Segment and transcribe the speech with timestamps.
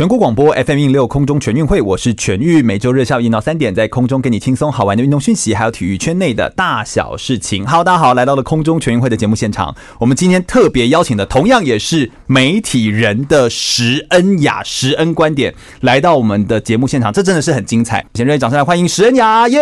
[0.00, 7.66] 全国广播 FM 一零六空中全运会，我是全玉，每周日下午一到三点，在空中给你轻松好玩的运动讯息，还有体育圈内的大小事情。
[7.66, 18.02] 好，大家好，来到了空中全运会的节目现场，我们今天特别邀请的，同样也是媒体人的石恩雅，石恩观点来到我们的节目现场，这真的是很精彩。
[18.14, 19.60] 先热烈掌声来欢迎石恩雅，耶！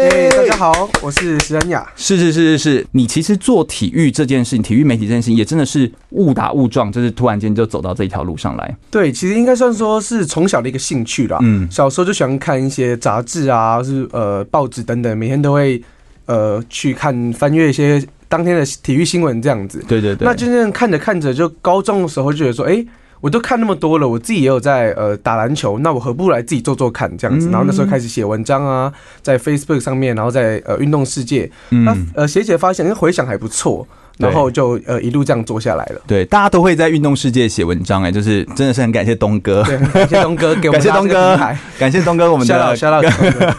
[0.00, 1.86] 哎，大家好，我是石恩雅。
[1.94, 8.76] 是是是是是，你其实做体育这件事情，体育媒体这件事情，也真的是误打误撞，就是突然间就走到这一条路上来。
[8.90, 9.12] 对。
[9.12, 11.38] 其实应该算说是从小的一个兴趣啦。
[11.42, 15.82] 嗯，小时候就喜欢看一些杂志啊，是呃报纸等等，每天都会
[16.26, 19.84] 呃去看翻阅一些当天的体育新闻这样子。
[19.86, 20.26] 对对对。
[20.26, 22.84] 那真正看着看着，就高中的时候就觉得说，哎，
[23.20, 27.50] 我都看那么多了，我自己也有在呃打篮球，那我何不来自己做做看这样子？
[27.50, 33.86] 然后那时候开始写文章啊，在 Facebook 上面，然后在呃运动世界，那呃写写发现，因为回想还不错。
[34.18, 36.00] 然后就呃一路这样做下来了。
[36.06, 41.36] 对，大家都会在运动世界写文章哎，就是真的是很感谢东哥，对，感谢东哥给我们 感谢东哥，
[41.78, 43.54] 感谢东哥，我们的谢谢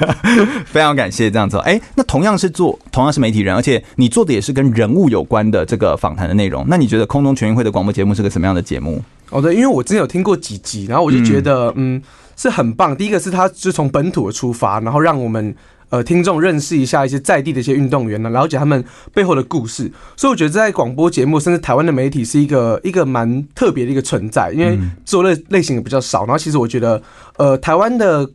[0.66, 1.58] 非常感谢这样子。
[1.60, 6.66] 哎，那同样是做同样是媒体人，而且你做的也是跟人物有关的这个访谈的内容。
[6.68, 9.02] 那你觉得空中全运会的广播节目是个什么样的节目？
[9.30, 12.02] 哦，对，因为我之前有听过几集，然后我就觉得嗯
[12.36, 12.96] 是很棒。
[12.96, 15.56] 第一个是他是从本土的出发，然后让我们。
[15.92, 19.92] 呃，听众认识一下一些在地的一些运动员呢，了解他们背后的故事。
[20.16, 26.22] 所以我觉得在广播节目，甚至台湾的媒体是一个一个蛮特别的一个存在，因为做类类型也比较少。
[26.22, 27.04] 然后其实我觉得，
[27.38, 28.28] 呃，台湾的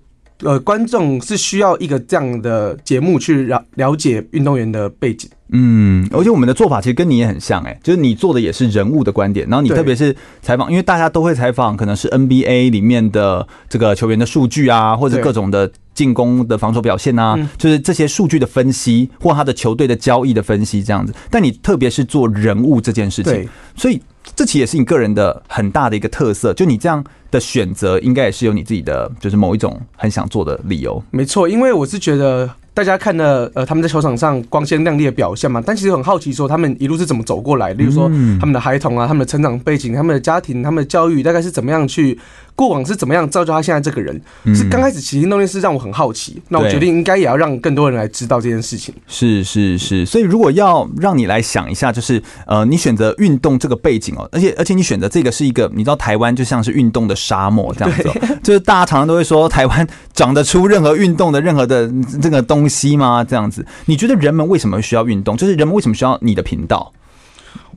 [0.42, 5.28] 呃观众是需要一个这样的节目去了了解运动员的背景。
[5.48, 21.14] 嗯，而且我们的做法其实跟你也很像，哎，就是你做的也是人物的观点，然后你特别是采访，因为大家都会采访，可能是 NBA 里面的这个球员的数据啊，或者各种的进攻的防守表现啊，就是这些数据的分析，或他的球队的交易的分析这样子。
[21.30, 24.02] 但你特别是做人物这件事情，所以
[24.34, 26.52] 这其实也是你个人的很大的一个特色。
[26.54, 31.00] 就你这样的选择，应该也是有你自己的，就是某一种很想做的理由。
[31.12, 32.50] 没错，因为我是觉得。
[32.76, 38.06] 大家看了呃他们在球场上光鲜亮丽的表现嘛，但其实很好奇说他们一路是怎么走过来，例如说
[38.38, 42.18] 他们的孩童啊，他们的成长背景，他们的家庭，他们的教育大概是怎么样去。
[42.56, 44.20] 过往是怎么样造就他现在这个人？
[44.54, 48.94] 是刚开始起心动念是让我很好奇，那我决定应该也要让更多人来知道这件事情。
[49.06, 58.10] 是是是，所以如果要让你来想一下，就是呃，你选择运动这个背景哦，而且而且你选择这个是一个，你知道台湾就像是运动的沙漠这样子，
[58.42, 63.22] 就是大家常常都会说台湾长得出任何运动的任何的这个东西吗？
[63.22, 65.36] 这样子，你觉得人们为什么需要运动？
[65.36, 66.90] 就是人们为什么需要你的频道？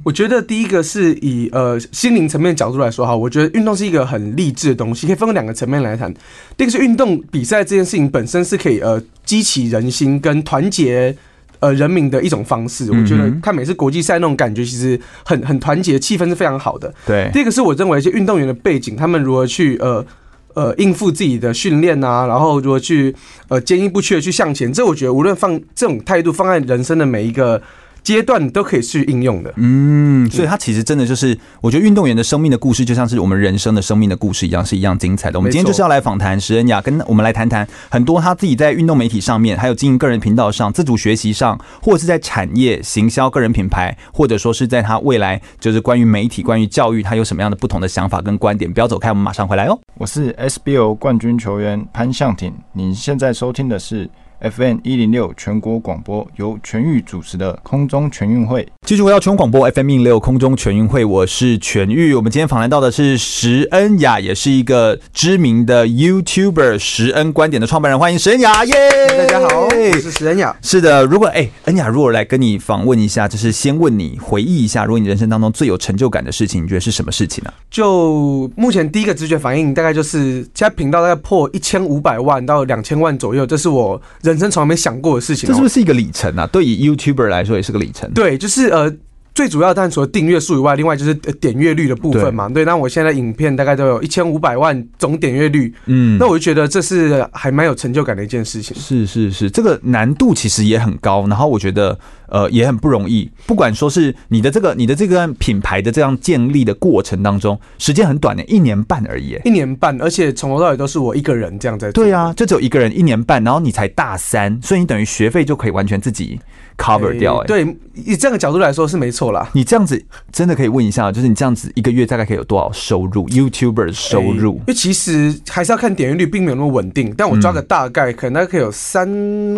[0.02, 6.12] 我觉得第一个是以呃心灵层面的角度来说哈，我觉得运动是一个很励志的东西，可以分两个层面来谈。
[6.56, 11.14] 第一个是运动比赛这件事情本身是可以呃激起人心跟团结
[11.60, 12.90] 呃人民的一种方式。
[12.90, 16.94] 我觉得看每次国际赛那种感觉其实很很团结，气氛是非常好的。
[17.06, 17.30] 对。
[17.34, 20.06] 第二个是我认为一些运动员的背景，他们如何去呃
[20.54, 23.14] 呃应付自己的训练啊，然后如何去
[23.50, 24.72] 呃坚毅不屈的去向前。
[24.72, 27.62] 这我觉得无论放这种态度放在人生的每一个。
[28.04, 35.38] 阶段都可以去应用的，嗯，所以它其实真的就是，我觉得运动员的生命的故事，就像是我们人生的生命的故事一样，是一样精彩的。
[35.38, 48.72] 我们今天就是要来访谈石恩雅，跟我们来谈谈很多他自己在运动媒体上面，还有经营个人频道上、自主学习上，或者是在产业行销个人品牌，或者说是在他未来就是关于媒体、关于教育，他有什么样的不同的想法跟观点。
[48.72, 49.80] 不要走开，我们马上回来哦。
[49.96, 54.10] 我是 SBO 冠军球员潘向挺，你现在收听的是。
[54.42, 62.14] FM 一零六全国广播由全域主持的空中全运会，继续回到全国广播 FM 一零六空中全运会，我是全域。
[62.14, 69.18] 我们今天访谈到的是石恩雅，也是一个知名的 YouTuber，石恩观点的创办人，欢迎石恩雅，耶、yeah！
[69.18, 70.56] 大家好，我是石恩雅。
[70.62, 77.60] 是的，如果哎、欸，恩雅，如果来跟你访问一下，就是先问你回忆一下，如果你人生当中最有成就感的事情，你觉得是什么事情呢、啊？
[77.70, 84.02] 就目前第一个直觉反应，大概就是现在频道大概破一千五百万到两千万左右，这是我。
[84.30, 86.48] 人生从来没想过的事情，这是不是一个里程啊？
[86.48, 88.10] 对于 YouTuber 来说，也是个里程。
[88.14, 88.92] 对，就是呃，
[89.40, 92.50] 最主要，但除了订阅数以外，另外就是点阅率的部分嘛。
[92.50, 98.76] 对，那我现在影片大概都有一千五百万总点阅率，嗯，那我就觉得这是还蛮有成就感的一件事情。
[98.76, 101.26] 是是是，这个难度其实也很高。
[101.28, 101.98] 然后我觉得，
[102.28, 103.32] 呃也很不容易。
[103.46, 109.40] 不管说是你的这个你的这个品牌的这样建立的过程当中，时间很短的，一年半而已。
[109.46, 112.04] 一年半，而且从头到尾都是我一个人这样在做。
[112.04, 116.38] 对啊，就只有一个人一年半，然后你才大三，所以你等于学费就可以完全自己
[116.80, 117.38] cover 掉。
[117.40, 119.48] 哎，对，以这样的角度来说是没错啦。
[119.54, 124.54] 你这样子真的可以问一下，就是你这样子一个月大概可以有多少收入？YouTuber 的收入？
[124.54, 127.14] 因为其实还是要看点阅率，并没有那么稳定。
[127.18, 129.08] 但我抓个大概，可能大概可以有三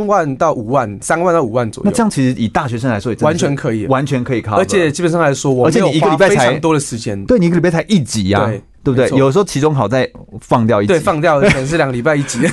[0.08, 1.90] 万到五万，三万到五万左右。
[1.90, 4.56] 那这样其实以大学生来说，也完全可以，完全可以 cover。
[4.56, 8.46] 而且基本上来说，我而且你一个礼拜才多的时间，对，你一个礼拜才一集呀。
[8.46, 8.62] 对。
[8.84, 9.10] 对不对？
[9.18, 12.40] 有时候期中考再放掉一集，对，放掉可能是两个礼拜一集。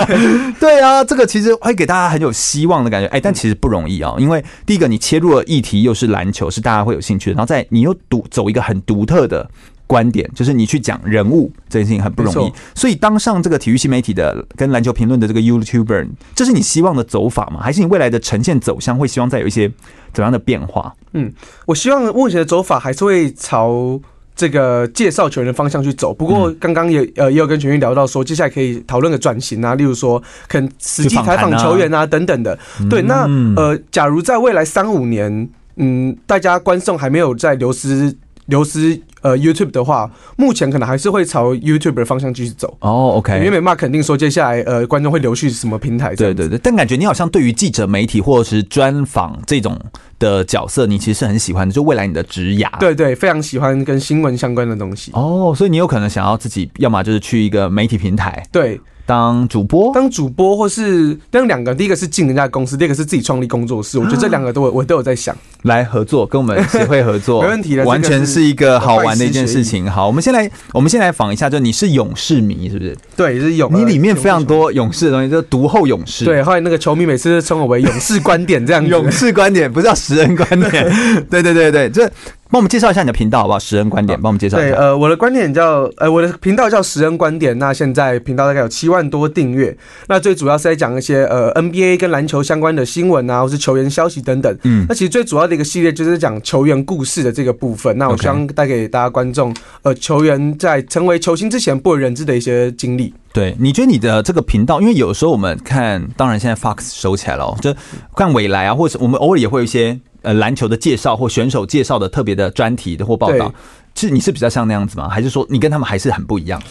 [0.58, 3.08] 对对啊，这个其实会给大家很有希望的感觉。
[3.08, 9.46] 哎，但其实不容易啊，因为第一个你切入的议题又是篮球，是大家会有兴趣的，然后再你又独走一个很独特的
[9.86, 12.52] 观点，就是你去讲人物这件事情很不容易。
[12.74, 17.60] 所以当上这个体育新媒体的跟篮球评论的这个 YouTuber，这是你希望的走法吗？
[17.60, 19.70] 还是你未来的呈现走向会希望再有一些
[20.14, 20.94] 怎样的变化？
[21.12, 21.30] 嗯，
[21.66, 24.00] 我希望目前的走法还是会朝。
[24.40, 32.58] 这个介绍球员的方向去走，不过刚刚也呃也有跟全运聊到说，接下来可以讨论个转型啊，例如说可能实际采访球员啊等等的。
[32.88, 35.46] 对，那呃，假如在未来三五年，
[35.76, 38.16] 嗯，大家观众还没有在流失
[38.46, 42.76] 流失呃 YouTube 的话，目前可能还是会朝 YouTube 的方向继续走。
[42.80, 46.14] 哦，OK，因为没办法肯定说接下来呃观众会流去什么平台。
[46.16, 49.78] 对对对，但感觉你好像对于记者媒体或者是专访这种。
[50.20, 55.10] 的角色，你其实是很喜欢的，就未来你的职涯，对对，非常喜欢跟新闻相关的东西。
[55.14, 58.78] 哦，所以你有可能想要自己，要么就是去一个媒体平台，对。
[59.10, 63.98] 当主播，当主播，或是当两个，第一个是进人家公司，第二个是自己创立工作室。
[63.98, 69.90] 我觉得这两个都我都有在想来合作，跟我们协会合作，没问题的，完全是一个好玩的一件事情。
[69.90, 72.96] 好，我们先来，我们先来访一下，就你是勇士迷是不是？
[73.16, 73.68] 对，是勇。
[73.74, 76.24] 你里面非常多勇士的东西，就读后勇士。
[76.24, 80.88] 对，后来那个球迷每次称我为勇士观点这样子，勇士观点不是叫十人观点。
[81.28, 82.08] 对对对对，这。
[82.50, 83.58] 帮我们介绍一下你的频道好不好？
[83.60, 84.66] 十人观点，帮我们介绍一下。
[84.70, 87.56] 对，呃，我的观点叫，呃，我的频道叫十人观点。
[87.60, 89.76] 那现在频道大概有七万多订阅。
[90.08, 94.52] 那最主要是在讲一些呃 NBA 跟篮球相关的新闻啊，或是球员消息等等。
[94.64, 97.96] 嗯，那其实最主要的一个系列就是讲球员故事的这个部分。
[97.96, 103.14] 那我希望带给大家观众，呃，球员在成为球星之前不为人知的一些经历。
[103.32, 107.74] 对，你觉得你的这个频道，因为有时候我们看，当然现在 Fox 收起来了，就
[108.14, 109.98] 看未来啊，或者我们偶尔也会有一些。
[110.22, 113.50] 呃，篮球的介绍或选手介绍的特别的专题的或报道，
[113.94, 115.08] 其实你是比较像那样子吗？
[115.08, 116.62] 还是说你跟他们还是很不一样？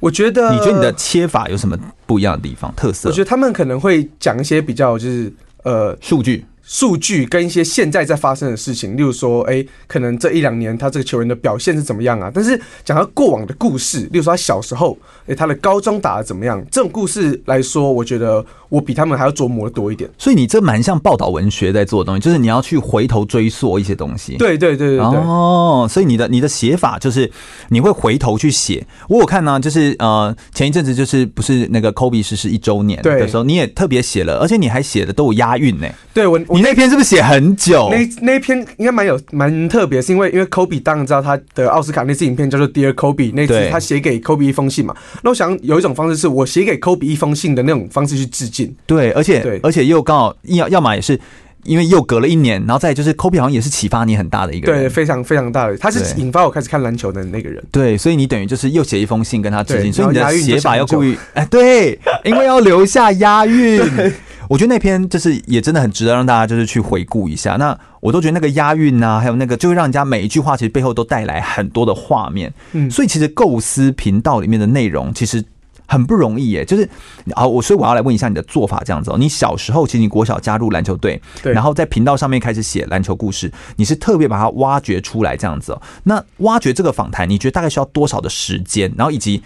[0.00, 2.74] 我觉得，你觉得你的切法有什么不一样的地方？
[2.74, 3.08] 特色？
[3.08, 5.32] 我觉得他们可能会讲一些比较就是
[5.62, 6.44] 呃数据。
[6.68, 12.30] 数据跟一些现在在发生的事情，例如说，哎、欸，可能这一两年他这个球员的表现是怎么样啊？
[12.32, 16.62] 但是讲到过往的故事，例如说他小时候，哎、欸，他的高中打的怎么样？
[16.70, 20.10] 这种故事来说，我觉得我比他们还要琢磨的多一点。
[20.18, 24.36] 所以你这蛮像报道文学在做的东西，就是你要去回头追溯一些东西。
[24.36, 25.18] 对对对对对。
[25.20, 27.30] 哦，所以你的你的写法就是
[27.70, 28.86] 你会回头去写。
[29.08, 35.88] 我有看呢，就是呃前一阵子就是不是那个 Kobe 逝世一周年的时候，你也特别写了，而且你还写的都有押韵呢。
[36.12, 36.57] 对我我。
[36.58, 37.88] 你那篇是不是写很久？
[37.88, 44.92] 那那篇应该蛮有蛮特别，是因为因为 Kobe 当然知道他的奥斯卡那次影片叫做 Dear Kobe，那次他写给 Kobe 一封信嘛。
[45.22, 48.74] 那我想有一种方式是我写给 Kobe 一封信的那种方式去致敬。
[48.86, 51.16] 对，而且对，而且又刚好要要么也是
[51.64, 57.62] 因为又隔了一年，然后再就是 Kobe 好像也是启发你很大的一个人，对，非常非常大的，他是引发我开始看篮球的那个人。
[57.70, 63.82] 对，所以你等于就是又写一封信跟他致敬，所以你的写法要故意哎，对，因为要留下押韵。
[64.48, 67.56] 我觉得那篇就是也真的很值得让大家就是去回顾一下。
[67.56, 72.50] 那我都觉得那个押韵啊，还有那个就会让人家每一句话其实背后都带来很多的画面。
[72.72, 75.44] 嗯，所以其实构思频道里面的内容其实
[75.88, 76.64] 很不容易耶。
[76.64, 76.88] 就是
[77.34, 79.16] 啊，我所以我要来问一下你的做法这样子哦。
[79.18, 85.82] 你小时候其实你国小加入篮球队，对，然后在频道上面开始写篮球故事，你是特别把它挖掘出来这样子哦。
[86.04, 88.92] 那挖掘这个访谈，你觉得大概需要多少的时间？
[88.96, 89.42] 然后以及。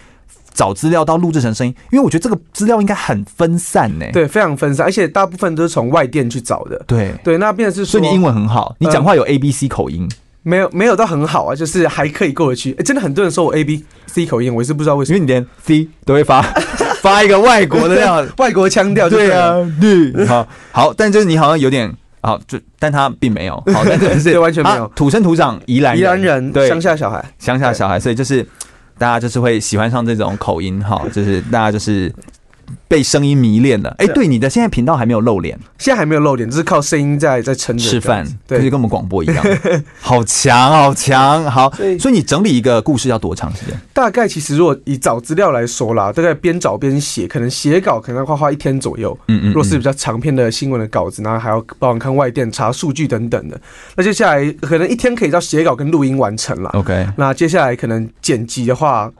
[0.55, 4.05] 找资料到录制成声音，因为我觉得这个资料应该很分散呢。
[4.13, 6.79] 对，非常分散，而且大部分都是从外电去找的。
[6.85, 12.71] 对对，那变成是说，所以你英文很好，你讲话有 A B C 口音，呃、没有没有到很好啊，就是还可以过得去。
[12.73, 16.41] 哎、欸，真的很多人说我 A B C 口音，我也是不知道为什么，因为你连 C 都会发
[17.01, 18.27] 发一个外国的那样。
[18.37, 19.09] 外国腔调。
[19.09, 23.55] 对啊，对，好好，但就是你好像有点好，就但他并没有。
[23.73, 24.87] 好，但是 对完全没有。
[24.95, 26.67] 土生土长宜兰宜兰人，对。
[26.69, 28.45] 乡下小孩，乡下小孩，所以就是。
[28.95, 32.13] 大家就是会喜欢上这种口音哈，就是大家就是
[32.87, 33.93] 被声音迷恋了。
[33.97, 39.45] 哎，对，你的现在频道还没有露脸，现在还没有露脸，只是靠声音在在撑着吃饭，对，就跟我们广播一样，
[39.99, 41.71] 好强，好强，好。
[41.99, 43.79] 所以你整理一个故事要多长时间？
[43.93, 49.17] 大概其实如果以找资料来说啦，大概边找边写，可能写稿可能要花花一天左右。
[49.27, 49.47] 嗯嗯。
[49.47, 53.59] 如果是比较长篇的新闻的稿子，然后还要帮我看外电、查数据等等的，
[53.95, 56.69] 那接下来可能一天可以到写稿跟录音完成了。
[56.73, 57.07] OK。
[57.17, 59.11] 那接下来可能剪辑的话。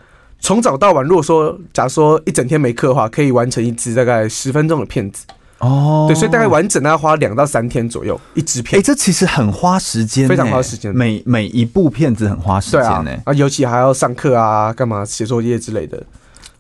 [0.44, 5.26] 从早到晚，如果说假如说一整天没课的话，可以完成一支大概十分钟的片子。
[5.60, 8.78] 哦，对，所以大概完整要花两到三天左右一支片。
[8.78, 10.94] 哎，这其实很花时间，非常花时间。
[10.94, 13.12] 每每一部片子很花时间呢。
[13.24, 16.04] 啊，尤其还要上课啊，干嘛写作业之类的。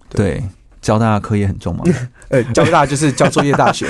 [0.08, 0.42] 对，
[0.82, 1.84] 教大家课业很重吗？
[2.30, 3.86] 呃，教大家就是交作业大学。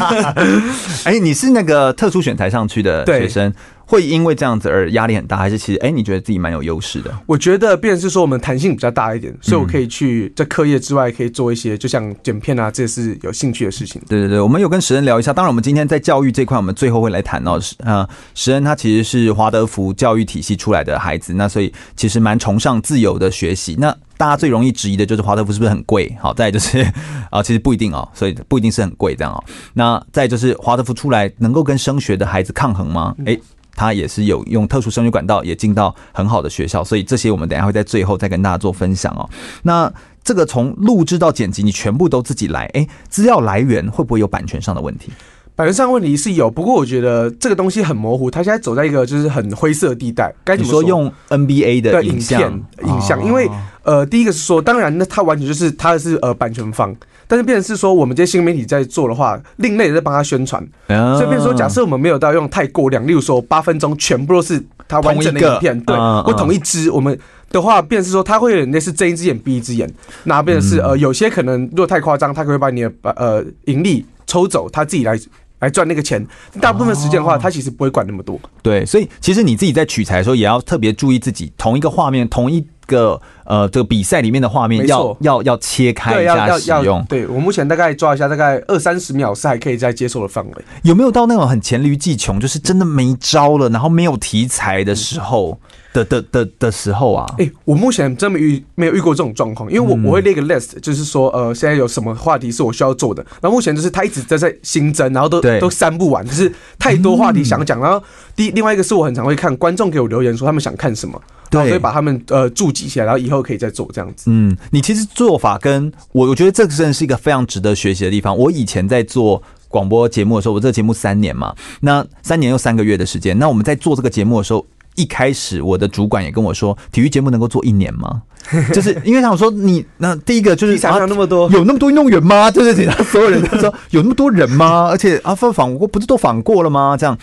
[1.04, 3.50] 哎，你是那个特殊选才上去的学生。
[3.86, 7.10] 会因为这样子而压力很大，还是其实哎，你觉得自己蛮有优势的？
[7.24, 14.02] 我觉得，变是说我们弹性比较大一点，所以我可以去在课业之外可以做一些，就像剪片啊，这是有兴趣的事情。
[14.08, 15.32] 对对对，我们有跟石恩聊一下。
[15.32, 23.76] 当然，我们今天在教育这块，我们最后会来谈到是啊，石恩他其实是华德福教育体系出来的孩子，那所以其实蛮崇尚自由的学习。
[23.78, 26.12] 那大家最容易质疑的就是华德福是不是很贵？
[26.20, 26.84] 好，再就是
[27.30, 29.44] 啊，其实不一定哦，所以不一定是很贵这样哦。
[29.74, 33.14] 那再就是华德福出来能够跟升学的孩子抗衡吗？
[33.24, 33.38] 哎。
[33.76, 39.28] 他也是有用特殊升学管道，也进到很好的学校，所以这些我们等一下会在最后再跟大家做分享哦。
[39.62, 39.92] 那
[40.24, 45.12] 这个从录制到剪辑，你全部都自己来，哎，资料来源会不会有版权上的问题？
[45.54, 50.30] 版权上问题是有，不过我觉得这个东西很模糊，它现在走在一个就是很灰色地带。
[50.44, 50.82] 该怎么说？
[50.82, 52.52] 说用 NBA 的影像，
[52.84, 53.48] 影像，因为
[53.86, 56.94] 呃，第一个是说，当然那他完全就是他是呃版权方。
[57.28, 67.18] 但是，变成是说，我们这些新媒体在做的话，另类的在帮他宣传，所以变成说，假设我们没有到用太过量，例如说八分钟全部都是他完整的影片，对，或同一支，我们
[67.50, 75.18] 的话，变成是说，他会有类似睁一只眼闭一只眼，那变成是呃，有些可能如果太夸张，他可以把你的呃盈利抽走，他自己来
[75.58, 76.24] 来赚那个钱。
[76.60, 78.38] 大部分时间的话，他其实不会管那么多。
[78.62, 82.64] 对，所以其实你自己在取材的时候，也要特别注意自己同一个画面同一。
[82.86, 87.04] 个呃，这个比赛里面的画面要要要切开一下使用。
[87.08, 90.52] 对，我目前大概抓一下，大概二三十秒是还可以再接受的范围。
[90.82, 95.58] 有没有到那种很黔驴技穷，就是真的没招了，然后没有题材的时候
[95.92, 97.26] 的的的的时候啊？
[97.38, 103.24] 哎，我目前真没遇没有遇过这种状况，因为我我会列个 list，就是说呃，现在有什么话题是我需要做的。
[103.40, 107.80] 然后目前就是他一直在在新增，然后都都删不完，就是太多话题想讲。
[107.80, 108.02] 然后
[108.34, 111.20] 第另外一个是我很常会看观众给我留言说他们想看什么。
[111.50, 114.24] 对，所以把他们呃注记起来，然后以后可以再做这样子。
[114.30, 118.36] 嗯，你其实做法跟我，我觉得这个真的是一个非常值得学习的地方。
[118.36, 123.38] 我以前在做广播节目的时候，我这个节目三年嘛，那三年又三个月的时间。
[123.38, 128.22] 那我们在做这个节目的时候，一开始我的主管也跟我说，体育节目能够做一年吗？
[128.72, 132.48] 就是因为他说你那第一个就是想那么多，有那么多运动员吗？
[132.48, 134.86] 就是其他 所有人都说有那么多人吗？
[134.88, 136.96] 而且啊，访过不是都访过了吗？
[136.96, 137.18] 这样。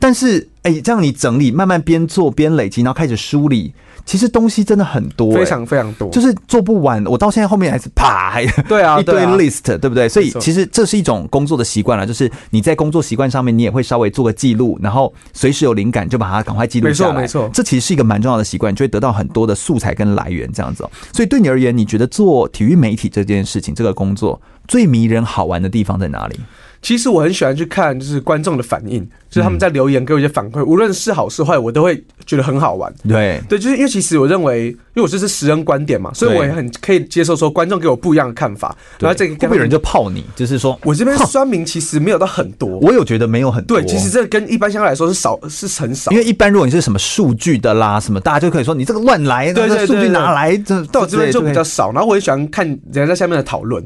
[0.00, 3.72] 但是，哎、欸，这样你整理，慢慢边做边累积，然后开始梳理，
[4.04, 7.02] 其实东西真的很多、欸，非常非常多，就是做不完。
[7.06, 10.06] 我到现在后面还是啪，还 对啊， 一堆 list，对，不对？
[10.06, 17.22] 所以其实这是一种工作的习惯了，就是你在工作习惯上面，你也会稍微做个记录，然后随时有灵感就把它赶快记录下来。
[17.22, 20.86] 没错，没错，这其实是一个蛮重要的习惯，你就会得到很多的素材跟来源这样子。
[21.14, 26.38] 所以对你而言，你觉得做体育媒体这件事情，这个工作最迷人、好玩的地方在哪里？
[26.80, 32.92] 其实我很喜欢去看，就是观众的反应，就是他们在留言给我一些反馈，无论是好是坏，我都会觉得很好玩。
[33.06, 38.76] 对对，就是因为其实我认为，因为我这是实人观点嘛，所以我也很可以接受说观众给我不一样的看法。
[38.98, 43.80] 然后这个会不会有人就泡你，就是说我这边 酸民其实没有到很多，我有觉得没有很多。
[43.80, 46.10] 对，其实这跟一般相对来说是少，是很少。
[46.12, 51.90] 因为一般如果你是什么数据的啦，什么大家就可以说你这个乱来，对对，数据哪来，这到我这边就比较少。
[51.90, 53.84] 然后我也喜欢看人家在下面的讨论，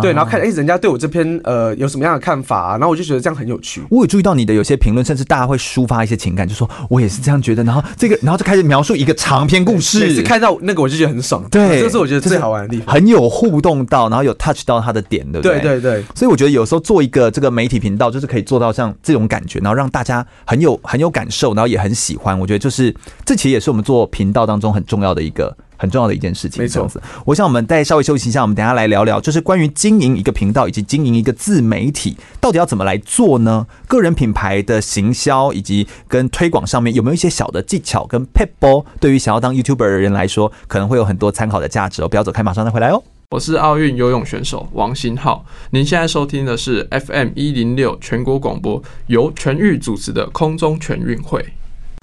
[0.00, 3.10] 对，然后看哎人家对我这篇呃有什么样的看法，然后我就。
[3.10, 3.82] 觉得这样很有趣。
[3.90, 7.62] 我有注意到你的有些评论，甚至大家会抒发一些情感，就说我也是这样觉得。
[7.62, 10.00] 然后这个，然后就开始描述一个长篇故事。
[10.00, 11.44] 每次看到那个，我就觉得很爽。
[11.50, 15.60] 对，这是我觉得最好玩的地方，很有互动到，然后有 touch 到他的点，对不对？
[15.60, 16.04] 对对对。
[16.14, 22.38] 所以我觉得有时候做一个这个媒体频道，就是可以做到像这种感觉，然后让大家很有很有感受，然后也很喜欢。
[22.38, 22.94] 我觉得就是
[23.24, 25.56] 这其实也是我们做频道当中很重要的一个。
[25.80, 26.86] 很重要的一件事情，没错。
[27.24, 33.66] 我想我们再稍微休息一下，我们等下来聊聊，就是关于经营一个频道以及经营一个自媒体，到底要怎么来做呢？
[33.88, 42.08] 个人品牌的行销以及跟推广上面有没有一些小的技巧跟撇步，对于想要当 YouTuber 的人来说，可能会有很多参考的价值哦。
[42.08, 43.02] 不要走开，马上再回来哦。
[43.30, 51.42] 我是奥运游泳选手王新浩，您现在收听的是 FM 一零六全国广播，由全域主持的空中全运会。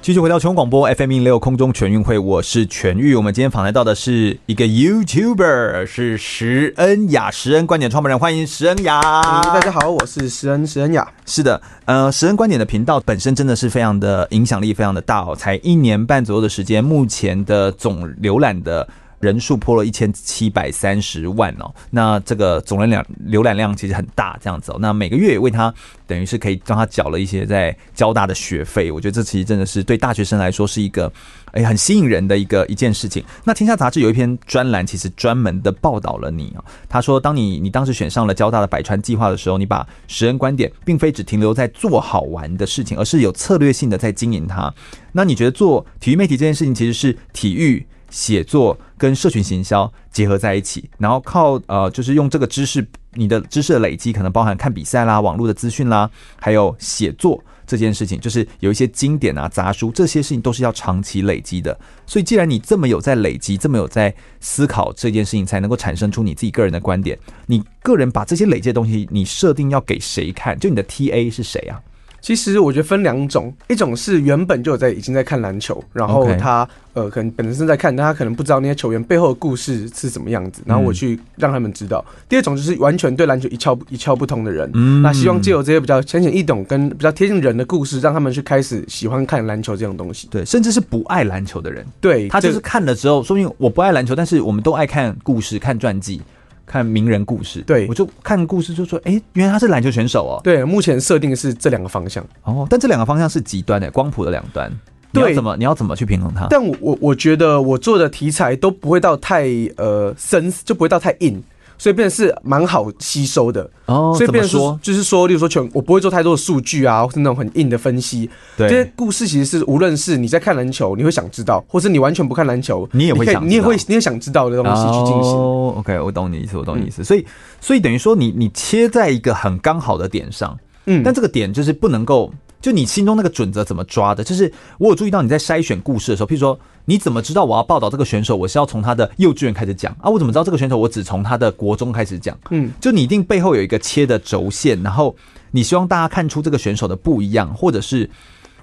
[0.03, 3.15] 继续回到全广播 FM 一零六空中全运会，我是全玉。
[3.15, 9.01] 我们今天访谈到的是一个 YouTuber，是石恩雅，石恩观点创办人，欢迎石恩雅。
[9.01, 11.11] 大家好，我是石恩石恩雅。
[11.25, 18.87] 是的，呃，石恩观点的频道本身真的是非常的影响力，非常的大哦，才一年半左右的时间，目前的总浏览的。
[19.19, 24.77] 人数破了一千七百三十万哦，那这个总人量浏览量其实很大，这样子哦。
[24.79, 25.73] 那每个月也为他
[26.05, 31.11] 等于是可以让他缴了一些在交大的学费，我觉得这其实真的是对大学生来说是一个
[31.51, 33.23] 哎很吸引人的一个一件事情。
[33.43, 36.63] 那天下杂志有一篇专栏，其实专门的报道了你哦。
[36.87, 44.71] 他说，当你你当时选上了交大的百川计划的时候，你把石恩观点并非只停留在做好玩的事情，而是有策略性的在经营它。
[45.11, 47.85] 那你觉得做体育媒体这件事情其实是体育？
[48.09, 56.09] 写作跟社群行销结合在一起，然后靠呃，就是用这个知识，你的知识的累积，可能包含看比赛啦、网络的资讯啦，
[56.39, 61.77] 还有写作这件事情，就是有一些经典啊、杂书这些事情都是要长期累积的。
[62.05, 67.17] 所以，既然你这么有在累积，这么有在思考这件事情，才能够产生出你自己个人的观点。
[67.45, 70.57] 你个人把这些累积的东西，你设定要给谁看？
[70.57, 71.81] 就你的 TA 是谁啊？
[72.21, 82.03] 其实我觉得分两种，一种是原本就有在已经在看篮球，然后他.呃可能本身在看，但他可能不知道那些球员背后的故事是什么样子，然后我去让他们知道。
[82.09, 90.27] 嗯、第二种就是完全对篮球一窍一窍不通的人，嗯，那希望借由这些比较浅显易懂跟比较贴近人的故事，让他们去开始喜欢看篮球这种东西。
[90.31, 96.19] 对，甚至是不爱篮球的人，对他就是看了之后，说明我不爱篮球，但是我们都爱看故事、看传记。
[96.67, 100.41] 看名人故事，对，我就看故事就说，哎、欸，原来他是篮球选手哦。
[100.43, 104.69] 对，目前设定是这两个方向哦，但这两个方向是极端的，光谱的两端。
[105.13, 106.47] 对，怎么你要怎么去平衡它？
[106.49, 109.47] 但我我我觉得我做的题材都不会到太
[109.77, 111.41] 呃深，就不会到太硬。
[111.77, 118.29] 所以变成是蛮好吸收的哦，所以变成说，就是说，例如说全我不会做太多的数据啊，或是那种很硬的分析。
[118.57, 125.33] 对，这些故事其实是无论是你在看篮球，你会想知道，或是你完全不看篮球，你也会想，你也会你也想知道的东西去进行。
[125.33, 127.03] 哦，OK，我懂你意思，我懂你意思。
[127.03, 127.25] 所以，
[127.61, 132.33] 所以等于说你，你你切在一个很刚好的点上，嗯，但这个点就是不能够。
[132.59, 134.23] 就你心中那个准则怎么抓的？
[134.23, 140.09] 就是我有注意到你在筛选故事的时候，譬如说，你怎么知道我要报道这个选手，我是要从他的幼稚园开始讲啊？
[140.09, 142.39] 我怎么知道这个选手，我只从他的国中开始讲？
[142.49, 145.13] 嗯，就你一定背后有一个切的轴线，然后
[145.51, 148.09] 你希望大家看出这个选手的不一样，或者是，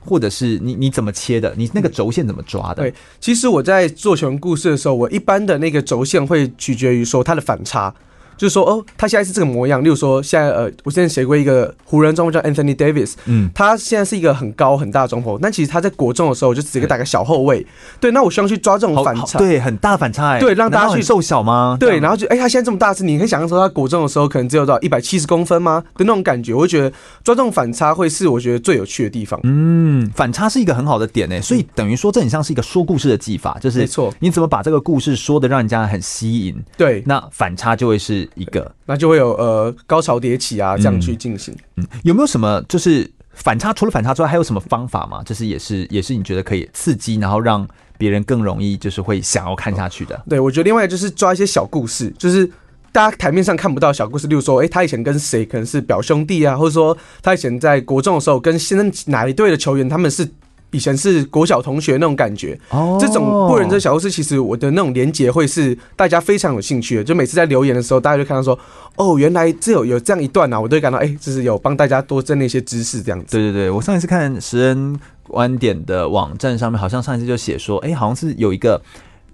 [0.00, 1.52] 或者是你你怎么切的？
[1.54, 2.84] 你那个轴线怎么抓的？
[2.84, 7.94] 对，其实我在做全故事的时候，我一般的那个轴线会取决于说它的反差。
[8.36, 9.82] 就是说，哦，他现在是这个模样。
[9.82, 17.66] 例如说，现在呃，我之前写过一个湖人中锋叫 Anthony Davis，嗯，他现在是一个很高很大的中锋，但其实他在国中的时候就只是一个打个小后卫。
[18.00, 21.76] 对，那我希望去抓这种反差，对，很大反差，欸，对，让大家去瘦小吗？
[21.78, 25.82] 对，然后就，哎，欸，他现在这么大只，你可以想象说，他国中的时候可能只有到一百七十公分吗？
[25.96, 26.90] 的那种感觉，我会觉得
[27.22, 29.38] 抓这种反差会是我觉得最有趣的地方。
[29.44, 36.56] 嗯，反差是一个很好的点诶，所以等于说这很像是一个说故事的技法，就是没错，你怎么把这个故事说的让人家很吸引？
[36.76, 39.04] 对，那反差就会是一个，那就。
[39.04, 41.86] 就会有呃高潮迭起啊，这样去进行嗯。
[41.92, 43.70] 嗯，有没有什么就是反差？
[43.70, 45.22] 除了反差之外，还有什么方法吗？
[45.26, 50.18] 就是也是也是你觉得可以刺激，然后让别人更容易就是会想要看下去的？
[50.26, 52.50] 对，我觉得另外就是抓一些小故事，就是
[52.92, 60.26] 大家台面上看不到小故事，例如说，哎、欸，他以前跟谁可能是表兄弟啊，或者说他以前在国中的时候跟现在哪一队的球员他们是。
[60.74, 67.04] 以前是国小同学那种感觉，哦，这种不人的小故事，其实我的那种连结会是大家非常有兴趣的。
[67.04, 68.58] 就每次在留言的时候，大家就看到说，
[68.96, 73.36] 哦，原来这有有这样一段啊，我都会感到，哎，就是有帮大家多增了一些知识，这样子。
[73.36, 78.82] 对对对，我上一次看石恩观点的网站上面，好像上一次就写说，哎，好像是有一个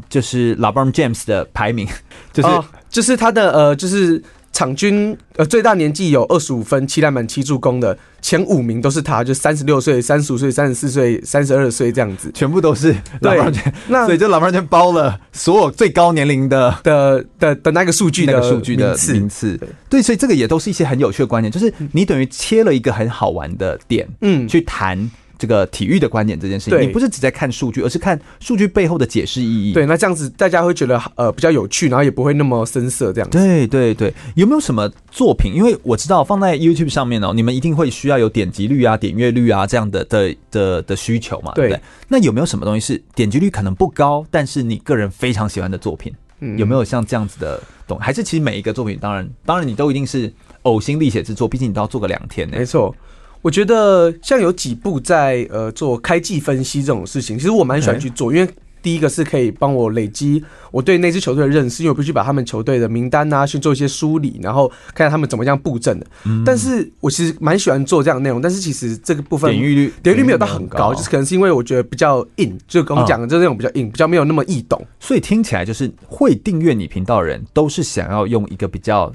[0.09, 1.89] 就是 LeBron James 的排名，
[2.33, 4.23] 就是、哦、就是他的呃，就是。
[4.61, 13.73] 场均呃最大年纪有二十五分七篮板七助攻的前五名都是他，就三十六岁、三十五岁、三十四岁、三十二岁这样子，全部都是老对。
[13.89, 19.57] 那所以这老板圈包了所有最高年龄的的的的那个数据的那个数据的名次。
[19.57, 25.11] 对，对，所以这个也都是一些很有趣的观点，就是你等于切了一个很好玩的点，嗯，去谈。
[25.41, 29.73] 这个体育的观点这件事情，你不是只在看数据，而是看数据背后的解释意义。
[29.73, 33.39] 对，那这样子大家会觉得呃比较有趣，然后也不会那么深涩这样子。
[33.39, 35.55] 对对对，有没有什么作品？
[35.55, 41.81] 因为我知道放在 YouTube 上面哦，你们一定会需要有点击率啊、点阅率啊这样的的的的需求嘛，对不对？
[42.07, 46.13] 那有没有什么东西是点击率可能不高，但是你个人非常喜欢的作品？
[46.41, 47.99] 嗯，有没有像这样子的懂？
[47.99, 50.31] 还是其实每一个作品，当然当然你都一定是
[50.65, 52.57] 呕心沥血之作，毕竟你都要做个两天呢。
[52.59, 52.95] 没错。
[53.43, 58.49] 我觉得像有几部在呃做开季分析这种事情，其实我蛮喜欢去做因为
[58.83, 66.07] 第一个是可以帮我累积我对那支球队的认识，因为我必须把他们球队的名单啊去做一些梳理，然后看看他们怎么样布阵的。
[66.25, 74.83] 嗯、但是我其实蛮喜欢做这样的内容，但是其实这个部分点阅率点阅率没有到很高，就是可能是因为我觉得比较硬，就跟我们讲的就是那种比较硬，比较没有那么易懂。
[74.99, 79.11] 所以听起来就是会订阅你频道的人都是想要用一个比较。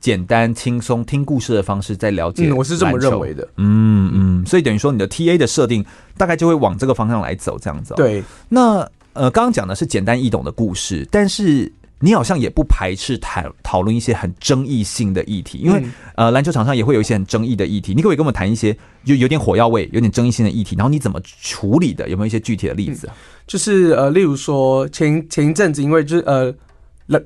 [0.00, 3.46] 简单轻松听故事的方式在了解，嗯，我是这么认为的。
[3.56, 5.84] 嗯嗯，所以等于说你的 TA 的设定
[6.16, 7.92] 大概就会往这个方向来走，这样子。
[7.96, 8.78] 对，那
[9.12, 15.84] 呃，刚刚讲的是简单易懂的故事，但是你好像也不排斥谈讨论一些很争议性的议题，因为
[16.14, 17.92] 呃，篮球场上也会有一些很争议的议题。
[17.92, 20.74] 你可不可以跟我们谈一些有有点火药味、有点争议性的议题？
[20.76, 22.08] 然后你怎么处理的？
[22.08, 23.06] 有没有一些具体的例子？
[23.46, 26.54] 就是呃，例如说前前一阵子，因为就是呃。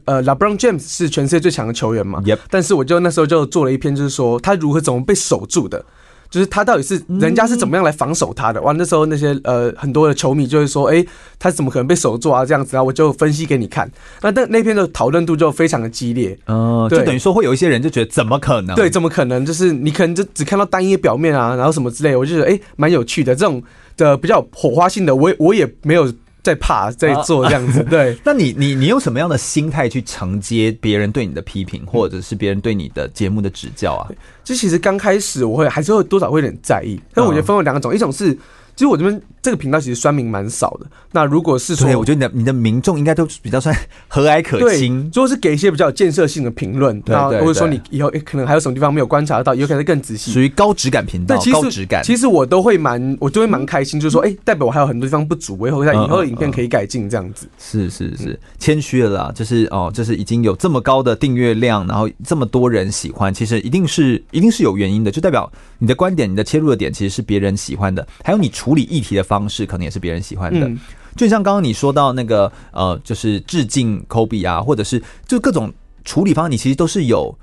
[0.04, 2.38] 呃，LeBron James 是全世界最强的球员嘛？Yep.
[2.50, 5.84] 但是我就那时候就做了一篇，就是说他如何怎么被守住的，
[6.30, 8.60] 就是他到底是人家是怎么样来防守他的。
[8.62, 12.44] 哇，那时候那些呃很多的球迷就会说，哎、欸，他怎么可能被守住啊？
[12.46, 13.90] 这样子啊，我就分析给你看。
[14.22, 16.38] 那那那篇的讨论度就非常的激烈。
[16.46, 18.74] 嗯，就等于说会有一些人就觉得怎么可能？
[18.74, 19.44] 对，怎么可能？
[19.44, 22.16] 就是你可能就只看到单一表面啊，然后什么之类。
[22.16, 23.62] 我就觉得哎，蛮、欸、有趣的这种
[23.96, 26.10] 的比较火花性的，我也我也没有。
[26.44, 28.16] 在怕，在做这样子， 对。
[28.22, 34.06] 那你你你用什么样的心态去承接别人对你的批评，或者是别人对你的节目的指教啊？
[34.44, 38.38] 这其实刚开始我会还是会多少会有点在意，但我觉得分为两种，一种是。
[38.76, 40.86] 其实我这边这个频道其实酸民蛮少的。
[41.12, 43.76] 那如果是说，我觉得你的你的民众应该都比较算
[44.08, 45.10] 和蔼可亲。
[45.14, 51.36] 如果是给一些比较有建设性的评论，那或者说你以后可能还有什么地方没有观察到，有可能更仔细，属于高质感频道。
[51.52, 57.46] 高质感，其实我都会蛮，我都会蛮开心，就是说，哎，代表我还有很多地方不足，我以后在以后的影片可以改进，这样子。
[57.58, 69.33] 是是是，谦虚了啦，就是哦，就是已经有这么高的订阅量，然后这么多人喜欢，其实一定是一定是有原因的，就代表你的观点、你的切入的点其实是别人喜欢的，还有你处理议题的方。
[69.38, 70.70] 方式可能也是别人喜欢的，
[71.16, 75.72] 就像刚刚你说到那个呃，就是致敬 Kobe 啊，或者是就各种
[76.04, 77.36] 处理方式，你其实都是有，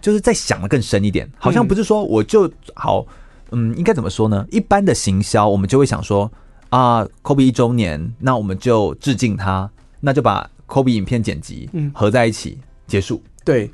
[0.00, 3.06] 就是在想的更深一点，好像不是说我就好，
[3.52, 4.44] 嗯，应该怎么说呢？
[4.50, 6.28] 一般的行销，我们就会想说
[6.70, 13.22] 啊，，Kobe 一周年，那我们就致敬他，那就把 Kobe 影片剪辑合在一起结束。
[13.44, 13.70] 对，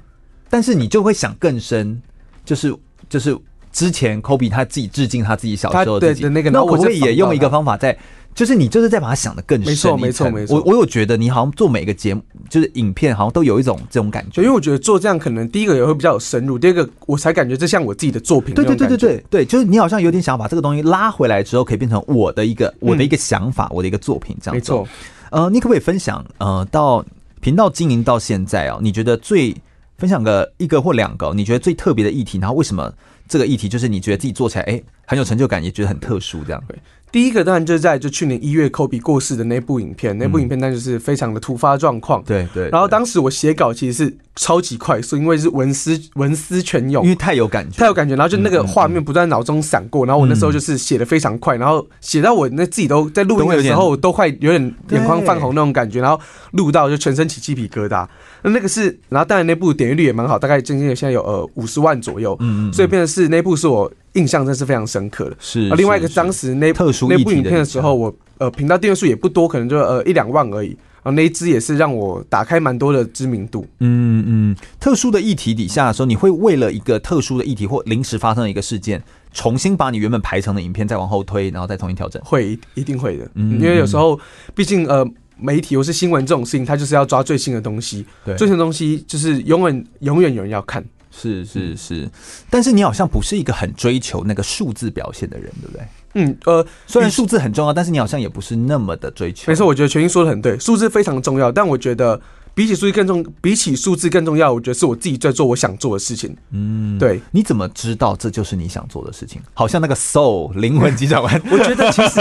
[0.50, 2.02] 但是你就会想更深，
[2.44, 2.76] 就是
[3.08, 3.34] 就是。
[3.72, 7.96] 之前 Kobe 他自己致敬他自己小时候自己的那个，那我会也用一个方法在，
[8.34, 9.68] 就是你就是在把它想的更深。
[9.68, 10.56] 没错，没错，没错。
[10.56, 14.42] 我我有觉得你好像做每个节目，就是影片，好像都有一种这种感觉。
[14.42, 18.54] 因为我觉得做这样可能第一个也会比较有深入，第二个我才感觉这像我自己的作品。
[18.54, 24.54] 对对对对对对，就是你好像有点想把这个东西拉回来之后，可以变成我的一个我的一个想法，我的一个作品这样。
[24.54, 24.86] 没错。
[25.30, 26.22] 呃，你可不可以分享？
[26.36, 27.02] 呃，到
[27.40, 29.56] 频道经营到现在哦，你觉得最
[29.96, 32.92] 分享个一个或两个，你觉得最特别的议题，然后为什么？
[33.32, 36.62] 这个议题就是你觉得自己做起来，哎，很有成就感，也觉得很特殊，这样。
[36.68, 36.78] 对，
[37.12, 42.22] 第一个当然就是在就去年一月科比过世的那部影片，那部影片那就是非常的突发状况。
[42.24, 42.70] 对对。
[42.70, 48.16] 然后当时我写稿其实是超级快速，因为是文思文思泉涌，因为太有感觉，太有感觉。
[48.16, 56.18] 然后就那个画面不断脑中闪过，然后我那时候就是写的非常快，然后写到我那自己都在录音的时候都快有点眼眶泛红那种感觉，然后
[56.52, 58.08] 录到就全身起鸡皮疙瘩。
[58.42, 65.36] 那那个是，然后当然那部点阅率也蛮好，大概将近现在有呃五十万左右，嗯嗯，所以变成是那部是我印象真是非常深刻的。
[65.38, 70.76] 是，另外一个当时那特殊那部影片的时候，我呃频道订阅数也不多，可能就呃一两万而已。
[71.02, 73.66] 啊那一支也是让我打开蛮多的知名度。
[73.80, 82.22] 嗯嗯，特殊的议题底下的时候，你会为了一个特殊的议题或临时发生的一个事件，重新把你原本排成的影片再往后推，然后再重新调整？
[82.24, 83.28] 会，一定会的。
[83.34, 84.18] 嗯，因为有时候
[84.54, 85.06] 毕竟呃。
[85.38, 88.06] 媒体或是新闻这种事情，它就是要抓最新的东西。
[88.24, 90.84] 对，最新的东西就是永远永远有人要看。
[91.14, 92.10] 是是是，
[92.50, 95.86] 但是你好像不是一个很追求那个数字表现的人，对不对？
[96.14, 99.50] 嗯呃，虽然数字很重要，但是你好像也不是那么的追求。
[99.50, 102.20] 没错，我觉得全英说的很对，数字非常重要，但我觉得。
[102.54, 106.36] 比起数字更重，比起数字更重要，我觉得是我自己在做我想做的事情。
[106.50, 107.18] 嗯，对。
[107.30, 109.40] 你怎么知道这就是你想做的事情？
[109.54, 112.20] 好像那个 soul 灵魂急转弯， 我觉得其实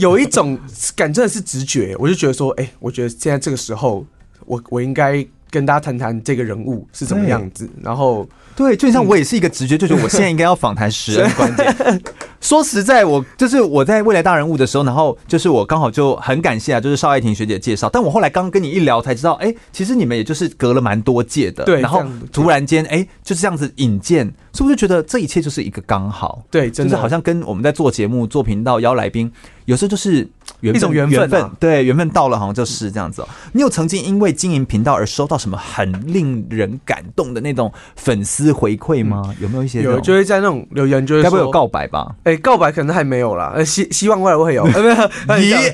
[0.00, 0.58] 有一种
[0.96, 1.94] 感，真的是直觉。
[2.00, 4.04] 我就觉得说，哎、欸，我觉得现在这个时候，
[4.46, 8.28] 我我应该跟大家谈谈这个人物是怎么样子，然后。
[8.56, 12.02] 对，就像我也是一个直觉，就是我现在应该要访谈十人 观点。
[12.40, 17.90] 说实在，我就是我在未来大人物的时候，然后就是我刚好就很感谢啊，就是邵爱婷学姐介绍。
[17.90, 21.64] 但我后来刚跟你一聊，才知道，哎，其实你们也就是隔了蛮多届的。
[21.64, 24.32] 对，然后突然间，哎，就是这样子引荐。
[24.56, 26.42] 是不是觉得这一切就是一个刚好？
[26.50, 29.30] 对，真的就是好像跟我们在做节目、做频道、邀来宾，
[29.66, 30.26] 有时候就是
[30.62, 33.28] 分，一种缘分啊缘分，对，缘分到了，好像就是这样子哦。
[33.52, 39.22] 你有曾经因为经营频道而收到什么很令人感动的那种粉丝回馈吗？
[39.40, 39.82] 有没有一些？
[39.82, 42.14] 有，就会在那种留言，就会该不会有告白吧？
[42.24, 44.82] 哎、欸，告白可能还没有啦，呃，希希望未来会有， 呃，
[45.28, 45.64] 没有，你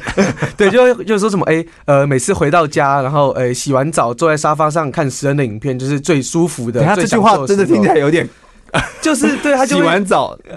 [0.57, 6.83] 对，就就说什么，哎、欸，呃，每次回到家，然后，呃，洗完澡坐在沙发上看食恩的影片，就是最舒服的。
[6.97, 8.29] 这句话真的听起来有点。
[9.03, 10.39] 就是对他就洗完澡，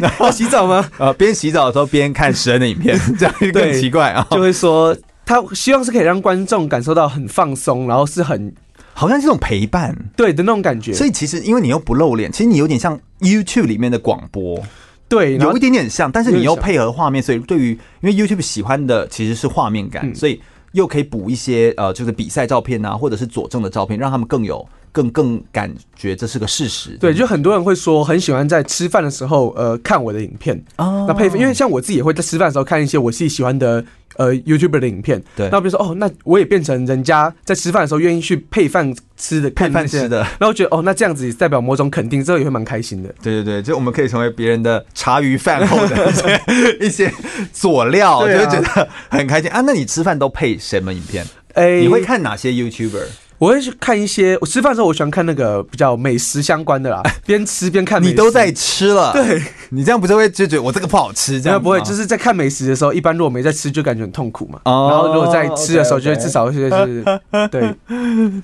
[0.00, 0.86] 然后洗澡吗？
[0.98, 4.26] 呃，边洗澡的时候边看食人的影片，这样更奇怪啊。
[4.30, 8.52] 就会说他希望是可以让观众感受到很放松，然后是很
[8.92, 10.92] 好像这种陪伴，对的那种感觉。
[10.92, 14.62] 所以其实因为你又不露脸，其实你有点像 YouTube 里面的广播，
[15.08, 17.70] 对，有一点点像，但是你又配合画面，所以对于
[18.02, 20.40] 因为 YouTube 喜欢的其实是画面感，所以
[20.72, 24.66] 又可以补一些呃，就是比赛照片啊，或者是佐证的照片，让他们更有。
[24.96, 30.56] 更更感觉这是个事实，对，就很多人会说很喜欢在吃饭的时候，呃，看我的影片。
[30.76, 33.84] 啊，那配，因为像我自己也会在吃饭的时候看一些我自己喜欢的
[34.16, 43.14] 呃 YouTuber 的影片，对，那比如说哦，那我也变成人家在吃饭的时候愿意去配饭吃的，配饭吃的，然后觉得哦，那这样子也代表某种肯定，之后也会蛮开心的。
[43.22, 46.10] 对对对，就我们可以成为别人的茶余饭后的
[46.80, 47.12] 一些
[47.52, 49.50] 佐料，就会觉得很开心。
[49.50, 49.60] 啊。
[49.60, 51.26] 那你吃饭都配什么影片？
[51.52, 53.04] 哎，你会看哪些 YouTuber？
[53.38, 58.02] 我会去看一些，我吃饭的时候我喜欢看那个比较美食相关的啦，边吃边看。
[58.02, 61.40] 你都在吃了，对，你这样不是会就觉得我这个不好吃？
[61.40, 64.60] 这样不会，就是在看美食的时候，一般如果没在吃，就感觉很痛苦嘛。
[64.64, 67.04] 哦然后如果在吃的时候，就会至少就是，
[67.50, 67.74] 对，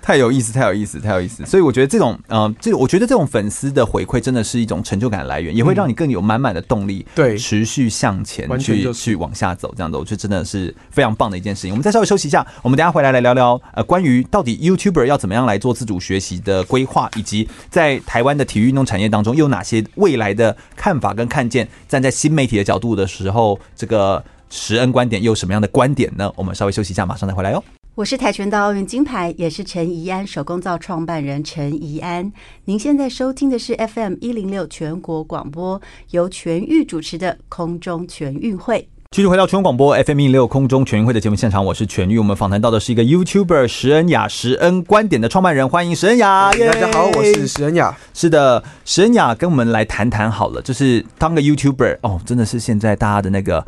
[0.03, 1.47] 太有意思，太有意思，太有意思。
[1.47, 9.73] 所以我觉得这种，嗯，这我觉得这种粉丝的回馈真的是一种成就感的来源，也会让你更有满满的动力，对，持续向前去去往下走。
[9.75, 11.71] 这样子，我觉得真的是非常棒的一件事情。
[11.71, 14.77] 我们再稍微休息一下，我们等下回来来聊聊，呃，关于到底 You。
[14.83, 21.69] Tuber 要怎么样来做自主学习的规划，以及在台湾的体育运动产业当中，有哪些未来的看法跟看见？
[21.87, 26.33] 站在新媒体的角度的时候，这个食恩观点又有什么样的观点呢？
[26.35, 27.63] 我们稍微休息一下，马上再回来哟。
[27.95, 32.33] 我是跆拳道奥运金牌，也是陈怡安手工皂创办人陈怡安。
[32.65, 38.89] 您现在收听的是 FM 一零六全国广播，由全域主持的空中全运会。
[39.13, 42.19] 继续回到全国广播 FM 一零六空中全运会的节目现场，我是全玉。
[42.19, 46.51] 我们访谈到的是一个 YouTuber 石恩雅，石恩观点的创办人，欢迎石恩雅。
[46.51, 47.95] 大家好，我是石恩雅。
[48.15, 53.63] 是的，石恩雅跟我们来谈谈好了，就是当个 YouTuber 哦，真的是现在大家的那个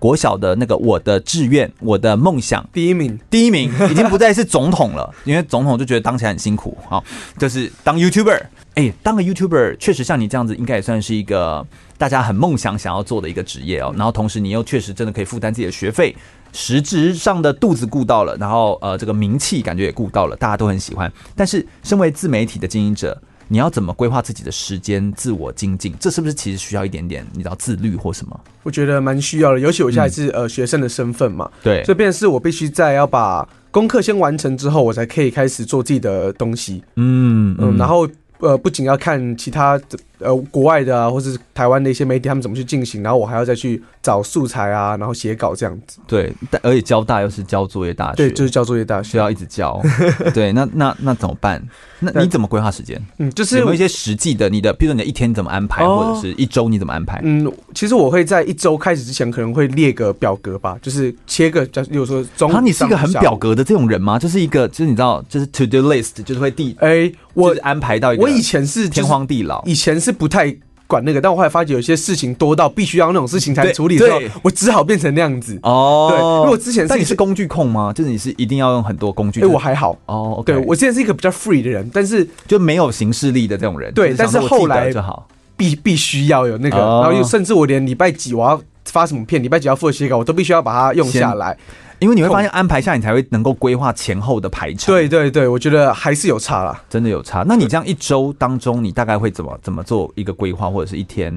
[0.00, 7.00] 国小的那个我的志愿、我的梦想第一名，第一名已经不再是总统了， 因为总统就觉得当起来很辛苦啊，
[7.38, 8.42] 就是当 YouTuber。
[8.74, 11.64] 哎，当个 YouTuber 确实像你这样子，应该也算是一个。
[11.98, 16.16] 大家很梦想想要做的一个职业哦，然后同时你又确实真的可以负担自己的学费，
[16.50, 21.12] 实质上的肚子顾到了，然后呃这个名气感觉也顾到了，大家都很喜欢。
[21.36, 23.20] 但是身为自媒体的经营者，
[23.52, 25.92] 你要怎么规划自己的时间，自我精进？
[25.98, 28.40] 这是不是其实需要一点点你知道自律或什么？
[28.62, 36.84] 我觉得蛮需要的，尤其我现在是呃学生的身份嘛，对，这便是我必须在要把功课先完成之后，我才可以开始做自己的东西。
[36.94, 38.08] 嗯嗯，然后
[38.38, 39.98] 呃不仅要看其他的。
[40.20, 45.98] 呃，国外的啊，或是台湾的一些媒体，他们怎么去进行，然后我还要再去找素材啊，然后写稿这样子。
[46.06, 49.80] 对，但而且交大又是交作业大学，对，就是交作业大学，需要一直交。
[50.32, 51.62] 对，那那那怎么办？
[52.00, 53.00] 那你怎么规划时间？
[53.18, 57.20] 嗯，就是有没有一些实际的，你的，比如说你的一天怎么安排，或者是一周你怎么安排？
[57.22, 62.50] 嗯，其实我会在一周开始之前，可能会列个表格吧，就是切个，就比如说中。
[62.50, 64.18] 啊，你是一个很表格的这种人吗？
[64.18, 68.22] 就是一个，就是你知道，就是 to do list，就是会第哎，我安排到一个。
[68.22, 70.56] 我以前是天荒地老，以前是不太。
[70.90, 75.56] 管那个，但我后来发觉有些事情多到必须要那种事情才处理的时候，我只好变成那样子。
[75.62, 77.92] 哦，对，因为我之前是，但你是工具控吗？
[77.92, 79.40] 就是你是一定要用很多工具？
[79.40, 79.96] 哎，我还好。
[80.06, 83.94] 哦，okay，对我之前是一个比较 free 的人，但是就没有行事力的这种人。
[83.94, 91.56] 对，但是后来就好，必必须要有那个，然后又甚至我连礼拜几我要发什么片，礼拜几要复习写稿，我都必须要把它用下来。
[92.00, 94.92] 因为你会发现安排下，你才会能够规划前后的排程。
[94.92, 97.44] 对对对，我觉得还是有差啦，真的有差。
[97.46, 101.32] 那你这样一周当中，你大概会怎么怎么做一个规划，或者是一天？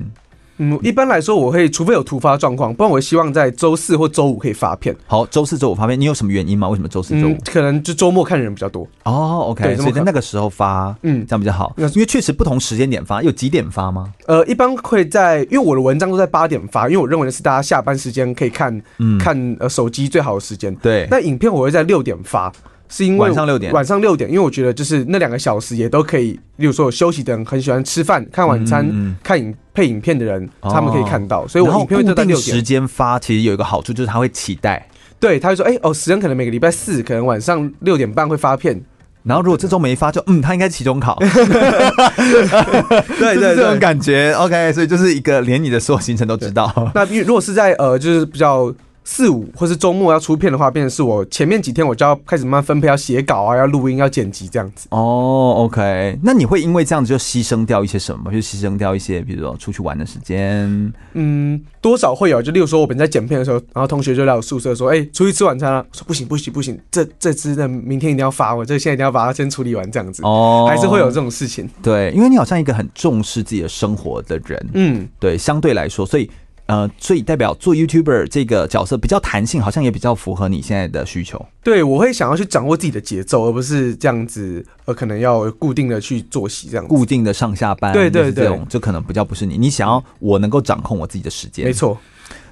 [0.58, 4.96] 嗯，一般来说，我会除非有突发状况，不然我希望在周四或周五可以发片。
[5.08, 6.70] 好，周四周五发片，你有什么原因吗？
[6.70, 7.32] 为什么周四周五？
[7.32, 8.88] 嗯，可能就周末看人比较多。
[9.04, 11.74] 哦，OK，所以在那个时候发，嗯，这样比较好。
[11.78, 14.14] 因为确实不同时间点发，有几点发吗？
[14.28, 20.74] 呃，一般会在，因为我的文章都在八点发，因为我认为的是大家下班时间可以看，嗯，看呃手机最好的时间。
[20.76, 22.52] 对，那影片我会在六点发。
[22.96, 31.42] 是因为晚上六点，晚上六点，因为我觉得就是那两个小时也都可以，例如说有休息的人很喜欢吃饭、看晚餐、嗯、看影配影片的人，他们可以看到。
[31.42, 34.88] 哦、所以我影片会在六点时间发，其实有一个好处就是他会期待，
[35.20, 38.80] 对，他会说，哎、欸、哦，时间可能每个礼拜四可能晚上六点半会发片，
[39.24, 41.18] 然后如果这周没发就，就嗯，他应该期中考。
[41.18, 41.28] 对
[43.18, 44.34] 对 对，这种感觉。
[44.34, 46.72] OK，所以就是一个连你的所有行程都知道。
[46.94, 48.72] 那如果是在呃，就是比较。
[49.04, 54.88] 四五或是周末要出片的话，变成是我前面几天我就要开始慢慢分配，要写稿啊，要录音，要剪辑这样子。
[54.92, 58.32] 哦，OK，那你会因为这样子就牺牲掉一些什么？
[58.32, 60.94] 就牺牲掉一些，比如说出去玩的时间。
[61.14, 62.42] 嗯，多少会有。
[62.42, 71.70] 就例如说，我本在剪片的时候，然后同学就来我宿舍说：“哎、欸，出去吃晚餐了。”我说：“不行，不行，不行，这这支的明天一定要发，我这现在一定要把它先处理完，这样子。”哦，还是会有这种事情。
[71.82, 74.70] 对，因为你好像一个很重视自己的生活的人。
[74.74, 76.30] 嗯，对，相对来说，所以。
[76.66, 81.46] 呃，所以代表做 YouTuber 这个角色比较弹性，好像也比较符合你现在的需求。
[81.62, 87.92] 对，我会想要去掌握自己的节奏，而不是这样子，呃，可能要固定的去作息这样子，固定的上下班。
[87.92, 89.58] 对对对，这种就可能比较不是你。
[89.58, 91.98] 你想要我能够掌控我自己的时间，没错。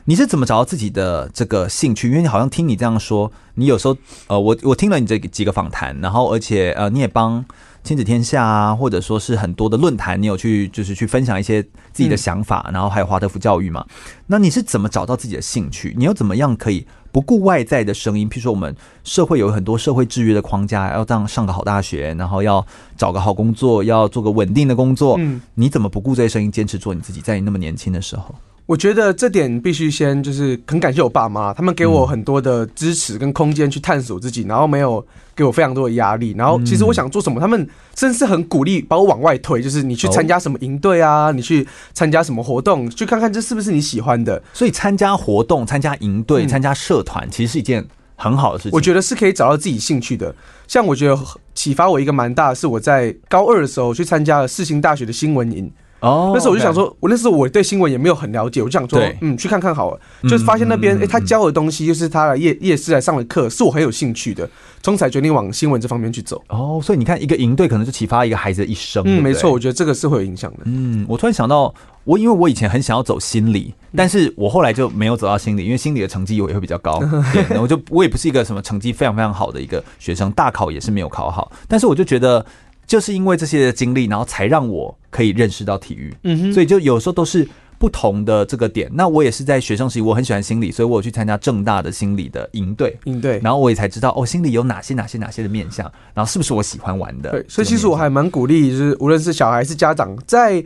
[0.03, 2.09] 你是怎么找到自己的这个兴趣？
[2.09, 3.95] 因为你好像听你这样说，你有时候
[4.27, 7.45] 呃，我我听了你这几个访谈，然后而且呃，你也帮。
[7.83, 13.85] 亲子天下啊，或者说是很多的论坛，你有去就是去分享一些自己的想法，嗯、然后还有华德福教育嘛？
[14.27, 15.93] 那你是怎么找到自己的兴趣？
[15.97, 18.29] 你又怎么样可以不顾外在的声音？
[18.29, 22.65] 譬如说，我们社会有很多社会制约的框架，要当上个好大学，然后要
[22.95, 25.15] 找个好工作，要做个稳定的工作。
[25.19, 27.19] 嗯，你怎么不顾这些声音，坚持做你自己？
[27.19, 28.33] 在你那么年轻的时候？
[28.71, 35.05] 我觉得这点必须先就是很感谢我爸妈，他们给我很多的支持跟空间去探索自己，然后没有
[35.35, 36.33] 给我非常多的压力。
[36.37, 44.41] 然后其实我想做什么，他们甚至很鼓励把我往外推，就是你去参加什么营队啊，你去参加什么活动，去看看这是不是你喜欢的。
[44.53, 48.71] 所以参加活动、参加营队、参加社团，其实是一件很好的事情。
[48.71, 50.33] 我觉得是可以找到自己兴趣的。
[50.69, 51.19] 像我觉得
[51.53, 55.69] 启发我一个蛮大的是我在高二的时候去参加了世新大学的新闻营。
[56.01, 59.99] 哦，那时候我就想说，我那时候我对新闻也没有很了解，我就想说，嗯，去看看好了。
[60.23, 64.49] 就是发现那边，哎，他教的东西就是他的夜夜市来上的课，是我很有兴趣的，
[64.81, 66.41] 从才决定往新闻这方面去走。
[66.49, 69.03] 哦，所以你看，一个营队可能就启发一个孩子的一生。
[69.05, 70.59] 嗯，没错，我觉得这个是会有影响的。
[70.65, 76.99] 嗯，我突然想到，我因为我以前很想要走心理，但是我后来就没有走到心理，因为心理的成绩我也会比较高。
[77.31, 82.43] 对，我就我也不是一个什么成绩非常非常好的一个学生，大考也是没有考好，但是我就觉得。
[82.91, 86.13] 就是因为这些的经历，然后才让我可以认识到体育。
[86.23, 87.47] 嗯哼，所以就有时候都是
[87.79, 88.91] 不同的这个点。
[88.93, 92.93] 那我也是在学生时期，我很喜欢心理，所以我有去参加正大的心理的营队。
[93.05, 97.31] 营队，然后我也才知道哦，心理有哪些哪些哪些的面向，然后是不是我喜欢玩的。
[97.31, 100.61] 对，所以其实我还蛮鼓励，就是无论是小孩是家长，在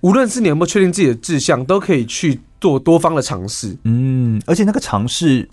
[0.00, 3.76] 无论是你有没有确定自己的志向，都可以去做多方的尝试。
[3.84, 5.46] 嗯，而且那个尝试。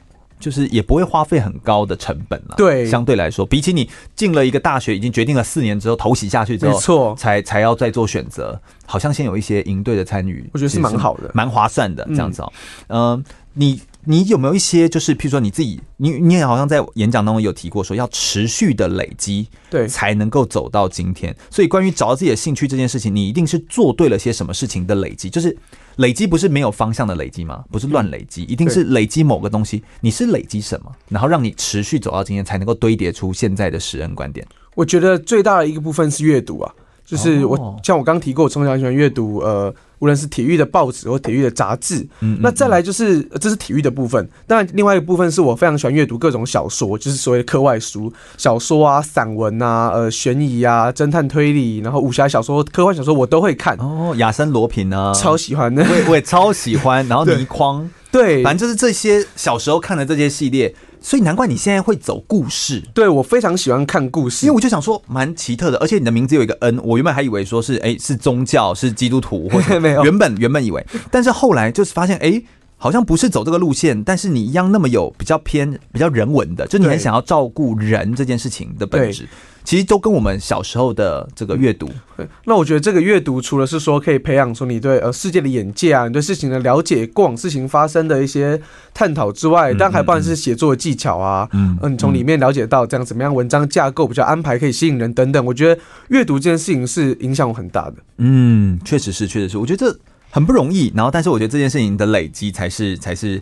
[0.43, 12.53] 就是也不会花费很高的成本了，对，相对来说，比起你进了一个大学，已经决定了四年之后投洗下去之后，没错，才才要再做选择，好像先有一些营队的参与，我觉得是蛮好的，蛮划算的这样子哦。
[12.88, 21.35] 嗯、呃，你你有没有一些就是，譬如说你自己，你你也好像在演讲当中有提过，说要持续的累积，对，才能够走到今天。
[21.49, 25.55] 所以关于找到自己的兴趣这件事情，你一定是做对了些什么事情的累积，就是。
[25.97, 27.63] 累积不是没有方向的累积吗？
[27.71, 29.83] 不是乱累积，一定是累积某个东西。
[30.01, 34.43] 你是累积什么，然后让你持续走到今天，才能够堆叠出现在的实人观点？
[34.73, 36.73] 我觉得最大的一个部分是阅读啊，
[37.05, 39.71] 就是我像我刚提过，我从小喜欢阅读，呃。
[40.03, 44.27] 无论是体育的报纸或体育的杂志，嗯，那再来就是这是体育的部分。
[44.45, 53.77] 当然，另外一个部分是我非常喜欢阅读各种小说，就是所谓的课外书、小说啊、散文啊、呃，悬疑啊、侦探推理，然后武侠小说、科幻小说我都会看。
[53.77, 57.07] 哦，亚森罗平啊，超喜欢的，我也我也超喜欢。
[57.07, 60.75] 然后 倪匡，对，反正就是这些小时候看的这些系列。
[61.05, 72.45] 所以难怪你现在会走故事，对，我非常喜欢看故事，因为我就想说蛮奇特的，而且你的名字有一个 N，我原本还以为说是哎、欸、是宗教是基督徒或者 没有，原本原本以为，但是后来就是发现哎、欸、
[72.83, 79.25] 好像不是走这个路线，但是你一样那么有比较偏比较人文的，就你很想要照顾人这件事情的本质。
[79.63, 81.89] 其实都跟我们小时候的这个阅读，
[82.43, 88.59] 那我觉得这个阅读除了是说可以培养出你对呃世界的眼界啊，你对事情的了解，过往事情发生的一些
[88.93, 97.95] 探讨之外，但还包含是写作的技巧啊，嗯，你从里面了解到这样怎么样文章架构比较安排可以吸引人等等，我觉得阅读这件事情是影响我很大的。
[98.17, 99.97] 嗯，确实是，确实是，我觉得这
[100.33, 100.91] 很不容易。
[100.95, 103.39] 然后，但是我觉得这件事情的累积才是才是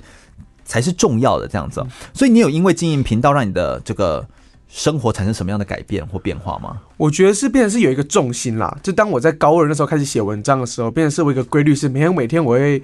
[0.65, 1.81] 才是重要的这样子。
[2.13, 4.27] 所以你有因为经营频道让你的这个。
[4.73, 6.79] 生活产生什么样的改变或变化吗？
[6.95, 8.73] 我觉得是变成是有一个重心啦。
[8.81, 12.81] 就当我在高二的时候开始写文章的时候，变成是我一个规律，是每天每天我会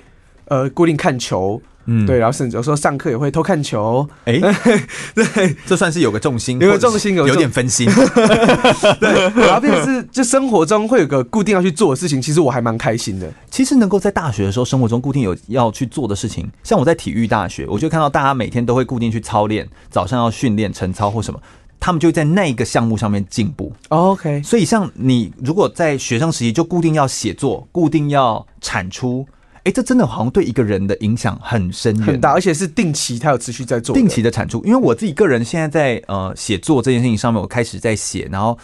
[0.50, 4.08] 呃固定看球，嗯，对，然后甚至有时候上课也会偷看球。
[4.26, 4.42] 哎、欸，
[5.16, 7.90] 对，这算是有个重心，有个重心，有有点分心。
[9.00, 13.32] 对，然后变成是就生活中会有个固定要去做的事情，其实我还蛮开心的。
[13.50, 21.40] 其实能够在大学的时候，生活中固定有要去做的事情，像我在体育大学，我就看到大家每天都会固定去操练，早上要训练晨操或什么。
[21.80, 23.72] 他们就会在那个项目上面进步。
[23.90, 29.24] OK，所以像你如果在学生时期就固定要写作，固定要产出，
[29.68, 34.64] 哎，这真的好像对一个人的影响很深远很大，而且是定期，他有持续在做定期的产出。
[34.64, 38.58] 因为我自己个人现在在呃写作这件事情上面，我开始在写，然后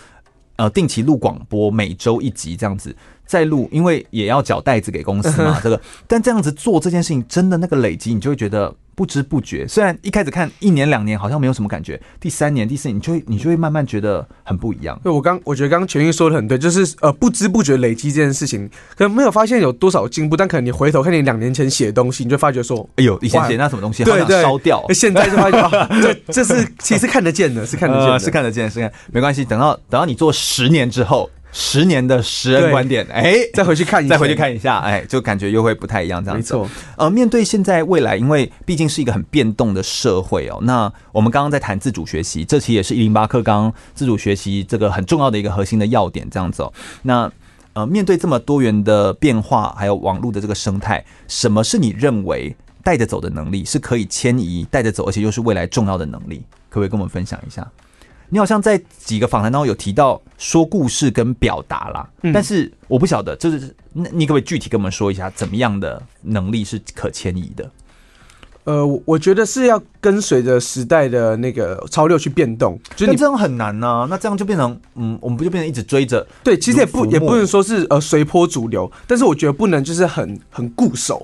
[0.55, 2.95] 呃定期录广播，每周一集这样子。
[3.25, 5.79] 在录，因为也要缴袋子给公司嘛，这个。
[6.07, 9.67] 但这样子做这件事情，真的那个累积，你就会觉得不知不觉。
[9.67, 14.99] 虽然一开始看一年两年好像没有什么感觉，第三年、第四年，你就会你就会慢慢觉得很不一样。
[15.03, 24.83] 对，我刚我觉得刚刚全玉说的很对，就是呃不知不觉累积这件事情，可能没有发现有多少进步，但可能你回头看你两年前写的东西，你就发觉说，哎呦，以前写那什么东西，对对，烧掉。
[24.93, 29.43] 现在就发觉，这这是其实看得见的，是看得见的， 是看得见，是看，没关系。
[29.43, 31.29] 等到等到你做十年之后。
[31.53, 36.55] 十年的十人观点，哎，再回去看一下，再回去看一下，哎，就感觉又会不太一样，这样子。
[36.55, 40.57] 没错，呃，面对现在未来，因为毕竟是一个很变动的社会哦。
[40.63, 46.73] 那我们刚刚在谈自主学习，这期也是一零八课纲自主学习这个很重要的一个核心的要点，这样子哦。
[47.03, 47.31] 那
[47.73, 56.43] 呃，面对这么多元的变化，还有网络的这个生态，什么是你认为带着走的能力，是可以迁移带着走，而且又是未来重要的能力？
[56.69, 57.67] 可不可以跟我们分享一下？
[58.33, 67.69] 你好像在几个访谈当中有提到说故事跟表达啦，嗯、但是我不晓得，就是那你可不可以具体跟我们说一下，怎么样的能力是可迁移的？
[68.63, 74.07] 呃，我觉得是要跟随着时代的那个潮流去变动，就你这样很难呢、啊。
[74.09, 76.25] 那这样就变成，嗯，我们不就变成一直追着？
[76.43, 81.23] 对，其实也不也不能说是呃随波逐流，但是我觉得不能就是很很固守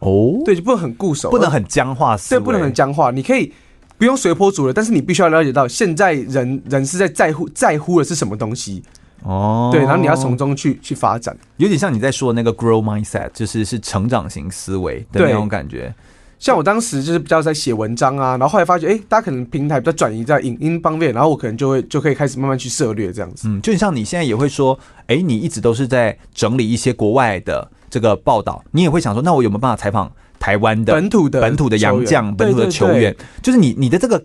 [0.00, 3.52] 哦，对，就不能很固守，不能很僵化，对，不能很僵化，你可以。
[3.98, 8.82] 不用随波逐流，但是你必须要了解到，现在人人是在在乎在乎的是什么东西
[9.24, 15.92] 哦，对，然后你要从中去去发展，有点像你在说的那个 grow mindset，就是是成长型思维的那种感觉。
[16.38, 23.48] 像我当时就是比较在写文章啊，然后后来发觉，哎、欸，大家可能平台比较转移在影音方面，然后我可能就会就可以开始慢慢去涉猎这样子。
[23.48, 24.78] 嗯，就像你现在也会说，
[25.08, 30.12] 哎、欸，你一直都是在整理一些国外的这个报道，你也会想说，那我有没有办法采访？
[30.38, 34.24] 台湾的本土的本土的洋将，本土的球员，就是你你的这个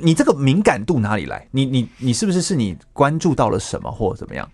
[0.00, 1.46] 你这个敏感度哪里来？
[1.50, 4.48] 你你你是不是是你关注到了什么或怎么样？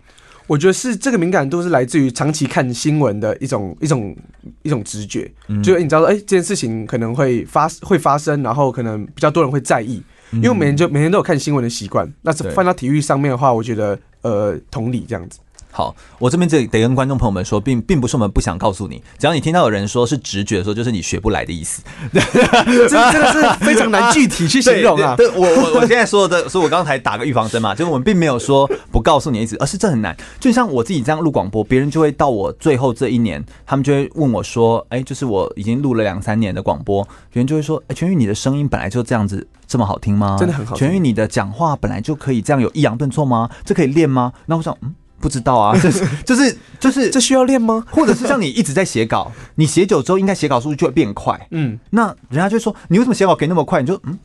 [0.47, 4.15] 我觉得是这个敏感度是来自于长期看新闻的一种一种
[4.61, 5.31] 一种直觉，
[5.63, 12.07] 就是你知道说，哎，这件事情可能会发会发生，然后可能比较多人会在意，因为每天就每天都有看新闻的习惯。
[12.21, 15.39] 那放到体育上面的话，我觉得呃，同理这样子。
[15.75, 21.83] 好，我这边这得跟观众朋友们说，并并不是我们不想告诉你，只要你听到有人说是直觉的时候，就是你学不来的意思。
[22.13, 25.17] 这真的是非常难具体去形容啊！
[25.17, 30.15] 对， 我我我现在说的，所以我刚才打个预防针嘛，就是我们并没有说不告诉你的意思，而是这很难。
[30.39, 37.03] 就像我自己这样录广播，别人就会到我最后这一年，他们就会问我说：“哎，就是我已经录了两三年的广播，
[37.33, 40.87] 别人就会说：‘哎，全宇，你的声音本来就这样子，这么好听吗？’真的很好听。
[40.87, 43.49] 全宇，你的讲话本来就可以这样有抑扬顿挫吗？
[43.65, 44.31] 这可以练吗？
[44.45, 44.95] 那我想，嗯。
[45.25, 47.83] 不知道啊，就是就是就是，这需要练吗？
[47.89, 51.47] 或者是像你一直在写稿，你写久之后，应该写稿速度就会变快。
[51.49, 53.81] 嗯，那人家就说，你为什么写稿可以那么快？
[53.81, 54.19] 你就嗯。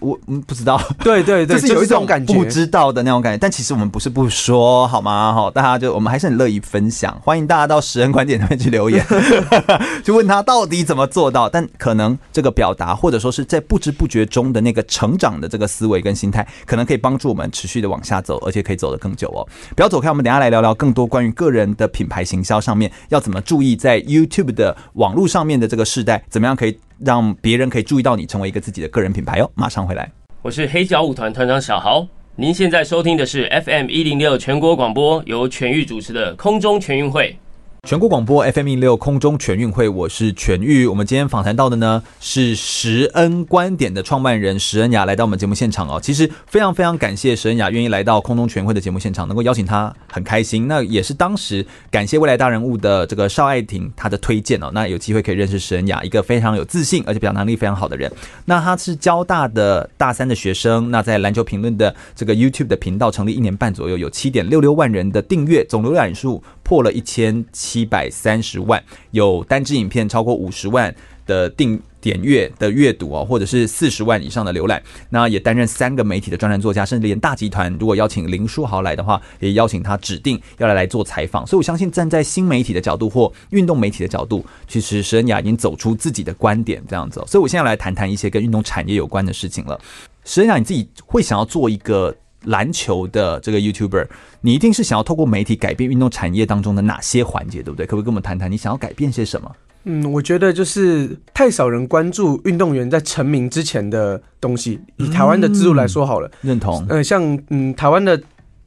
[0.00, 3.38] 我嗯不知道， 对对对，就是有一种感觉，不知道的那种感觉。
[3.38, 5.32] 但其实我们不是不说，好吗？
[5.34, 9.04] 好，大家就我们还是很乐意分享，欢迎大家到十人观点那边去留言，
[10.04, 11.48] 就问他到底怎么做到。
[11.48, 19.46] 但可能这个表达，或者说是在不知不觉中的那个成长的这个思维跟心态，可能可以帮助我们持续的往下走，而且可以走得更久哦。
[19.76, 26.78] 不要走开，我们等下来聊聊更多关于个人的品牌行销上面要怎么注意，在 YouTube 的网络上面的这个时代，怎么样可以。
[26.98, 29.50] 让别人可以注意到你，成为一个自己的个人品牌哦。
[29.54, 30.10] 马上回来，
[30.42, 32.06] 我是黑脚舞团团长小豪。
[32.36, 37.36] 您现在收听的是 FM 一零六全国广播，由全域主持的空中全运会。
[37.84, 40.86] 全国广播 FM 一六空中全运会，我是全玉。
[40.86, 46.00] 我们今天访谈到的呢是石恩观点的创办人石恩雅来到我们节目现场哦。
[46.02, 50.66] 其实非常非常感谢石恩雅愿意来到空中全运会的节目现场，能够邀请他很开心。
[50.66, 54.70] 那也是当时感谢未来大人物的这个邵爱婷他的推荐哦。
[54.72, 58.10] 那有机会可以认识石恩雅，一个非常有自信而且表达能力非常好的人。
[58.46, 60.90] 那他是交大的大三的学生。
[60.90, 70.94] 那在篮球评论的这个 YouTube 的频道成立一年半左右，有七点六六万人的订阅，总浏览数破了一千七七百三十万，有单支影片超过五十万
[71.26, 74.80] 的订点阅的阅读哦，或者是四十万以上的浏览。
[75.10, 81.44] 那也担任三个媒体的专栏作家，甚至连大集团如果邀请林书豪来的话，也邀请他指定要来来做采访。
[81.44, 87.20] 所以我相信站在新媒体的角度或运动媒体的角度，其实拾恩雅已经走出自己的观点这样子。
[87.26, 89.76] 所以我现在来谈谈一些跟运动产业有关的事情了。
[90.24, 92.14] 拾恩雅，你自己会想要做一个？
[92.44, 94.06] 篮球的这个 YouTuber，
[94.40, 97.86] 你一定是想要透过媒体改变运动产业当中的哪些环节，对不对？
[97.86, 99.50] 可不可以跟我们谈谈你想要改变些什么？
[99.84, 104.80] 嗯，我觉得就是太少人关注运动员在成名之前的东西。
[104.96, 106.86] 以台湾的制度来说好了，认同。
[106.88, 108.20] 呃，像嗯，台湾的。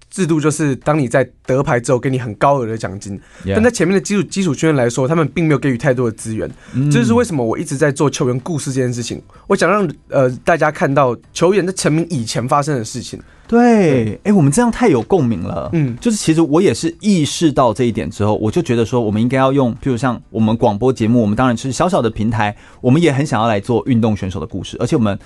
[0.10, 3.20] 制度就是，当你在得牌之后，给你很高额的奖金。
[3.46, 6.48] 但在前面的基础基础训练来说，他们并没有给予太多的资源。
[6.74, 6.92] 嗯。
[6.92, 9.20] 这就是为什么我一直在做球员故事这件事情。
[9.48, 13.20] 我想让呃大家看到球员在成名以前发生的事情。
[13.50, 15.70] 对，哎、欸，我们这样太有共鸣了。
[15.72, 24.76] 嗯，就是其实我也是意识到这一点之后，我就觉得说，我们应该要用，譬如像我们广播节目，我们当然是小小的平台，我们也很想要来做运动选手的故事。
[24.82, 25.18] 而且我们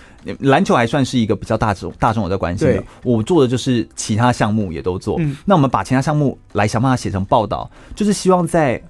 [0.41, 5.15] 篮球还算是一个比较大众大众我在关心的，我做的就是其他项目也都做。
[5.19, 8.81] 嗯，那我们把其他项目来想办法写成报道，就是希望在。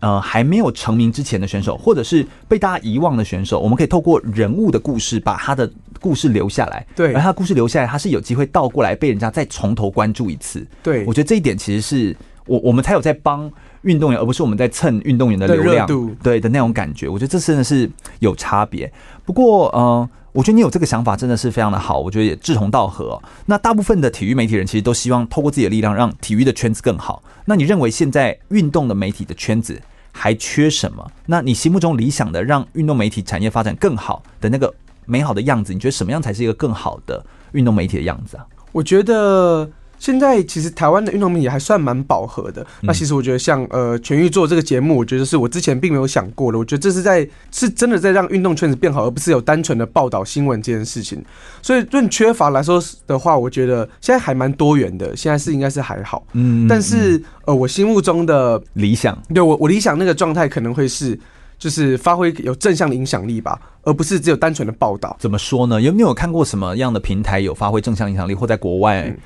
[0.00, 5.68] 呃，还没有成名之前的选手，或者是被大家遗忘的选手，我们可以透过人物的故事，把他的
[5.98, 6.86] 故事留下来。
[6.94, 10.64] 对，而他的故事留下来，他是有机会倒过来被人家再从头关注一次。
[10.84, 12.16] 对，我觉得这一点其实是
[12.48, 13.50] 我我们才有在帮
[13.82, 15.86] 运动员，而不是我们在蹭运动员的流量，
[16.22, 17.08] 对的那种感觉。
[17.08, 17.88] 我觉得这真的是
[18.18, 18.92] 有差别。
[19.24, 20.08] 不过，呃。
[20.32, 23.22] 我觉得你有这个想法真的是非常的好，我觉得也志同道合哦。
[23.46, 27.20] 那大部分的体育媒体人其实都希望透过自己的力量让体育的圈子更好。
[27.46, 29.80] 那你认为现在运动的媒体的圈子
[30.12, 31.10] 还缺什么？
[31.26, 34.72] 那你心目中理想的让运动媒体产业发展更好的那个
[35.06, 38.46] 美好的样子，你觉得什么样才是一个更好的运动媒体的样子啊？
[38.70, 39.68] 我觉得。
[39.98, 42.66] 现在其实台湾的运动媒体还算蛮饱和的。
[42.80, 46.58] 那其实我觉得像呃全域做这个节目，我觉得是我之前并没有想过的。
[46.58, 51.22] 我觉得这是在是真的在让运动圈子变好，而不是有单纯的报道新闻这件事情。
[51.60, 55.16] 所以论缺乏来说的话，我觉得现在还蛮多元的。
[55.16, 56.24] 现在是应该是还好。
[56.32, 56.66] 嗯。
[56.68, 61.18] 但是呃我心目中的理想，对我我理想那个状态可能会是
[61.58, 65.16] 就是发挥有正向的影响力吧，而不是只有单纯的报道。
[65.18, 65.82] 怎么说呢？
[65.82, 69.02] 有没有看过什么样的平台有发挥正向影响力，或在国外？
[69.08, 69.16] 嗯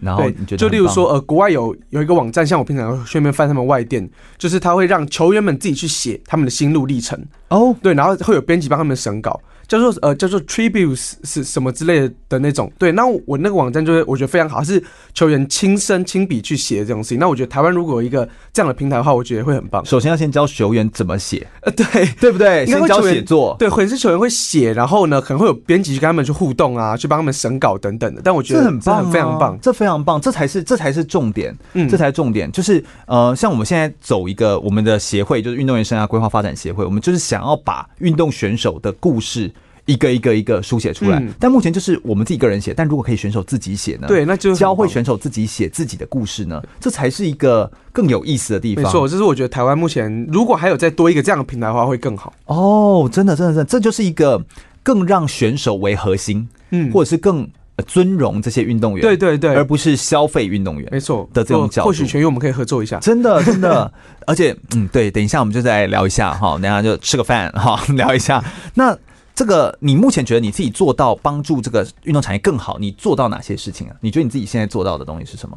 [0.00, 7.20] 然后你觉得就例如说，呃，国外有有一个网站，像我平常顺便翻他们外电，就是他会让球员们自己去写他们的心路历程。
[7.48, 9.40] 哦，对，然后会有编辑帮他们审稿。
[9.68, 17.18] 叫做呃叫做 tributes 是什么之类的的那种，对，那我那个网站就是我觉得非常好，是球员亲身亲笔去写这种事情。
[17.18, 19.84] 那我觉得台湾如果有一个这样的平台的话，我觉得会很棒。
[19.84, 21.84] 首先要先教球员怎么写，呃，对
[22.18, 22.64] 对不对？
[22.64, 28.22] 先教写作，对，或者是球员会写，然后呢可能会有编辑去跟他们去互动啊，去帮他们审稿等等的。
[28.24, 32.50] 但我觉得这很棒，很非常棒，这非常棒，这才是这才是重点，嗯，这才是重点。
[32.50, 39.52] 就是呃，像我们现在走一个我们的协会，就是运动员生涯规划发展协会，我们就是想要把运动选手的故事。
[39.88, 42.74] 一个一个一个书写出来，但目前就是我们自己个人写。
[42.74, 44.06] 但如果可以选手自己写呢？
[44.06, 48.84] 对，那就教会选手自己写自己的故事呢，这才是一个更有意思的地方。
[48.84, 52.34] 没错，这是我觉得台湾目前如果还有再多一个这样的平台的话，会更好。
[52.44, 54.44] 哦，真的，真的，真的，这就是一个
[54.82, 57.48] 更让选手为核心，嗯，或者是更
[57.86, 60.86] 尊荣这些运动员，对对对，而不是消费运动员。
[60.92, 62.98] 没错的这种角度，或许全域我们可以合作一下。
[62.98, 63.90] 真的， 真的，
[64.26, 68.94] 而且嗯，对，等一下我们就再聊一下哈，等一下就吃个饭哈， 聊一下那。
[69.38, 73.94] 这个你目前觉得你自己做到帮助这个运动产业更好，你做到哪些事情啊？
[74.00, 75.56] 你觉得你自己现在做到的东西是什么？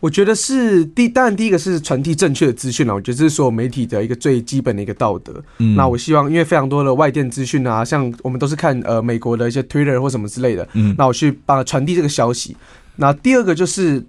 [0.00, 2.92] 我觉得是第，当然第一个是传递正确的资讯了。
[2.92, 5.40] 我觉得这是所有媒体的一个最基本的一个道德。
[5.58, 12.56] 嗯，那我希望，因为非常多的外电资讯啊，像我们都是看呃美国的一些 Twitter 或什么之类的，嗯，那我去帮他传递这个消息。
[12.96, 14.04] 那第二个就是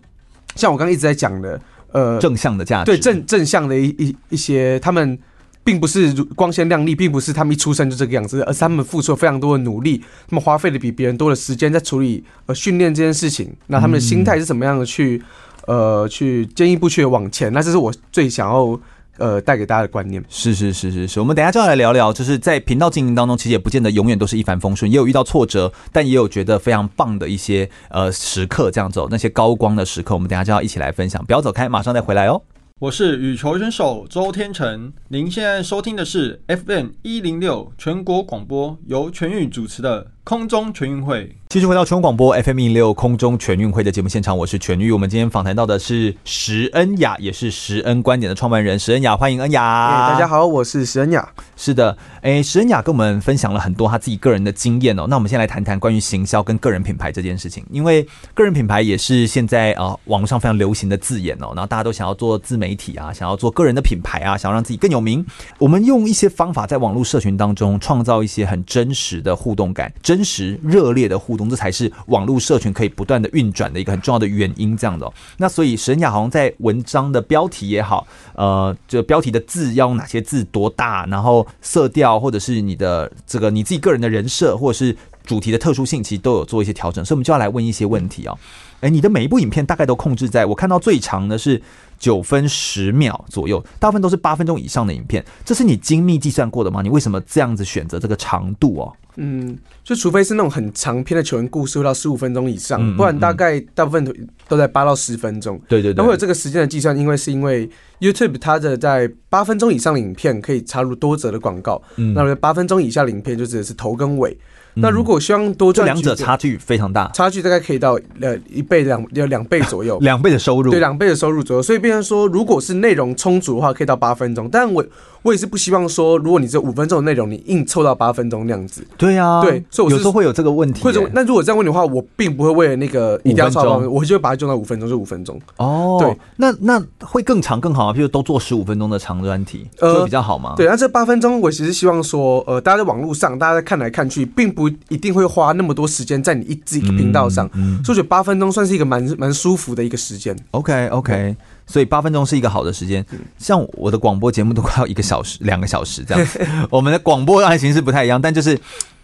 [0.56, 5.20] 像我刚刚一直在讲的，呃，正向的价值，对正正向的一一一些他们。
[5.68, 13.53] 并不是光鲜亮丽，并不是他们一出生就这个样子，而是他们付出了非常多的努力，他们花费了比别人多的时间在处理呃训练这件事情。
[13.65, 15.22] 那他们的心态是怎么样的去
[15.65, 17.51] 呃去坚毅不屈的往前？
[17.51, 18.80] 那这是我最想要
[19.18, 20.24] 呃带给大家的观念。
[20.30, 31.22] 是是是是是，我们等一下就要来聊聊，就是在频道经营当中，其实也不见得永远都是一帆风顺，也有遇到挫折，但也有觉得非常棒的一些呃时刻，这样走那些高光的时刻，我们等一下就要一起来分享。
[31.26, 32.41] 不要走开，马上再回来哦。
[32.80, 41.34] 我是羽球选手周天成，您现在收听的是 FM 一零六全国广播，由全宇主持的空中全运会。
[41.48, 44.92] 继续回到全国广播 FM 一六空中全运会的节目现场，我是全玉。
[44.92, 50.10] 我们今天访谈到的是石恩雅，也是石恩观点的创办人石恩雅，欢迎恩雅。
[50.12, 51.26] 大家好，我是石恩雅。
[51.56, 55.06] 是的，哎，石恩雅跟我们分享了很多他自己个人的经验哦。
[55.08, 61.54] 那我们先来谈谈关于行销跟个人品牌这件事情，因为个人品牌也是现在啊、呃、网络上非常流行的字眼哦。
[61.56, 65.26] 然后大家都想要做自媒体啊，想要做个人的品牌啊，想要让自己更有名。
[65.60, 71.47] 我们用一些方法在网络社群当中创造一些很真实的互动感，真真实热烈的互动。
[71.47, 75.13] 这才是网络社群可以不断的运转的一个很重要的原因，这样的、哦。
[75.38, 88.38] 那所以沈雅好像在文章的标题也好，呃，这标题的字要用哪些字多大，然后色调，或者是你的这个你自己个人的人设，或者是主题的特殊性，其实都有做一些调整，所以我们就要来问一些问题哦。
[88.82, 91.61] 哎，你的每一部影片大概都控制在我看到最长的是
[91.97, 96.82] 九分十秒左右，大部分都是八分钟以上的影片，这是你精密计算过的吗？
[96.82, 98.93] 你为什么这样子选择这个长度哦？
[99.18, 105.59] 嗯，就除非是那种很长篇的球员故事，会到十五分钟以上，不然大概大部分都在八到十分钟。
[105.68, 114.38] 对对对，那会有这个时间的计算，因为是因为 YouTube 它的在八分钟以上的影片可以插入多则的广告，嗯，那八分钟以下的影片就指的是头跟尾。
[114.80, 121.63] 那如果希望多赚，两者差距非常大，差距大概可以到呃一倍两要两倍左右， 两倍的收入，对，两倍的收入左右。
[121.63, 124.47] 所以变成说，如果是内容充足的话，可以到八分钟。
[124.51, 124.86] 但我
[125.28, 128.86] 我也是不希望说，如果你这五分钟的内容，你硬凑到八分钟那样子。
[128.98, 130.82] 对呀，对，所以我有时候会有这个问题。
[130.82, 135.38] 或者，那如果这样问的话，我并不会为了那个一定要超八分钟，我就会把它用到五分钟，就五分钟。
[135.58, 140.54] 哦，对，那那会更长更好啊，譬如都做十五分钟的长专题，呃，比较好吗？
[140.56, 145.52] 对，那这八分钟，我其实希望说，呃，大家在网络上，大家在看来看去，并不一定会花。
[145.52, 150.38] 那么多时间在你一自己频道上，嗯嗯、所以八分钟算是一个蛮蛮舒服的一个时间。
[150.52, 151.36] OK OK，对
[151.68, 153.05] 所以八分钟是一个好的时间。
[153.38, 156.43] 像我的广播节目都快要一个小时、两个小时这样子。
[156.72, 158.59] 我们的广播案形式不太一样，但就是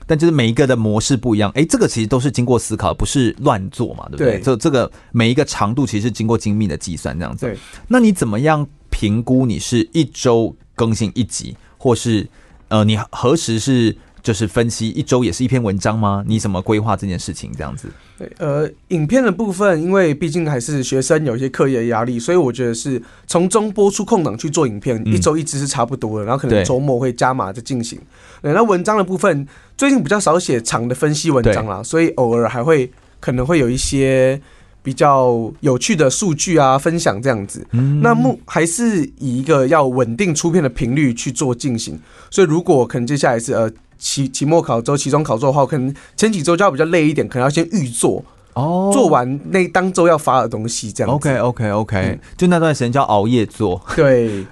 [0.08, 1.52] 但就是每一个的模式不一样。
[1.52, 4.40] 哎、欸，这个其实都是经过思考，不是乱做嘛，对不对？
[4.42, 7.46] 这这个每一个长度其实是经过精密的计算这样子。
[7.46, 7.58] 对，
[7.88, 12.28] 那你怎么样评估你是一周更新一集，或是
[12.70, 13.96] 呃，你何时是？
[14.24, 16.24] 就是分析一周也是一篇文章吗？
[16.26, 17.52] 你怎么规划这件事情？
[17.58, 17.90] 这样子？
[18.18, 26.26] 对，呃，影片的部分，因为毕竟还是学生，有一些课业压力，所以我觉得是从中播出空档去做影片，嗯、一周一支是差不多的。
[26.26, 28.00] 然后可能周末会加码的进行。
[28.42, 29.46] 对，那文章的部分，
[29.76, 34.42] 最近比较少写长的分析文章啦，所以偶尔还会可能会有一些
[34.82, 37.68] 比较有趣的数据啊分享这样子。
[37.72, 42.00] 嗯，那目还是以一个要稳定出片的频率去做进行。
[42.32, 43.70] 所以如果可能接下来是呃。
[44.04, 48.24] 期期末考周、期中考周的话，可能前几周就要比较累一点，可能要先预做。
[48.54, 53.82] 哦，做完那当周要发的东西，这样 OK OK OK，嗯，就那段时间叫熬夜做。
[53.96, 54.46] 对，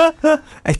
[0.62, 0.72] 哎，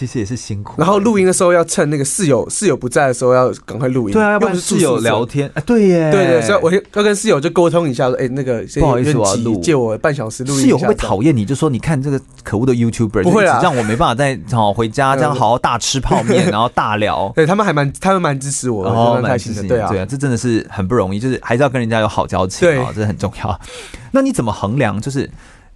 [0.00, 0.74] 其实也是辛苦。
[0.78, 4.14] 然后录音的时候要趁那个室友室友不在的时候要赶快录音。
[4.14, 5.50] 对啊，要不然室友聊天。
[5.52, 10.60] 哎，对耶，对对，所以我要跟室友就沟通一下，说，哎，那个不好意思，我要录，借我半小时录音。
[10.60, 11.44] 室友会不会讨厌你？
[11.44, 17.30] 就说你看这个可恶的 YouTuber，不会啊，让我没办法再好回家 这样好好大吃泡面，然后大聊。
[17.36, 19.62] 对他们还蛮他们蛮支持我的，蛮开心的。
[19.64, 22.90] 对啊，对啊，这真的是很不容易，就是还是要跟人家有好交情啊。
[22.94, 23.60] 这很重要。
[24.12, 25.00] 那你怎么衡量？
[25.00, 25.28] 就是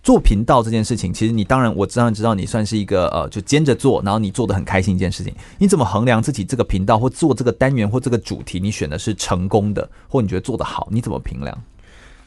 [0.05, 5.35] 做频道这件事情，其实你当然，我当然知道你算是一个呃，就兼着做，然后你做的很开心一件事情。
[5.57, 10.87] 你怎么衡量自己这个频道或做这个单元或这个主题，你选的是成功的，或你觉得做的好？
[10.91, 11.59] 你怎么评量？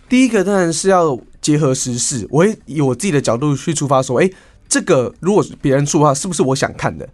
[0.09, 4.27] 第一个当然是要结合时事，我会以我自己的角度去出发，说，哎，
[4.67, 7.07] 这个如果别人出的话，是不是我想看的？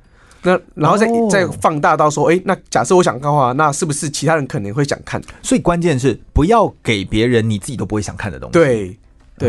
[0.44, 5.22] 那然后再再放大到说，哎，那假设我想看的话，那是不是其他人可能会想看？
[5.42, 8.54] 所以关键是不要给别人你自己都不会想看的东西。
[8.54, 8.98] 对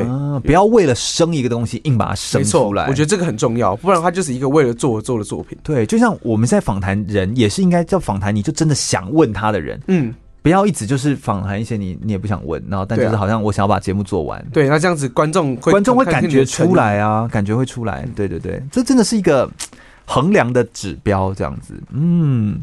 [0.03, 2.87] 对，不要为了生一个东西硬把它生出来。
[2.89, 5.57] 我觉得这个很重要，不然它就是一个为了做而做的作品。
[5.63, 14.45] 对，就像我们在访谈人，也是应该叫访谈，你就真的想问他的人，嗯，不要一直就是访谈一些你你也不想问，然后但就是好像我想要把节目做完。
[14.53, 18.07] 对，那这样子观众会观众会感觉出来啊，感觉会出来。
[18.15, 19.51] 对对对，这真的是一个。
[20.07, 22.61] 衡量的指标这样子，嗯，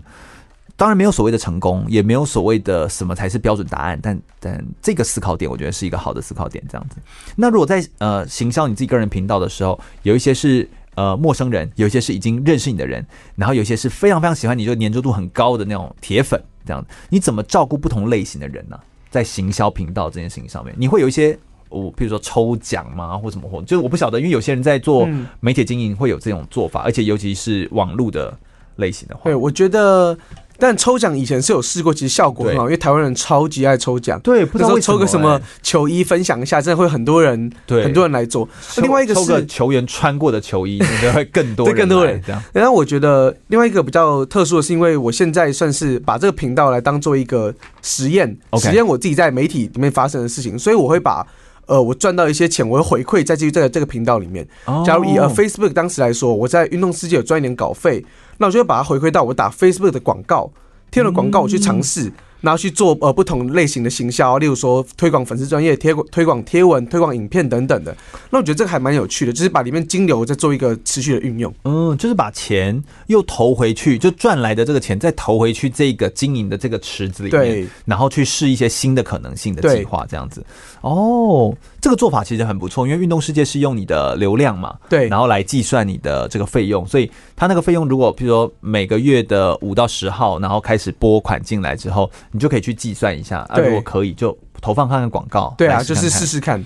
[0.75, 6.97] 当然没有所谓的成功，也没有所谓的什么才是标准答案，但但这个思考点，我觉得是一个好的思考点，这样子。
[7.35, 13.05] 那如果在呃行销你自己个人频道的时候，有一些是呃陌生人，有一些是已经认识你的人，
[13.35, 18.79] 然后有一些是非常非常喜欢你，就黏着度很高的那种铁粉，这样子，你怎么照顾不同类型的人呢？
[19.09, 21.37] 在行销频道这件事情上面，你会有一些。
[21.69, 25.07] 我比如说抽奖吗，或什么或，就是我不晓得，因为有些人在做
[25.39, 28.37] 媒体经营会有这种做法，嗯、而且尤其是网络的
[28.75, 30.17] 类型的话，对，我觉得，
[30.61, 38.47] 但抽奖以前是有试过，其实效果很好，因为台湾人超级爱抽奖，对，不知道抽个什么球衣分享一下，真的会很多人，对，很多人来做。
[38.77, 42.43] 另外一个是抽个球员穿过的球衣，应该会更多人，更多人这样。
[42.53, 47.51] 然后我觉得另外一个比较特殊的是，因为我现在算是把这个频道来当做一个
[47.81, 51.25] 实验，实验我自己在媒体里面发生的事情，所以我会把。
[51.67, 54.45] 呃，我赚到一些钱，我会回馈在这个这个频道里面。
[54.85, 58.03] 假如以呃 Facebook 当时来说，我在运动世界有赚一点稿费，
[58.41, 60.51] 那我就会把它回馈到我打 Facebook 的广告，
[60.89, 62.11] 贴了广告我去尝试。
[62.41, 67.95] 然后去做呃不同类型的行销，例如说推广粉丝专业、贴推广贴文、推广影片等等的。
[68.31, 71.53] 那我觉得这个还蛮有趣的，就是把里面金流再做一个持续的运用。
[71.65, 80.43] 嗯，就是把钱又投回去，就赚来的这个钱再投回去这个经营的这个池子里面，对然后去试一些新的可能性的计划，这样子。
[80.81, 92.09] 哦，这个做法其实很不错，因为运动世界是用你的流量嘛，对，然后来计算你的这个费用，所以他那个费用如果比如说每个月的五到十号，然后开始拨款进来之后。
[92.33, 95.53] 你就可以去计算一下啊，如果可以就投放看看广告。
[95.57, 96.63] 对啊，就是试试看。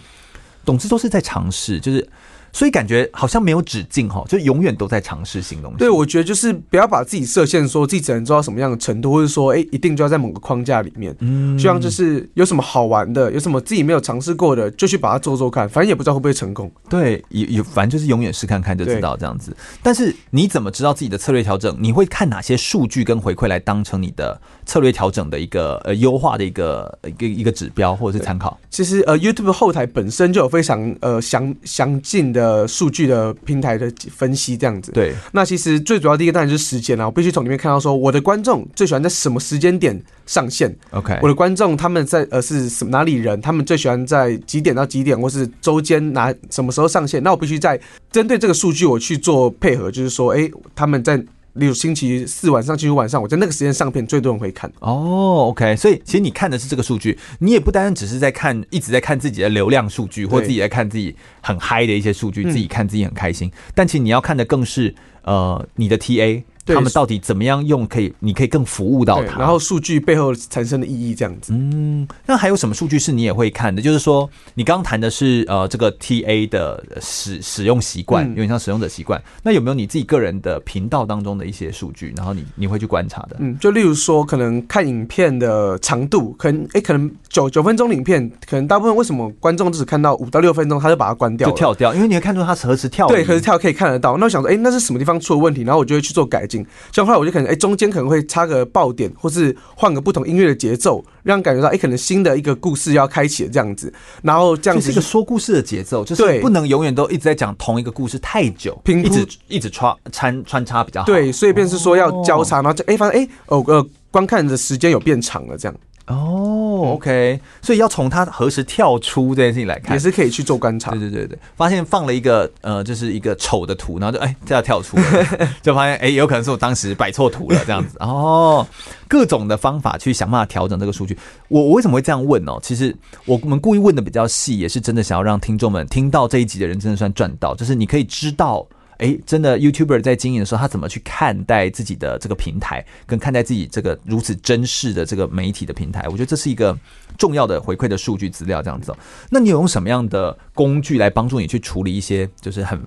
[0.66, 2.08] 总之都是在尝试，就是
[2.56, 5.78] 所以感觉好像没有止境哈，就永远都在尝试新东西。
[5.78, 11.14] 对，我觉得就是不要把自己设限，说自己只能做到什么样的程度，或者说，哎、欸，一定就要在某个框架里面。
[11.20, 16.72] 嗯，希望就是有什么好玩的，有什么自己没有尝试过的，就去把它做做看，反正也不知道会不会成功。
[16.88, 19.54] 对，也也反正就是永远试看看就知道这样子。
[19.84, 21.76] 但是你怎么知道自己的策略调整？
[21.78, 28.58] 你会看哪些数据跟回馈来当成你的策略调整的一个呃优化的一个一个一个指标或者是参考？
[28.70, 34.92] 其实呃，YouTube 后台本身就有非常呃详详尽的数据的平台的分析，这样子。
[34.92, 40.76] 对，那其实最主要第一个当然就是时间啦，我必须从里面看到说我的观众最喜欢在什么时间点上线。
[40.92, 47.22] OK，我的观众他们在呃是什么哪里人，他们最喜欢在几点到几点，或是周间哪什么时候上线？
[47.24, 47.80] 那我必须在
[48.12, 51.24] 针对这个数据我去做配合，就是说，哎、欸，他们在。
[51.56, 54.72] 例如星期四晚上、星期五晚上，我在那个时间上片，最多人会看。
[54.80, 63.52] 哦，OK，所以其实你看的是这个数据，你也不单单只是在看，一直在看自己的流量数据，或自己在看自己很嗨的一些数据，自己看自己很开心。
[63.74, 64.94] 但其实你要看的更是
[65.24, 66.44] 呃你的 TA。
[66.74, 67.86] 他们到底怎么样用？
[67.88, 69.38] 可以，你可以更服务到他。
[69.38, 71.54] 然后数据背后产生的意义这样子。
[71.54, 73.82] 嗯，那还有什么数据是你也会看的？
[73.82, 79.22] 就是说，你刚刚谈的是呃这个 TA 的使使用习惯，有点像使用者习惯。
[79.44, 82.14] 那有没有你自己个人的频道当中的一些数据？
[82.18, 83.36] 然后你你会去观察的？
[83.40, 91.94] 嗯，就例如说，可能看影片的长度，可能哎，可能九九分钟影片，可能大部分为什么观众只看到五到六分钟，他就把它关掉，就跳掉？
[91.94, 93.08] 因为你会看出他何时跳。
[93.08, 94.18] 对，何时跳可以看得到。
[94.18, 95.62] 那我想说，哎，那是什么地方出了问题？
[95.62, 96.55] 然后我就会去做改进。
[96.92, 103.92] 像后来我就可能哎、欸，中间可能会插个爆点，或是换个不同音乐的节奏，让人感觉到哎、欸，可能新的一个故事要开启了这样子。
[104.22, 111.06] 然后这样子是一个说故事的节奏，就是不能永远都一直在讲同一个故事太久，一直一直穿穿穿插比较好。
[111.08, 115.76] 对，所以便是说要交叉，然后就哎、欸，发现哎、欸，哦呃，观看的时间有变长了这样。
[116.08, 120.92] 哦，OK，所以要从他何时跳出这件事情来看，也是可以去做观察。
[120.92, 125.04] 对对对对，发现放了一个呃，就是一个丑的图，然后就哎，这、欸、要跳出了，
[125.64, 127.98] 就发现哎、欸，有可能是我当时摆错图了这样子。
[128.00, 128.68] 哦，
[129.08, 131.18] 各种的方法去想办法调整这个数据。
[131.48, 132.54] 我我为什么会这样问呢？
[132.62, 132.96] 其实
[133.26, 138.64] 我们故意问的比较细，也是真的想要让听众们听到这一集的人真的算赚到，就是你可以知道。
[138.98, 146.06] 哎，真的，YouTuber 在经营的时候，他怎么去看待自己的这个平台，跟看待自己这个如此珍视的这个媒体的平台？
[146.08, 146.78] 我觉得这是一个
[147.18, 148.96] 重要的回馈的数据资料，这样子。
[149.30, 152.82] 那你有用什么样的工具来帮助你去处理一些，就是很，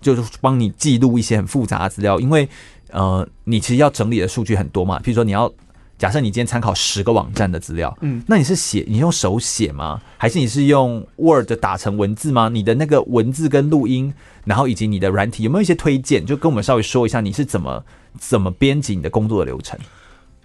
[0.00, 2.18] 就是帮你记录一些很复杂的资料？
[2.18, 2.48] 因为
[2.90, 5.52] 呃，你其实要整理的数据很多嘛，比如说你要。
[5.98, 9.98] 假设你今天参考十个网站的资料，嗯，那你是写，你用手写吗？
[10.18, 12.50] 还是你是用 Word 打成文字吗？
[12.52, 14.12] 你的那个文字跟录音，
[14.44, 16.26] 然后以及你的软体有没有一些推荐？
[16.26, 17.82] 就跟我们稍微说一下，你是怎么
[18.18, 19.78] 怎么编辑你的工作的流程？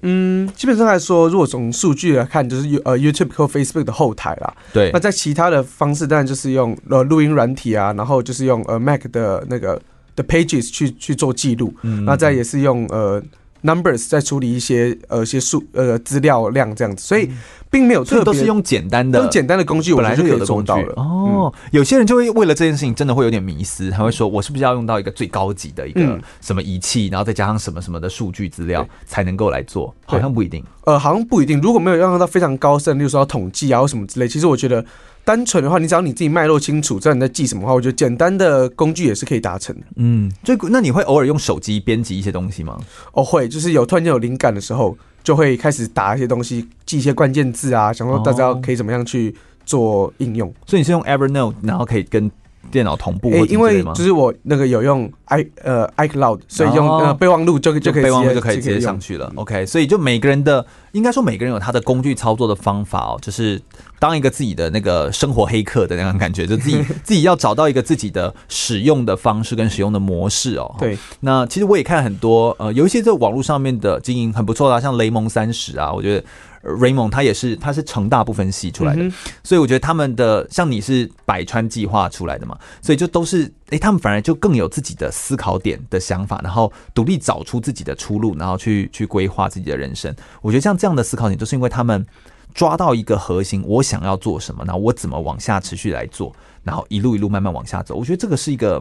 [0.03, 4.55] 嗯，基本上来说，如果从数据来看，就是呃 YouTube 和 Facebook 的后台啦。
[4.71, 9.81] 对，那在其他的方式，当然就是用呃录音软体啊，然后就是用呃 Mac 的那个
[10.15, 13.21] 的 Pages 去去做记录，嗯，那再也是用呃。
[13.63, 17.29] Numbers 在处理一些呃一些数呃资料量这样子，所以
[17.69, 20.93] 并没有特别都是用简单的、用简单的工具，本来就可以做到了。
[20.95, 29.93] 哦，有些人就会为了这件事情真的会有点迷失，他会说我是不是要用到一个最高级的一个什么仪器，然后再加上什么什么的数据资料才能够来做？
[30.05, 30.63] 好像不一定。
[30.85, 31.61] 呃，好像不一定。
[31.61, 34.83] 如果没有用到非常高深，例如说要统计啊或什么之类，其实我觉得。
[35.23, 39.81] 单纯的话，你只要你自己脉络清楚，知道你在记什么话，我觉得简单的工具也是可以达成的。
[39.95, 42.79] 嗯，所以那你会偶尔用手机编辑一些东西吗？
[43.13, 50.53] 哦，会，就是有突然间有灵感的时候，就会开始打一些东西，记一些关键字啊，想说大家可以怎么样去做应用。
[50.65, 52.29] 所以你是用 Evernote，然后可以跟。
[52.71, 59.31] 电脑同步，因为就是我那个有用 i 呃 iCloud，所以用呃备忘录就就可以备忘录就可以直接上去了。
[59.35, 63.61] OK，所以就每个人的应该说每个人有他的工具操作的方法哦，就是
[63.99, 70.75] 当一个自己的那个生活黑客的那种感觉，就自己 自己要找到一个自己的使用的方式跟使用的模式哦。
[70.79, 76.23] 对，那其实我也看很多呃，有一些在网络上面的经营很不错的，像雷蒙三十啊，我觉得。
[76.63, 90.15] Raymond 他也是，他是成大部分系出来的，嗯、所以我觉得他们的像你是百川计划出来的嘛，所以就都是诶、欸，他们反而就更有自己的思考点的想法，然后独立找出自己的出路，然后去去规划自己的人生。
[90.41, 92.05] 我觉得像这样的思考点，就是因为他们
[92.53, 96.31] 抓到一个核心，我想要做什么，然后我怎么往下持续来做，
[96.63, 97.95] 然后一路一路慢慢往下走。
[97.95, 98.79] 我觉得这个是一个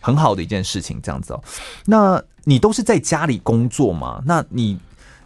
[0.00, 1.44] 很好的一件事情，这样子哦。
[1.84, 4.22] 那你都是在家里工作吗？
[4.24, 4.78] 那你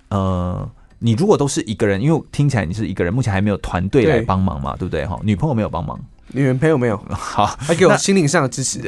[0.09, 0.69] 呃。
[1.03, 5.07] 你如果都是一个人，因为听起来你是一个人，目前还没有团队来帮忙嘛，对，对不对？
[5.07, 5.99] 哈，女朋友没有帮忙，
[6.29, 8.81] 女朋友没有，好，还给我心灵上的支持。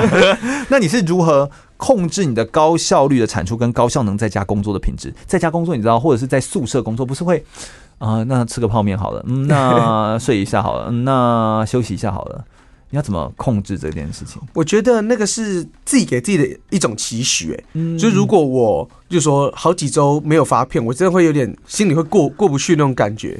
[0.68, 5.14] 那你是如何控制你的高效率的产出跟高效能在家工作的品质？
[5.26, 7.44] 在家工作，你知道，或者是在宿舍工作，不是会
[7.98, 8.24] 啊、呃？
[8.24, 12.44] 那吃个泡面好了，嗯，那睡一下好了，嗯，那休息一下好了。
[12.90, 14.40] 你要怎么控制这件事情？
[14.52, 23.36] 我觉得那个是自己给自己的一种期许，哎，嗯，就如果我就说好几周没有发片，我真的会有点心里会过过不去那种感觉，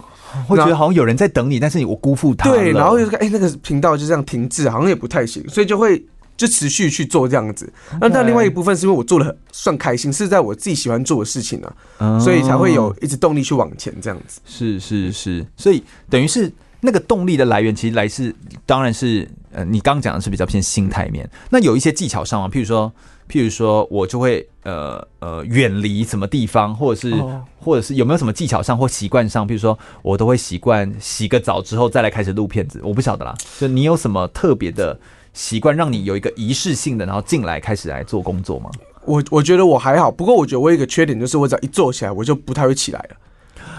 [0.49, 2.51] 会觉得好像有人在等你，但是你我辜负他。
[2.51, 6.05] 对，然后又说哎，那个频道就这样停滞，好像也不太行，所以就会
[6.36, 7.72] 就持续去做这样子。
[8.01, 11.62] 那但另外一部分是因为我做的很算开心，是在我自己喜欢做的事情
[11.99, 14.40] 啊，所以才会有一直动力去往前这样子。
[14.45, 15.80] 是是是，所以
[16.11, 16.53] 等于是。
[16.85, 18.35] 那个动力的来源其实来自，
[18.66, 21.26] 当然是呃，你刚刚讲的是比较偏心态面。
[21.49, 22.93] 那有一些技巧上啊，譬如说，
[23.26, 27.14] 譬如说我就会呃呃远离什么地方，或者是
[27.59, 32.78] 或者是有没有什么技巧上或习惯上，譬如说我都会习惯洗个澡之后再来开始录片子。
[32.85, 34.95] 我不晓得啦，就你有什么特别的
[35.32, 38.68] 习惯，让你有一个仪式性的，然后进来开始来做工作吗？
[39.07, 43.16] 我我觉得我还好，不过我觉得我有一个缺点，就是我只要一坐起来，我就不太会起来了。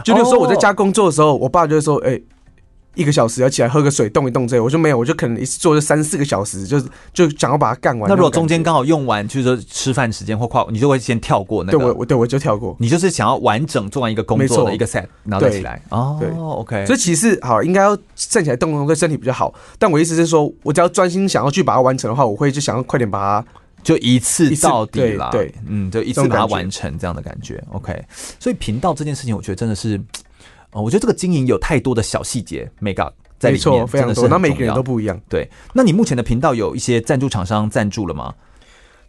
[0.03, 2.19] 就比如说我在家工作的时候，我爸就会说：“哎。”
[2.95, 8.09] 一个小时要起来喝个水动一动这，我就没有，我就可能一次做这三四个小时，就是就想要把它干完。
[8.09, 11.77] 那如果中间刚好用完，就是说吃饭时间或跨，你就会先跳过那个。
[11.77, 12.75] 对，我对我就跳过。
[12.79, 15.81] 你就是想要完整做完一个工作的一个 set，然后再起来。
[15.89, 16.85] 哦，对，OK。
[16.85, 19.53] 所以其实好应该要站起来动动对身体比较好。
[19.77, 23.47] 但我意思是说，我只要专心想要去把它完成的话，我会就想要快点把它
[23.83, 25.29] 就一次到底啦。
[25.31, 27.63] 对，嗯，就一次把它完成这样的感觉。
[27.71, 28.03] OK。
[28.39, 29.99] 所以频道这件事情，我觉得真的是，
[30.75, 33.13] 哦，我觉得这个经营有太多的小细节，make up。
[33.37, 35.19] 在里面非常多，那每个人都不一样。
[35.29, 38.33] 对，那你目前的频道有一些赞助厂商赞助了吗？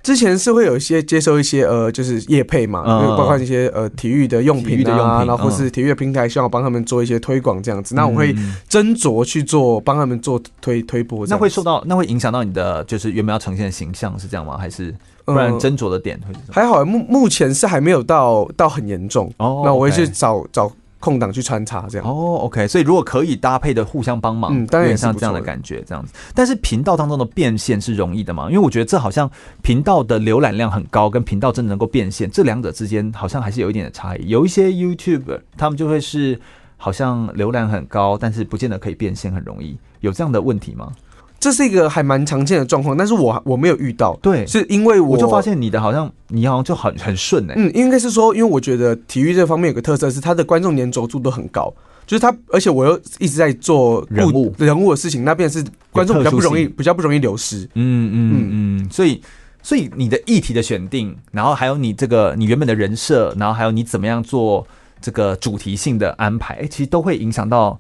[0.03, 7.95] 之前是会有一些接受一些呃，就是业配嘛，嗯、包括一些呃体育的用品啊，然后或是体育的平台，希望我帮他们做一些推广这样子。
[7.95, 8.35] 嗯、那我会
[8.69, 11.27] 斟酌去做，帮他们做推推播。
[11.27, 14.59] 那会受到，那会影响到你的就是原本要呈现的形象是这样吗？
[14.59, 14.95] 还是
[15.25, 19.33] 不然斟酌的点会、呃、还好，目目前是还没有到到很严重。
[19.39, 20.71] 哦，那我会去找找。
[21.07, 26.13] 空档去穿插这样哦，OK，所以如果可以搭配的互相帮忙，嗯，当然也像这样的感觉这样子。
[26.35, 28.49] 但是频道当中的变现是容易的吗？
[28.49, 29.31] 因为我觉得这好像
[29.63, 34.27] 频道的浏览量很高，跟频道真的能够变现，这两者之间好像还是有一点的差异。
[34.27, 36.41] 有一些 YouTuber 他们就会是
[36.77, 40.91] 好像浏览很高，但是不见得可以变现很容易，有这样的问题吗？
[41.39, 44.19] 这是一个还蛮常见的状况，但是我我没有遇到。
[44.23, 47.61] 对，是因为我，我就发现你的好像你好像就很很顺哎、欸。
[47.61, 51.73] 嗯，应该是说，因为我觉得体育这方面有个特色是它的观众黏着度都很高，
[52.07, 55.63] 就是它，而且我又一直在做人物人物的事情，那边是
[55.93, 57.69] 观众比较不容易比较不容易流失。
[57.75, 58.49] 嗯嗯
[58.83, 59.21] 嗯，所以
[59.63, 64.67] 所以你的议题的选定，然后还有你这个你原本的人设，然后还有你怎么样做
[65.03, 67.79] 这个主题性的安排，哎，其实都会影响到。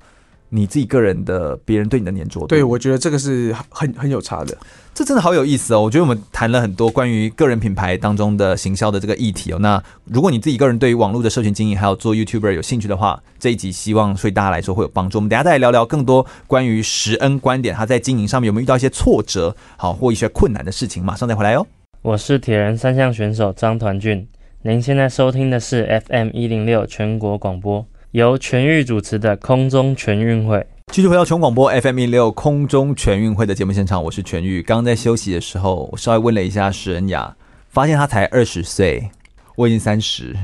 [0.48, 4.56] 你自己个人的，别人对你的黏着度，对，我觉得这个是很很有差的。
[4.94, 5.82] 这真的好有意思哦！
[5.82, 9.58] 我觉得我们谈了很多关于个人品牌当中的行销的这个议题哦。
[9.60, 15.18] 那如果你自己个人对于网络的社群经营还有做 YouTuber 有兴趣的话，这一集希望对大家来说会有帮助。
[15.18, 21.04] 我们等下再来聊聊更多关于石恩观点，他在经营上面有没有遇到一些挫折，好或一些困难的事情？
[21.04, 21.66] 马上再回来哦。
[22.00, 24.26] 我是铁人三项选手张团俊，
[24.62, 27.84] 您现在收听的是 FM 一零六全国广播。
[28.16, 34.62] 由全域主持的空中全运会，继续回到全广播 FM 一六空中全运会的节目现场，我是全域。
[34.62, 37.36] 刚刚在休息的时候，我稍微问了一下石恩雅，
[37.68, 39.10] 发现他才二十岁，
[39.54, 40.34] 我已经三十，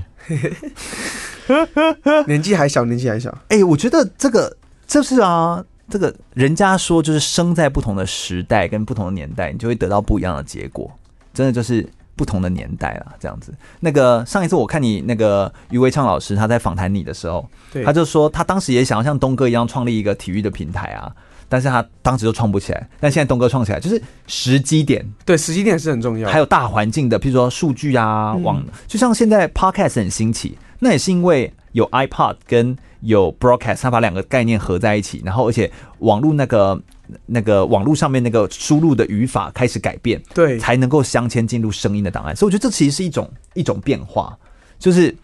[2.26, 3.30] 年纪还小，年纪还小。
[3.48, 4.54] 哎、欸，我觉得这个
[4.86, 10.92] 就是啊，这个人家说就是生在不同的时代跟不同的年代，你就会得到不一样的结果，
[11.32, 11.88] 真的就是。
[12.14, 13.52] 不同的年代了，这样子。
[13.80, 17.48] 那个上一次我看你那个余维畅老师他在访谈你的时候，
[17.84, 21.10] 他就说他当时也想要像东哥一样创立一个体育的平台啊，
[21.48, 22.88] 但是他当时就创不起来。
[23.00, 26.28] 但现在东哥创起来，就是时机点，对，时机点是很重要。
[26.28, 36.80] 还有大环境的，譬如说数据啊，网、嗯，就像现在 Podcast 很兴起，那也是因为有 iPod 跟有 Broadcast，他把两个概念合在一起，然后而且网络那个。
[37.26, 42.34] 那个网络上面那个输入的语法开始改变，对，才能够镶嵌进入声音的档案。
[42.34, 44.36] 所以我觉得这其实是一种一种变化，
[44.78, 45.14] 就是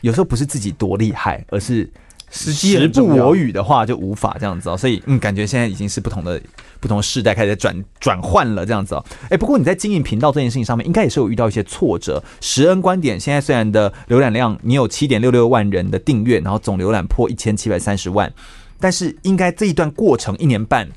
[0.00, 1.90] 有时候不是自己多厉害，而是
[2.30, 4.76] 时不我与的话就无法这样子哦。
[4.76, 6.40] 所以嗯，感觉现在已经是不同的
[6.80, 9.04] 不同的世代开始转转换了这样子哦。
[9.30, 12.22] 哎，不过你在经营频道这件事情上面，应该也是有遇到一些挫折。
[12.40, 18.30] 石恩观点现在虽然的浏览量你有七点六六万人的订阅，然后总浏览破一千七百三十万，
[18.80, 20.88] 但是应该这一段过程一年半。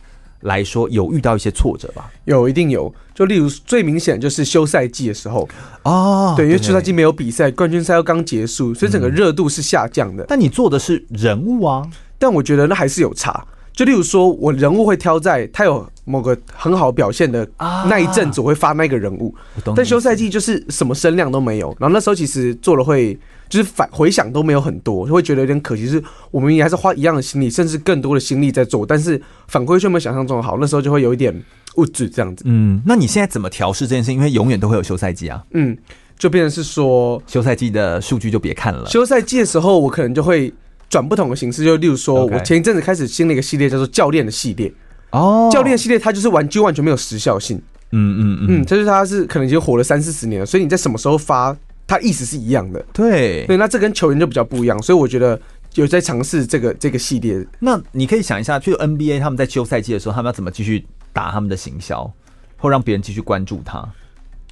[0.42, 2.10] 来说有遇到一些挫折吧？
[2.26, 2.94] 有，一定有。
[3.14, 5.48] 就例如最明显就是休赛季的时候
[5.84, 10.26] 哦，对，因为休赛季没有比赛，冠军赛又刚结束，所以整个热度是下降的。
[10.28, 11.86] 但你做的是人物啊，
[12.18, 13.46] 但我觉得那还是有差。
[13.74, 19.34] 就例如说，我人物会挑在他有某个很好表现的那一阵子，我会发那个人物。
[19.76, 23.18] 但休赛季就是什么声量都没有，然后那时候其实做了会
[23.50, 25.88] 就是反回想都没有很多，就会觉得有点可惜。
[25.88, 30.58] 是我们也还是花一样的心力，甚至更多的心力在做，但是反馈却没有想象中的好。
[30.62, 31.34] 那时候就会有一点
[31.76, 32.44] 物质这样子。
[32.48, 34.14] 嗯，那你现在怎么调试这件事？
[34.14, 35.44] 因为永远都会有休赛季啊。
[35.52, 35.76] 嗯，
[36.18, 38.86] 就变成是说休赛季的数据就别看了。
[38.86, 40.54] 休赛季的时候，我可能就会。
[40.92, 44.74] 转不同的形式，就例如说，我前一阵子开始新的一个系列叫做教练的系列。
[45.12, 47.56] 哦，教练系列它就是完就完全没有时效性。
[47.92, 51.56] 嗯嗯嗯，嗯，就是它是可能已经火了三四十年了，所以你在什么时候发，
[51.90, 52.80] 它意思是一样的。
[52.94, 55.40] 对对，那这跟球员就比较不一样，所以我觉得
[55.74, 57.44] 有在尝试这个这个系列。
[57.60, 62.10] 那你可以想一下，去 NBA 他们在休赛季的时候，他们要怎么继续打他们的行销，
[62.58, 63.84] 或让别人继续关注他？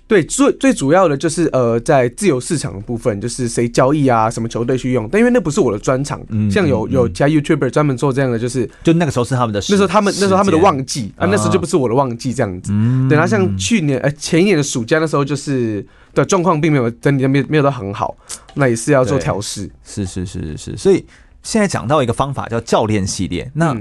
[0.08, 5.08] 对，最最主要的就是呃，在自由市场的部分，就是谁交易啊，什么球队去用。
[5.12, 12.72] 但因为那不是我的专长，嗯，像有有其他 YouTuber 专门做这样的，就是就那个时候是他们的，那时候他们那时候他们的旺季啊，那时候就不是我的旺季这样子。
[12.74, 18.16] 嗯，对，然后像去年呃前一年的暑假那时候，就是的状况并没有整体没有没有到很好，
[18.54, 19.70] 那也是要做调试。
[19.84, 21.06] 是是是是是，所以
[21.44, 23.78] 现在讲到一个方法叫教练系列，那。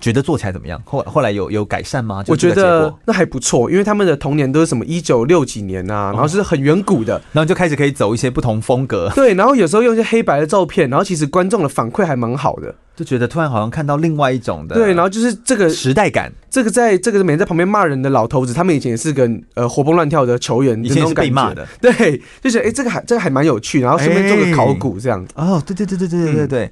[0.00, 0.80] 嗯觉得做起来怎么样？
[0.86, 2.24] 后后来有有改善吗？
[2.26, 9.12] 我觉得那还不错，因为他们的童年都是什么一九六几年啊，然后是很远古的，然后就开始可以走一些不同风格。
[9.14, 14.74] 对，然后有时候用一些黑白的照片，然后其实观众的反馈还蛮好的，就觉得突然好像看到另外一种的。
[14.74, 21.68] 对，然后就是这个时代感，这个在这个每天在旁边骂人的老头子，他们以前也是个呃活蹦乱跳的球员，以前是被骂的。
[21.78, 25.34] 对，就是哎，这个还这个还蛮有趣，然后顺便做个考古这样子。
[25.36, 26.70] 哦，对对对对对对对对。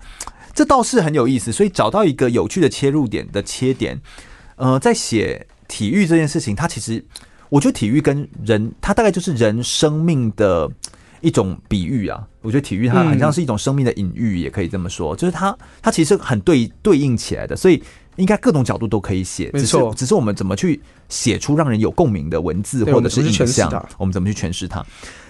[0.59, 3.97] 这倒是很有意思，所以找到一个有趣的切入点的切点，
[4.57, 7.01] 呃，在写体育这件事情，它其实
[7.49, 10.69] 我觉得体育跟人，它大概就是人生命的
[11.21, 12.27] 一种比喻啊。
[12.41, 17.81] 我觉得体育它很像是一种生命的隐喻，也可以这么说，就是它它其实很对对应起来的，所以
[18.17, 24.85] 应该各种角度都可以写，只是只是我们怎么去写出让人有共鸣的文字或者是影像，我们怎么去诠释它？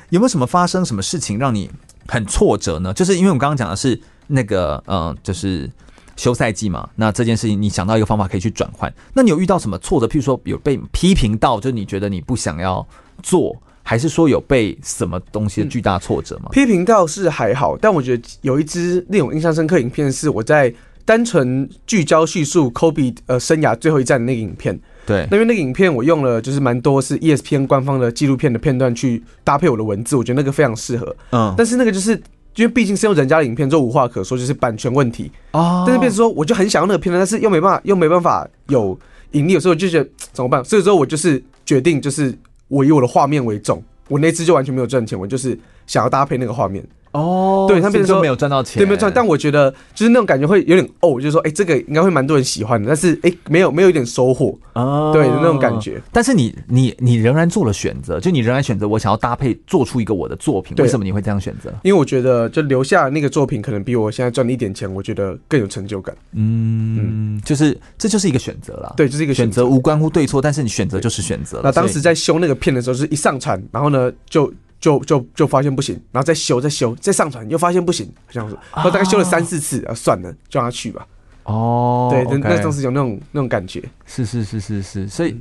[0.08, 1.70] 有没有什么发生什么事情让你
[2.06, 2.94] 很挫折呢？
[2.94, 4.00] 就是因为我们刚刚讲的是。
[4.28, 5.68] 那个嗯，就是
[6.16, 6.88] 休赛季嘛。
[6.94, 8.92] 那这件事情，你想到一个方法可以去转换。
[9.12, 10.06] 那你有遇到什么挫折？
[10.06, 12.86] 譬如说有被批评到，就是你觉得你不想要
[13.22, 16.50] 做，还是说有被什么东西的巨大挫折吗？
[16.50, 20.72] 嗯、批评到是还好，但我觉得有一支令我印象深刻影片是我在
[21.04, 24.78] 单纯聚焦叙述 Kobe 呃生涯最后一站的那个影片。
[25.06, 31.16] 对，那边那个影片我用了就是蛮多是 ESPN 官方的纪录片的片段去搭配我的文字，我觉得那个非常适合。
[31.30, 32.20] 嗯，但是那个就是。
[32.56, 35.84] 因为毕竟是用人家的影片就，无话可说，就是版权问题啊。
[35.86, 38.98] 但是变成说，我就很想要那个片段，但是又没办法，又没办法有
[39.30, 39.52] 盈利。
[39.52, 40.64] 有时候我就觉得怎么办？
[40.64, 42.36] 所以说我就是决定，就是
[42.66, 43.82] 我以我的画面为重。
[44.08, 46.84] 我那次就完全没有赚钱，我就是想要搭配那个画面。
[47.12, 49.10] 哦，对，他们说没有赚到钱，对，没有赚。
[49.14, 52.86] 但我觉得就是那种感觉会有点哦，就是说，哎，这个应该会蛮多人喜欢的。
[52.86, 56.00] 但是，哎，没有没有一点收获啊，对的那种感觉。
[56.12, 60.76] 但是你你你仍然做了选择，就你仍然选择我想要搭配做出一个我的作品。
[60.78, 61.72] 为什么你会这样选择？
[61.82, 66.14] 因为我觉得就留下那个作品，可能比我现在赚的一点钱，我觉得更有成就感。
[66.32, 68.94] 嗯，就是这就是一个选择了。
[68.96, 71.60] 对，就是一个选择，无关乎对错，但是你选择就是选择。
[71.64, 74.52] 那当时在修那个片的时候，是一上传，然后呢就。
[74.80, 81.06] 就就就发现不行，然后再修再修再上传，又发现不行，这样子，然后大概修了三四次，啊，算了，就让他去吧。
[81.44, 85.34] 哦，对，那那当时有那种那种感觉，是是是是是，所以，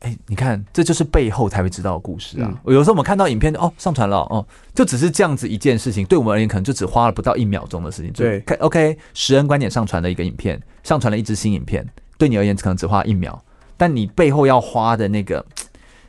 [0.00, 2.50] 哎、欸，你看，这就是背后才会知道的故事啊。
[2.64, 8.12] 嗯、有时候我们看到影片，哦，上传了，哦，就只是这样子一件事情，对我们而言，可能就只花了不到一秒钟的事情。
[8.12, 11.86] 对，OK，十人观点上传了一个影片，上传了一支新影片，
[12.18, 13.40] 对你而言可能只花一秒，
[13.76, 15.46] 但你背后要花的那个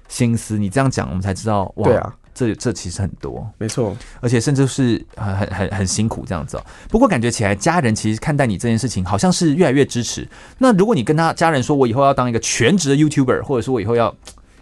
[0.08, 2.16] 心思，你这样讲，我们才知道，哇，对啊。
[2.38, 6.64] 这这其实很多，没错，而且甚至是很很很很辛苦这样子哦。
[6.88, 10.28] 不过感觉起来，家人其实看待你这件事情，好像是越来越支持。
[10.60, 14.16] 那如果你跟他家人说，我以后要当一个全职的 YouTuber，或者说我以后要。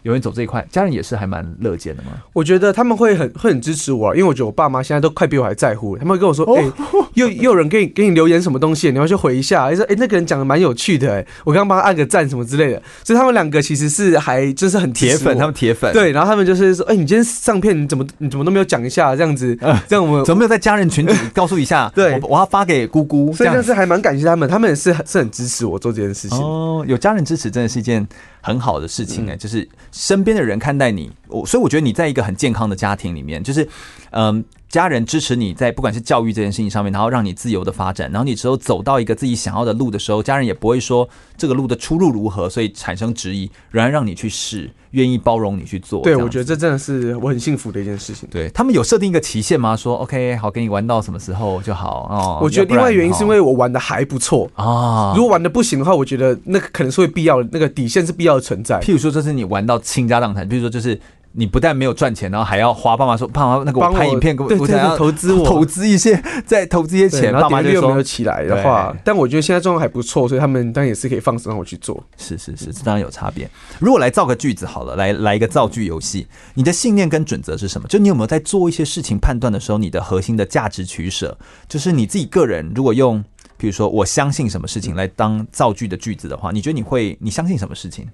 [0.06, 2.12] 有人走这一块，家人也是还蛮乐见的嘛？
[2.32, 5.98] 我觉得他们会很会很支持我，因为我觉得我爸妈现在都快比我还在乎。
[5.98, 6.72] 他们会跟我说：“哎、欸，
[7.16, 15.92] 又又有人给你给你留言什么东西，你要去回一下。”说：“哎，那个人讲的蛮有趣的，哎，我刚刚帮他按个赞什么之类的。”所以他们两个其实是还就是很铁粉，他们铁粉。
[15.92, 19.58] 对，然后他们就是说：“哎，你今天上片你怎么你怎么都没有讲一下这样子？
[19.90, 21.92] 这样我们怎么没有在家人群组告诉一下？
[21.96, 23.34] 对，我要发给姑姑。
[23.34, 26.38] 所以但是还蛮感谢他们，他们也是是很支持我做这件事情。
[26.38, 28.06] 哦，有家人支持真的是一件。
[28.46, 33.66] 很好的事情哎、欸，就是身边的人看待你，我所以我觉得你在一个很健康的家庭里面，就是
[34.12, 34.44] 嗯，
[34.76, 41.08] 家人支持你在不管是教育这件事情上面，然后让你自由的发展，然后你只有走到一个自己想要的路的时候，家人也不会说
[41.38, 46.02] 这个路的出路如何，所以产生质疑，仍然让你去试，愿意包容你去做。
[46.02, 48.28] 对，我觉得这真的是我很幸福的一件事情。
[48.30, 49.78] 对，他们有设定一个期限吗？
[49.78, 52.40] 说 OK，好，给你玩到什么时候就好哦。
[52.44, 55.14] 我觉得另外原因是因为我玩的还不错啊。
[55.16, 58.82] 如果玩的不行的话，我觉得那个可能是会必要的，那个底线是必要的存在。
[58.82, 61.00] 譬如说，这是你玩到倾家荡产，譬如说就是。
[61.38, 72.02] 你不但没有赚钱，然后还要花爸妈说，爸妈那个我拍影片给我，我想要投资我投资一些， 再投资一些钱，爸妈就说没有起来的话，但我觉得现在状况还不错，所以他们当然也是可以放手让我去做。
[72.18, 73.50] 是是是，这当然有差别。
[73.80, 77.88] 如果来造个句子好了，来来一个造句游戏，你的信念跟准则是什么？
[77.88, 83.24] 就你有没有在做一些事情判断的时候，你的核心的价值取舍，就是你自己个人如果用，
[83.58, 88.08] 比如说我相信什么事情来当造句的句子的话，你觉得你会你相信什么事情？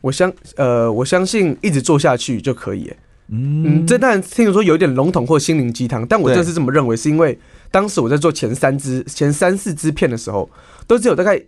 [0.00, 2.92] 我相呃，我相信一直做下去就可以。
[3.28, 7.36] 嗯，这当然听说有点笼统或心灵鸡汤，但我就是这么认为，是因为
[7.72, 10.48] 当时我在做前三支、前三四支片的时候，
[10.86, 11.42] 都只有大概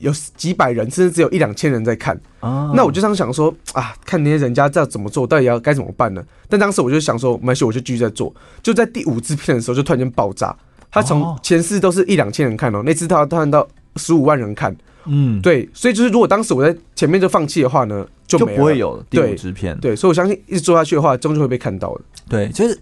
[0.00, 2.14] 有几百人，甚至只有一两千人在看。
[2.40, 6.22] 哦，那我就这样想说啊，看那些人家这样怎么做，到底要该怎么办呢？
[6.50, 8.34] 但当时我就想说，没事，我就继续在做。
[8.62, 10.54] 就在第五支片的时候，就突然间爆炸，
[10.90, 14.76] 他从前四都是一两千人看哦，那次他突然到十五万人看。
[15.06, 19.76] 嗯，对，所以就是如果当时我在前面就放弃的话呢，就，就不会有第五支片。
[19.78, 22.00] 对，所以我相信一直做下去的话，终究会被看到的。
[22.28, 22.78] 对，就是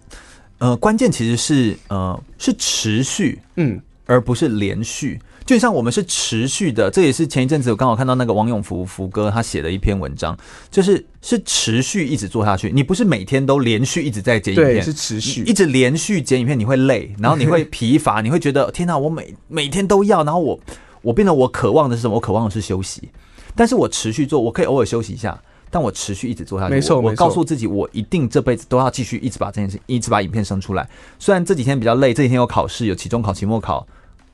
[0.59, 5.19] 呃，关键其实是呃是持续，嗯，而不是连续。
[5.43, 10.37] 就像我们是持续的，这也是前一阵子我刚好看到那个王永福福哥他写的一篇文章，
[10.69, 12.71] 就是是持续一直做下去。
[12.73, 20.59] 你不是每天都连续一直在剪影片，是持续一直连续剪影片，你会累，然后你会疲乏， 你会觉得天哪，我每每天都要，然后我。
[21.01, 22.15] 我变得我渴望的是什么？
[22.15, 23.09] 我渴望的是休息，
[23.55, 25.39] 但是我持续做，我可以偶尔休息一下，
[25.69, 26.73] 但我持续一直做下去。
[26.73, 30.89] 没错，我告诉自己，我一定这辈子都要继续一直把这件事，一直把影片生出来。
[31.19, 33.87] 虽然这几天比较累，这几天有考试，有期中考、期末考，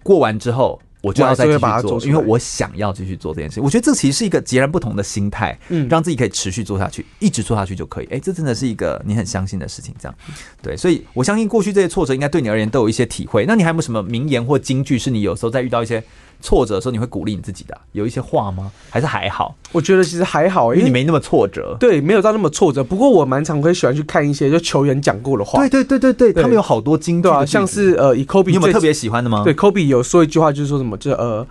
[0.04, 0.80] 过完之后。
[1.04, 3.62] 我就要再继续做，因为我想要继续做这件事。
[3.62, 8.08] 我觉得这其实是一个截然不同的心态，嗯，让自己可以持续做下去，一直做下去就可以。
[8.08, 10.18] 哎，这真的是一个你很相信的事情，这样。
[10.60, 13.46] 对，所以我相信过去这些挫折应该对你而言都有一些体会。
[13.46, 16.04] 那你还有没有什么名言或金句，是你有时候在遇到一些
[16.42, 17.78] 挫折的时候，你会鼓励你自己的？
[17.92, 18.72] 有一些话吗？
[18.90, 19.56] 还是还好？
[19.72, 21.76] 我觉得其实还好，因为你没那么挫折。
[21.80, 22.84] 对，没有到那么挫折。
[22.84, 25.60] 不过我蛮常会喜欢去看一些就球员讲过的话。
[25.60, 29.44] 对对对对对，他们有好多金句啊，像是呃，以科比，你有没有特别喜欢的吗？
[29.44, 31.46] 对，科比有说一句话，就是说什么，就呃。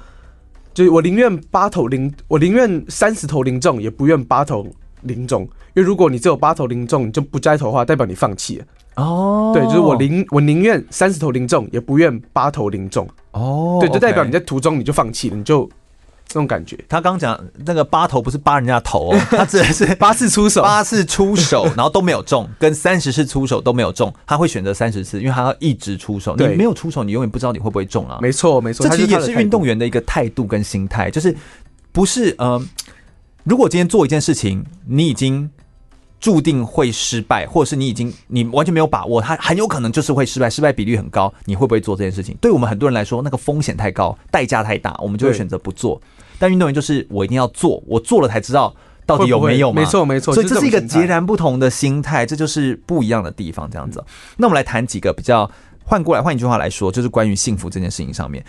[0.75, 4.67] 就是我宁愿八投零，我宁愿三十投零中，也不愿八投
[5.05, 5.41] 零中。
[5.73, 8.65] 因为如果你只有八投零中，你就不摘头的话，代表你放弃了。
[8.97, 13.09] 哦，对，就是我宁我宁愿三十头零中，也不愿八头零中。
[13.31, 15.69] 哦，对，就代表你在途中你就放弃了，你就。
[16.29, 26.35] 这种感觉，他刚讲那个八头不是扒人家头哦，他指的是 八次出手，八次出手，然后都没有中，跟三十次出手都没有中，他会选择三十次，因为他要一直出手。
[26.35, 28.19] 你没有出手，你永远不知道你会不会中啊。
[28.21, 31.35] 没错，没错，这其实也是运动员的一个态度跟心态，就是
[31.93, 32.61] 不是呃，
[33.45, 35.49] 如果今天做一件事情，你已经。
[36.19, 41.33] 注定会失败，或者是你已经你完全没有把握，它很有可能就是会失败，失败比率很高。
[41.45, 42.37] 你会不会做这件事情？
[42.41, 46.01] 对我们很多人来说，那个风险太高，代价太大，我们就会选择不做。
[46.39, 49.81] 但运动员就是我一定要做，我做了才知道到底有没有嘛。
[49.81, 53.71] 没错没错，所以这是一个截然不同的心态，这就是不一样的地方。
[53.71, 54.03] 这样子，
[54.37, 55.51] 那我们来谈几个比较
[55.85, 58.45] 换过来，换一句话来说，就是关于幸福这件事情上面。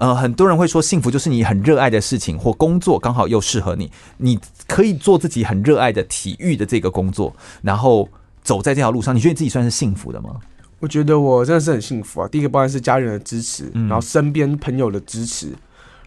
[0.00, 8.08] 呃，很多人会说，幸福就是你很热爱的事情或工作刚好又适合你，你可以做自己很热爱的体育的这个工作，然后
[8.42, 10.30] 走在这条路上，你觉得你自己算是幸福的吗？
[10.78, 12.28] 我觉得我真的是很幸福啊！
[12.28, 15.48] 第一个当然是家人的支持，然后身边朋友的支持，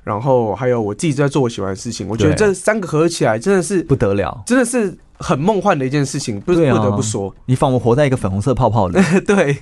[0.03, 2.07] 然后还有我自己在做我喜欢的事情。
[2.07, 9.53] 我觉得这三个合起来真的是不得了，真的是很梦幻的一件事情，不是不得不说，你仿佛活在一个粉红色泡泡里， 对，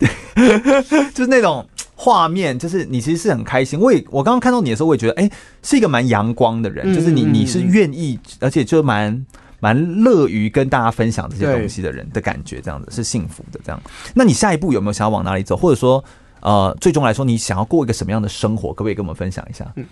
[1.13, 1.67] 就是那种。
[2.03, 5.31] 画面就是你其实是很开心，我也我刚刚看到你的时候，我也觉得哎、欸，
[5.61, 9.23] 是一个蛮阳光的人，就是你你是愿意，而且就蛮
[9.59, 13.79] 蛮乐于跟大家分享这些东西的人的感觉，这样子是幸福的这样。
[14.15, 16.03] 那你下一步有没有想要往哪里走，或者说
[16.39, 19.71] 呃，最终来说你想要过一个什么样的生活，可不可以跟我们分享一下？
[19.75, 19.85] 嗯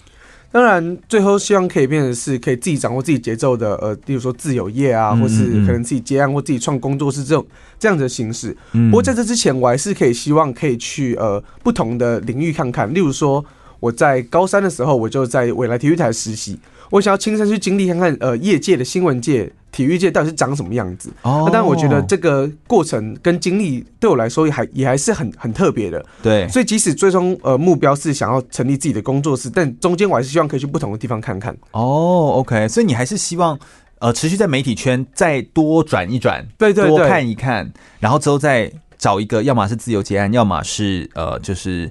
[0.52, 7.46] 当然，最后希望可以变成是可以自己掌握自己节奏的，呃，例如说自由业啊，或是可能自己接案或自己创工作室这种
[7.78, 8.56] 这样子的形式。
[8.72, 13.46] 不过在这之前，我还是可以希望可以去呃不同的领域看看，例如说
[13.80, 16.60] 我在高三的时候，我就在未来体育台实习。
[16.90, 21.10] 我想要亲身去经历看看，呃，业界的新闻界、体育界到底是长什么样子。
[21.22, 26.04] 哦，那当然，我觉得这个过程跟经历对我来说也还也还是很很特别的。
[26.22, 31.56] 对，所以即使最终呃目标是想要成立自己的工作室，但中间我还是希望可以去不同的地方看看。
[31.72, 33.58] 哦，OK，所以你还是希望
[34.00, 41.90] 呃持续在媒体圈再多转一转，对对对，多看一看，然后之后再找一个，要么是自由结案，要么是呃，就是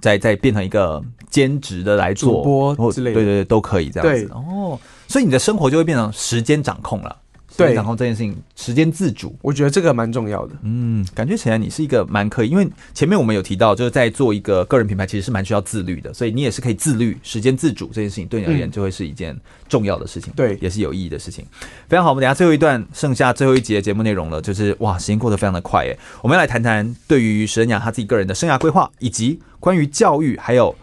[0.00, 4.30] 再再变成一个兼职的来做主播之类的，对对对，都可以这样子。
[4.34, 4.78] 哦，
[5.12, 7.14] 所以你的生活就会变成时间掌控了。
[7.54, 10.54] 对，掌控这件事情，时间自主，我觉得这个蛮重要的。
[10.62, 19.38] 嗯，感觉起来你是一个蛮可以，因为前面我们有提到，就是在做一个个人品牌，其实是蛮需要自律的，所以你也是可以自律、时间自主这件事情，对你而言就会是一件
[19.68, 21.44] 重要的事情，对、嗯，也是有意义的事情。
[21.90, 25.94] 非常好，我们等下最后一段，剩下最后一节节目内容了，就是哇，时间过得非常的快耶。
[26.22, 30.74] 我们要来谈谈对于石恩雅他自己个人的生涯规划，以及关于教育还有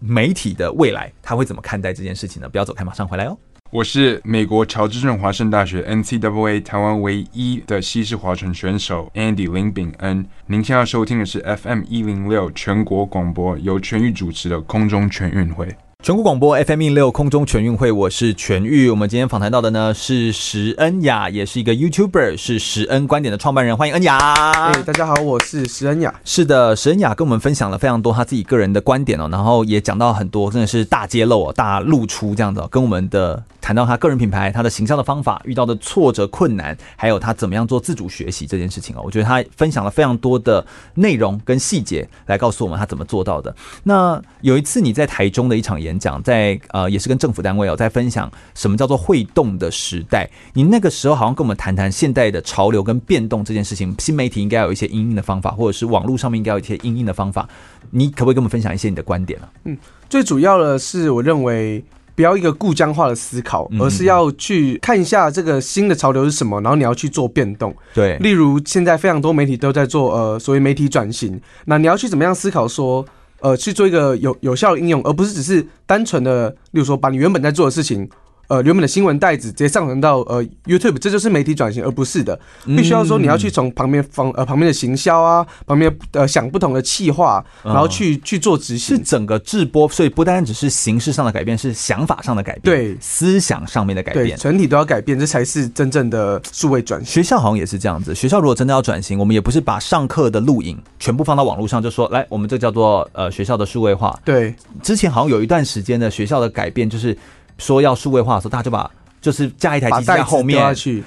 [0.00, 2.48] 媒体的未来，他会怎么看待这件事情呢？
[2.48, 3.38] 不要走开，马上回来哦。
[3.70, 10.24] 我是美国乔治镇华盛大学 NCAA 台湾唯一的西式划船选手 Andy 林炳恩。
[10.46, 15.76] 您现在收听的是 FM 一零六全国广播，由全域主持的空中全运会。
[16.04, 18.88] 全国广播 FM 一六空中全运会，我是全玉。
[18.88, 23.76] 我们今天访谈到的呢是石恩雅，也是一个 YouTuber，是石恩观点的创办人。
[23.76, 24.16] 欢迎恩雅。
[24.52, 26.14] 哎，大家好，我是石恩雅。
[26.24, 39.02] 是的，石恩雅跟我们分享了非常多他自己个人的观点哦，然后也讲到很多，真的是大揭露哦，大露出这样子，跟我们的谈到他个人品牌、他的行销的方法、遇到的挫折困难，还有他怎么样做自主学习这件事情哦。
[39.04, 40.64] 我觉得他分享了非常多的
[40.94, 43.52] 内容跟细节来告诉我们他怎么做到的。
[43.82, 50.30] 那有一次你在台中的一场演讲，在呃也是跟政府单位哦，在分享什么叫做会动的时代。
[50.52, 57.48] 你那个时候好像跟我们谈谈现代的潮流跟变动这件事情，新媒体应该有一些应应的方法，或者是网络上面应该有一些应应的方法。
[57.90, 59.48] 你可不可以跟我们分享一些你的观点呢？
[59.64, 59.76] 嗯，
[60.08, 61.84] 最主要的是我认为
[62.16, 67.72] 不要一个故僵化的思考，而是要去看一下这个新的潮流是什么，然后你要去做变动。
[67.94, 73.06] 对，例如现在非常多媒体都在做呃所谓媒体转型，那你要去怎么样思考说？
[73.40, 78.08] 呃，去做一个有有效的应用，而不是只是单纯的，例如说把你原本在做的事情。
[78.48, 97.12] 呃，原本的新闻袋子直接上传到呃 YouTube，这就是媒体转型，而不是的，必须要说你要去从旁边方呃旁边的行销啊，旁边呃想不同的企划，然后去去做执行，是整个制播，所以不单单只是形式上的改变，是想法上的改变，对，思想上面的改变，整体都要改变，这才是真正的数位转型。
[97.12, 104.18] 学校好像也是这样子，学校如果真的要转型，我们也不是把上课的录影全部放到网络上，就说来，我们这叫做呃学校的数位化。
[104.24, 107.16] 对，之前好像有一段时间的学校的改变就是。
[107.58, 110.62] 说要数位化的时候，大家就把就是架一台机在后面，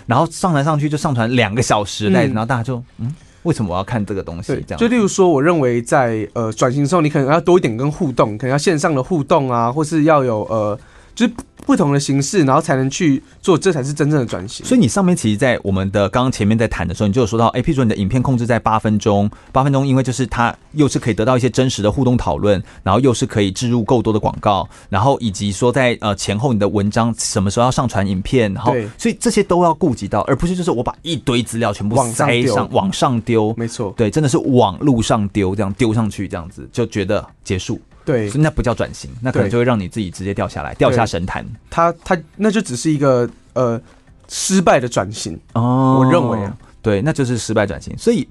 [0.06, 3.14] 然后上传上去就上传两个小时的袋子，然后大家就嗯，
[3.44, 4.54] 为什么我要看这个东西？
[4.68, 10.80] 这样就例如说，我认为在呃转型的时候，你可能要多一点跟互动，可能要线上的互动啊，或是要有呃。
[11.20, 11.34] 就是
[11.66, 14.66] 不同的形式，然后才能去做，这才是真正的转型。
[14.66, 37.80] 所以你上面其实，在我们的刚刚前面在谈的时候，你就有说到，哎，譬如说你的影片控制在八分钟，八分钟，因为就是它又是可以得到一些真实的互动讨论，然后又是可以置入够多的广告，然后以及说在呃前后你的文章什么时候要上传影片，然后所以这些都要顾及到，而不是就是我把一堆资料全部塞上往上丢，没错，对，真的是往路上丢，这样丢上去，这样子就觉得结束。
[38.10, 41.46] 对，那不叫转型，那可能就会让你自己直接掉下来，掉下神坛。
[41.70, 43.80] 他他那就只是一个呃
[44.28, 47.96] 失败的转型哦，我认为啊，对，那就是失败转型。
[48.00, 48.28] 所以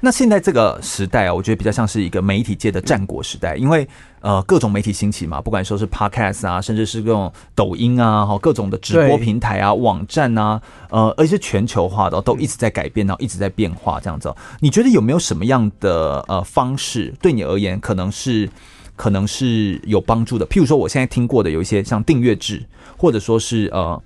[0.00, 3.86] 那现在这个时代啊，我觉得比较像是一个媒体界的战国时代，因为
[4.20, 14.34] 呃各种媒体兴起嘛，不管说是 Podcast 啊，甚至是各种抖音啊，哈，各种的直播平台啊、网站啊，呃，而且是全球化的，都一直在改变，然后一直在变化这样子。
[14.60, 18.48] 你觉得有没有什么样的呃方式对你而言可能是？
[18.98, 22.60] 可能是有帮助的，譬如说，我现在听过的有一些像订阅制，
[22.96, 24.02] 或者说是呃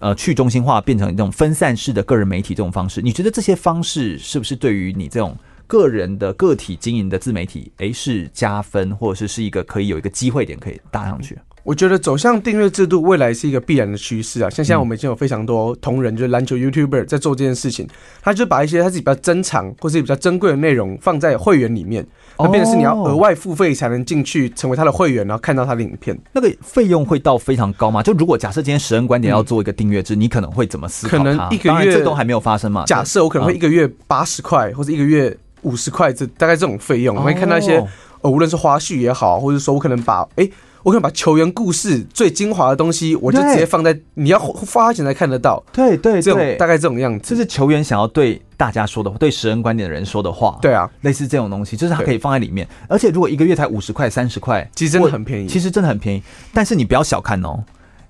[0.00, 5.36] 呃去中心化变成一种分散式的个人媒体这种方式，你觉得这些方式是不是对于你这种
[5.66, 11.38] 个人的个体经营的自媒体，诶，是加分，或者是是一个可以有一个机会点可以搭上去？
[11.62, 14.48] 我觉得走向订阅制度未来是一个必然的趋势啊！
[14.48, 17.86] 像现在我们已经有非常多同仁，就是篮球 YouTuber 在做这件事情，
[18.22, 22.06] 他就把一些他自己比较珍藏或是比较珍贵的内容放在会员里面。
[22.38, 26.18] 那变成是你要额外付费才能进去成为他的会员，然后看到他的影片。
[26.32, 28.02] 那个费用会到非常高吗？
[28.02, 31.18] 就如果假设今天十人观点要做一个订阅制，你可能会怎么思考？
[31.18, 32.84] 可能一个月这都还没有发生嘛？
[32.86, 37.76] 假设我可能会一个月八十块，或者一个月五十块，这大概这种费用，我会看到一些
[38.22, 40.48] 呃，无论是花絮也好，或者说我可能把哎。
[40.82, 45.62] 我可能把球员故事最精华的东西，我就直接放在你要花钱才看得到。
[45.72, 47.24] 对对这种，大概这种样子。
[47.28, 50.58] 这是球员想要对大家说的，对石恩观点的人说的话。
[50.62, 52.66] 对啊，类似这种东西，就是它可以放在里面。
[52.88, 55.46] 而且如果一个月才五十块、三十块，其实真的很便宜。
[55.46, 57.62] 其实真的很便宜，但是你不要小看哦，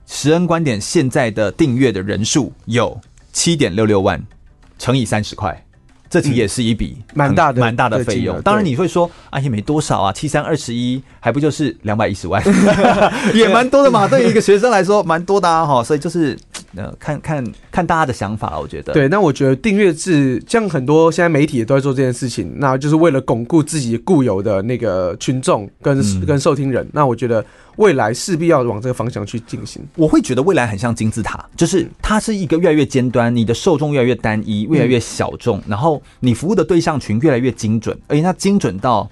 [0.07, 3.01] 石恩观点现在的订阅的人数有
[3.33, 4.23] 七点六六万，
[4.79, 5.65] 乘以三十块。
[6.11, 12.43] 这其实也是一笔蛮大的蛮大的费用，当然你会说啊，也没多少啊，七三二十一，还不就是两百一十万，
[13.33, 14.09] 也蛮多的嘛。
[14.09, 15.85] 对于一个学生来说，蛮多的啊哈。
[15.85, 16.37] 所以就是
[16.77, 18.93] 呃，看看看大家的想法，我觉得。
[18.93, 26.89] 对，那我觉得订阅制，像很多现在媒体也都在做这件事情，那就是为了巩固自己固有的那个群众跟、嗯、跟受听人。
[26.93, 27.45] 那我觉得
[27.77, 29.83] 未来势必要往这个方向去进行。
[29.97, 39.11] 我会觉得未来很像金字塔，就是它是一个越来越尖端，你的受众越来越单一，越来越小众，嗯、然后你服务的对象群越来越精准，而且它精准到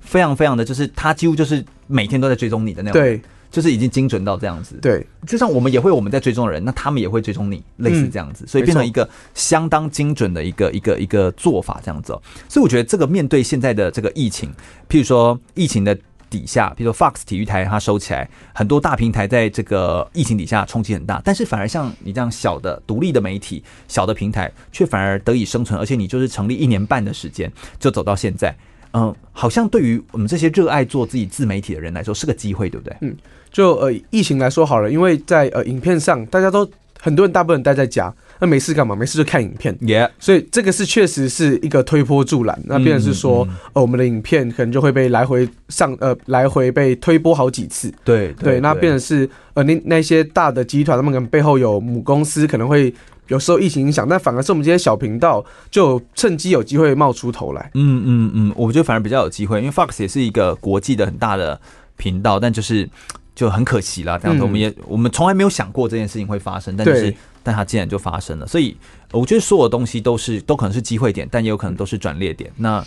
[0.00, 3.00] 非常非常的就是，它几乎就是每天都在追踪你的那种。
[3.00, 3.20] 对。
[3.50, 12.12] 就是已经精准到这样子，对，就像我们也会我们在追踪的人，那他们也会追踪你，类似这样子，所以变成一个相当精准的一个一个一个做法这样子。
[12.48, 14.50] 所以我觉得这个面对现在的这个疫情，
[14.88, 15.96] 譬如说疫情的
[16.28, 28.54] 底下，比如说 Fox 体育台它收起来，很多大平台在这个疫情底下冲击很大，但是反而像你这样小的独立的媒体、小的平台，却反而得以生存，而且你就是成立一年半的时间就走到现在。
[28.96, 32.96] 嗯，好像对于我们这些热爱做自己自媒体的人来说是个机会，对不对？
[33.02, 33.14] 嗯，
[33.52, 36.66] 就呃疫情来说好了，因为在呃影片上，大家都
[36.98, 38.10] 很多人大部分待在家，
[38.40, 38.96] 那没事干嘛？
[38.96, 42.58] 没事就看影片，Yeah，所以这个是确实是一个推波助澜。
[42.64, 47.92] 那变成是说，嗯嗯呃，我们的影片可能就会被来回上呃来回被推波好几次。
[48.02, 52.94] 对对，对，那变成是呃那那些大的集团，他们可能背后有母公司，可能会。
[53.28, 57.70] 有时候疫情影响，但反而是我们这些小频道就趁机有机会冒出头来。
[57.74, 61.60] 嗯嗯嗯，我觉得反而比较有机会，因为 Fox 也是一个国际的很大的
[61.96, 62.88] 频道，但就是
[63.34, 64.18] 就很可惜啦。
[64.18, 68.46] 这样子，我们也、嗯、我们从来没有想过这件事情会发生，但就是但它竟然就发生了。
[68.46, 68.76] 所以
[69.12, 72.50] 我觉得所有东西都是都可能是机会点，但也有可能都是转捩点。
[72.56, 72.84] 那。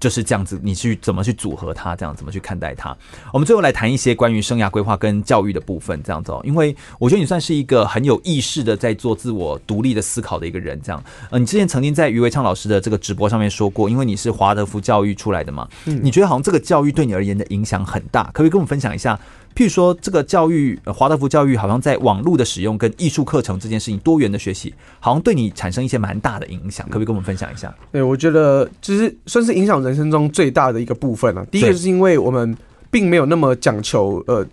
[0.00, 1.94] 就是这样子，你去怎么去组合它？
[1.96, 2.96] 这样怎么去看待它？
[3.32, 6.40] 我们最后来谈一些关于生涯规划跟教育的部分，这样子哦。
[6.44, 11.02] 因为我觉得你算是一个很有意识的在做自我独立的思考的一个人，这样。
[11.30, 19.18] 呃，你之前曾经在余维昌老师的这个直播上面说过，因为你是华德福教育出来的嘛，你觉得好像这个教育对你而言的影响很大，可不可以跟我们分享一下？
[19.54, 27.72] 譬如说，这个教育，华德福教育好像在网络的使用跟艺术课程这件事情，多元的学习，好像对你产生一些蛮大的影响，可不可以跟我们分享一下？
[27.92, 31.46] 对，我觉得就是算是影响人生中最大的一个部分啊。
[31.52, 32.56] 第一个就是因为我们
[32.90, 34.44] 并没有那么讲求呃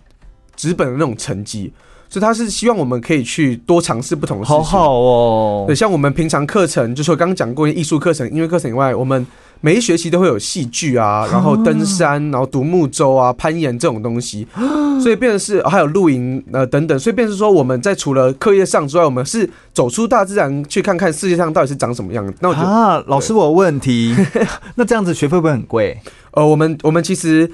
[0.54, 1.72] 纸本的那种成绩，
[2.08, 4.56] 所以他是希望我们可以去多尝试不同的事情。
[4.56, 5.64] 好好哦。
[5.66, 9.26] 对，像我们平常课程，就是我刚刚讲过的艺术课程、音乐课程以外，我们。
[9.64, 14.46] 每一学期都会有戏剧啊，然后登山，然后独木舟啊，攀岩这种东西，
[15.00, 22.34] 所以变成是还有露营呃等等，所以变成说我们在除了课业上之外，我们是走出大自然去看看世界上到底是长什么样子。
[22.40, 24.14] 那我觉得啊，老师我有问题，
[24.74, 25.96] 那这样子学费会不会很贵？
[26.32, 27.50] 呃，我们我们其实。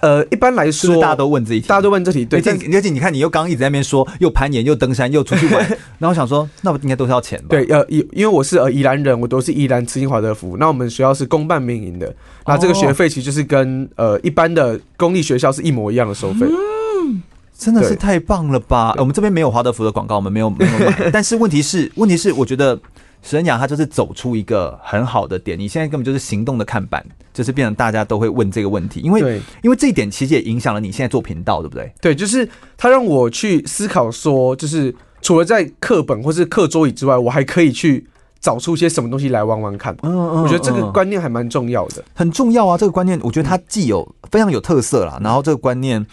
[0.00, 2.24] 呃，一般来说，大家都问这一题，大家都问这题。
[2.24, 5.60] 对，而且你看，你又刚刚一直在那边说，又攀岩，又登山，又出去玩，
[5.98, 7.46] 然后我想说，那我应该都是要钱吧？
[7.50, 10.56] 对，呃，因因为我是呃宜兰人，我都是宜兰慈心华德福。
[10.58, 12.14] 那我们学校是公办民营的，
[12.46, 16.46] 那这个学费其实就是跟呃一般的公立学校是一模一样的收费。
[16.46, 17.22] 嗯，
[17.56, 18.94] 真的是太棒了吧？
[18.98, 21.10] 我们这边没有华德福的广告，我们没有没有买。
[21.12, 22.78] 但是问题是，问题是，我觉得。
[23.26, 25.58] 石恩雅，他就是走出一个很好的点。
[25.58, 27.04] 你现在根本就是行动的看板，
[27.34, 31.92] 就是变成大家都会问这个问题，因为因为这一点其实也影响了你现在做频道，对不对？
[32.00, 38.06] 对，就是他让我去思考说，就是除了在课本或是课桌椅之外，我还可以去
[38.38, 39.92] 找出些什么东西来玩玩看。
[40.04, 42.78] 嗯嗯，我觉得这个观念还蛮重要的，很重要啊。
[42.78, 46.06] 这个观念，我觉得它既有非常有特色啦，然后这个观念，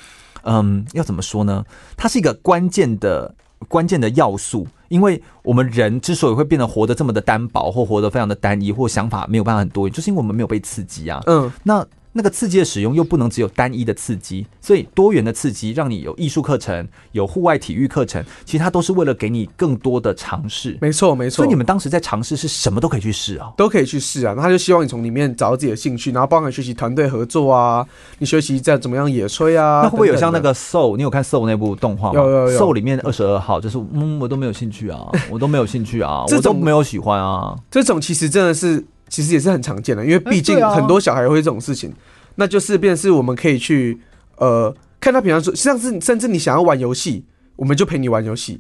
[0.45, 1.63] 嗯，要怎么说呢？
[1.95, 3.35] 它是一个关键的。
[3.69, 11.19] 关键的要素，因为我们人之所以会变得活得这么的单薄，或活得非常的单一，或想法没有办法很多元，就是因为我们没有被刺激啊。
[11.25, 11.83] 嗯，那。
[12.13, 20.77] 那个刺激的使用又不能只有单一的刺激，所以多元的刺激让你有艺术课程、有户外体育课程，其实它都是为了给你更多的尝试。
[20.79, 21.37] 没错，没错。
[21.37, 24.33] 所以你们当时在尝试是什么都可以去试啊，都可以去试啊。
[24.37, 27.85] 那他就希望你从里面找到自己的兴趣，然后包含学习团队合作啊，
[28.19, 29.81] 你学习在怎么样野炊啊。
[29.83, 30.95] 那会不会有像那个 Soul？
[30.95, 32.21] 你有看 Soul 那部动画吗？
[32.21, 32.59] 有有有。
[32.59, 37.55] Soul 里面二十二号就是嗯，我都没有兴趣啊，我都没有兴趣啊， 我都没有喜欢啊。
[37.71, 41.93] 这种其实真的是，其实也是很常见的，因为毕竟很多小孩会这种事情。
[42.33, 43.95] 那就是变是我们可以去，
[44.37, 47.23] 呃，看他平常说，像是甚至你想要玩游戏，
[47.55, 48.59] 我们就陪你玩游戏。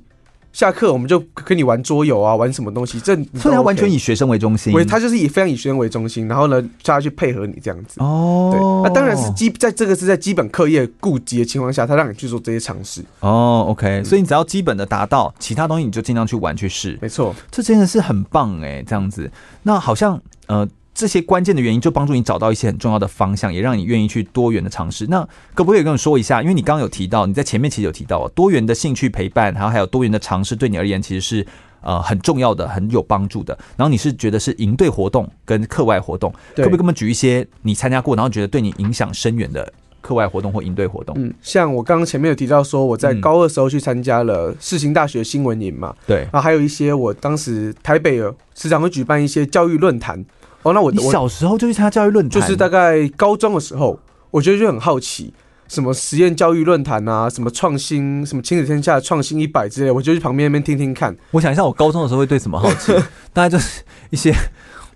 [0.51, 2.99] 下课我们就跟你玩桌游啊，玩什么东西？
[2.99, 7.99] 这、OK、所以他完全以学生为中心，他就是以非常以学生为中心，然后呢，叫他去配合你这样子。
[7.99, 13.03] 哦，对，那当然是基在这个是在基本课业顾及的情况下，他让你去做这些尝试。
[13.21, 16.99] 哦，OK，所以你只要基本的达到，其他东西你就尽量去玩去试。
[17.01, 19.31] 没错，这真的是很棒哎，这样子。
[19.63, 20.67] 那好像呃。
[20.95, 25.07] 这些关键的原因就帮助你找到一些很重要的方向，也让你愿意去多元的尝试。
[25.07, 26.39] 那可不可以跟我说一下？
[26.39, 31.47] 因为你刚刚有提到，你在前面其实有提到多元的兴趣陪伴，然后还有多元的尝试，对你而言其实是
[31.81, 33.57] 呃很重要的、很有帮助的。
[33.75, 39.73] 然后你是觉得是营队活动跟课外活动，可不可以给我们举一些你参加过，然后觉得对你影响深远的
[40.03, 41.15] 课外活动或营队活动？
[41.17, 48.19] 嗯，像我刚刚前面有提到说，我在高二时候去参加了世新大学新闻营嘛，对，然后还有一些我当时台北
[48.53, 50.23] 时常会举办一些教育论坛。
[50.61, 53.99] 哦，那我你小时候就去参加教育论坛，就是大概高中的时候，
[54.29, 55.33] 我觉得就很好奇。
[55.69, 61.15] 什么实验教育论坛啊，什么创新，什么亲子天下创新一百之类，我就去旁边那边听听看。
[61.31, 62.91] 我想一下，我高中的时候会对什么好奇？
[63.33, 63.81] 大概就是
[64.11, 64.31] 一些，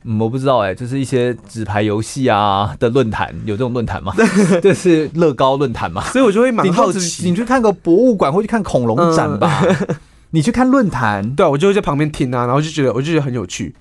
[0.10, 4.14] 嗯，我不知道哎、欸，就是一些纸牌游戏啊的论坛，有这种论坛吗？
[4.64, 6.02] 就是乐高论坛嘛。
[6.06, 7.30] 所以我就会蛮好奇。
[7.30, 9.62] 你去看个博物馆，或去看恐龙展吧。
[9.68, 9.96] 嗯、
[10.32, 13.76] 你去看论坛，对啊，我就会在旁边听啊，然后就觉得，我就觉得很有趣。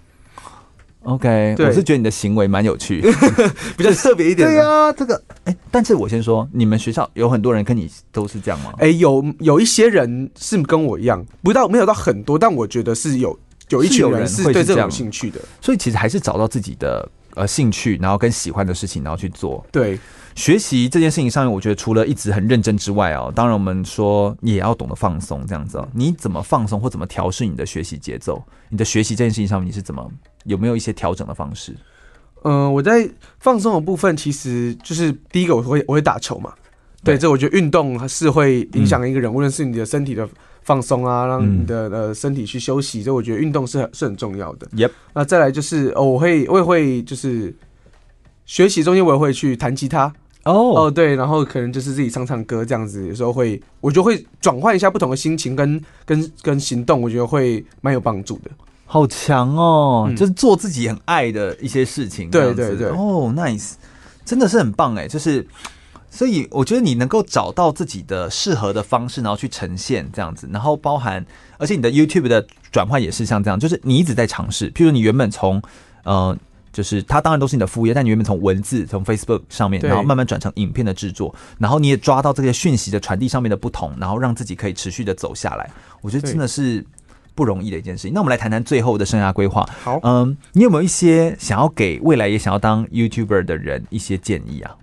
[1.05, 3.01] OK，我是觉得你的行为蛮有趣，
[3.79, 4.49] 比较特别一点。
[4.49, 8.73] 对呀、啊，这个哎、欸，但是我先说，你们学校有很多人跟你都是这样吗？
[8.79, 13.39] 哎、欸，有有一些人是跟我一样，不到没有到很多，但我觉得是有
[13.71, 15.41] 有一群人是对这种有兴趣的。
[15.61, 19.65] 所以其实还是找到自己的呃兴趣，然后跟喜欢的事情，然后去做。
[19.73, 19.99] 对，
[20.35, 25.89] 学习这件事情上面，我觉得除了一直很认真之外哦，当然我们说你也要懂得放松，这样子哦。
[25.93, 28.43] 你怎么放松或怎么调试你的学习节奏？
[28.69, 30.11] 你的学习这件事情上面，你是怎么？
[30.45, 31.75] 有没有一些调整的方式？
[32.45, 33.09] 嗯、呃，我在
[33.41, 36.53] 放松的部分，其实就是第一个，我会我会打球嘛。
[37.03, 40.29] 对，对这我觉得运动是会影响一个人，嗯、无论是你的身体的
[40.67, 44.67] 放松啊，让你的呃身体去休息，所以、我觉得运动是很是很重要的。
[44.77, 44.91] Yep。
[45.15, 47.55] 那再来就是哦，我会我也会就是
[48.45, 50.13] 学习中间我也会去弹吉他。
[50.45, 50.79] 哦、oh.
[50.79, 58.51] 哦，对，然后可能就是自己唱唱歌这样子，有时候会我就会转换一下不同的心情跟跟跟行动，我觉得会蛮有帮助的。
[58.85, 62.31] 好强哦、嗯，就是做自己很爱的一些事情。
[62.31, 63.73] 对对对，哦、oh,，nice，
[64.25, 65.45] 真的是很棒哎，就是，
[66.17, 71.25] 所以我觉得你能够找到自己的适合的方式，然后去呈现这样子，然后包含，
[71.59, 74.71] 而且你的 YouTube 的转换也是像这样，就是你一直在尝试。
[74.73, 75.61] 譬如你原本从，
[76.05, 76.37] 呃，
[76.73, 85.71] 就是它当然都是你的副业，但你原本从文字从 Facebook 上面，然后慢慢转成影片的制作，然后你也抓到这些讯息的传递上面的不同，然后让自己可以持续的走下来。
[86.01, 86.85] 我觉得真的是。
[87.37, 88.15] 不容易的一件事情。
[88.15, 89.69] 那我们来谈谈最后的生涯规划。
[89.85, 94.75] 好，嗯，你有没有一些想要给未来也想要当 YouTuber 的人一些建议啊？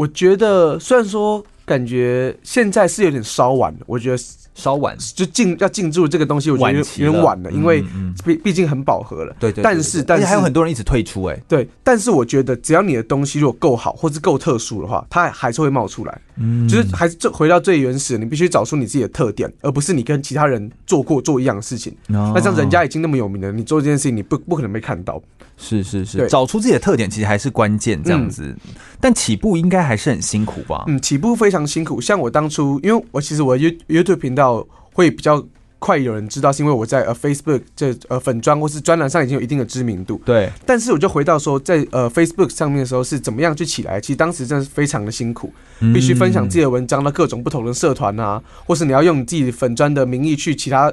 [0.00, 4.22] 我觉得，虽然说感觉现在是有点稍晚了，我觉得。
[4.52, 7.82] 稍晚就进要进驻这个东西，我觉得有点晚了，因为
[8.26, 9.34] 毕毕竟很饱和了。
[9.38, 11.42] 对对，但是但是还有很多人一直退出哎。
[11.48, 16.20] 对，但是我觉得只要你的东西如果够好，或是够特殊的话，它还是会冒出来。
[16.40, 21.94] 嗯，就是还是这回到最原始，你必须找出你自己的特点，而不是你跟其他人做过做一样的事情。
[22.08, 25.22] 那像人家已经那么有名了，你做这件事情你不不可能被看到。
[25.56, 28.44] 是是是，找出自己的特点其实还是关键，这样子。
[28.44, 30.84] 嗯、但起步应该还是很辛苦吧？
[30.88, 32.00] 嗯，起步非常辛苦。
[32.00, 35.44] 像我当初，因为我其实我 YouTube 频道会比较
[35.80, 40.22] 快有人知道，是因为我在呃 Facebook 这呃粉专或是专栏上已经有一定的知名度。
[40.24, 40.48] 对。
[40.64, 44.00] 但是我就回到说，在呃 Facebook 上面的时候是怎么样去起来？
[44.00, 45.52] 其实当时真的是非常的辛苦，
[45.92, 50.92] 必须分享自己的文章到各种不同的社团啊，或是你要用你自己粉专的名义去其他。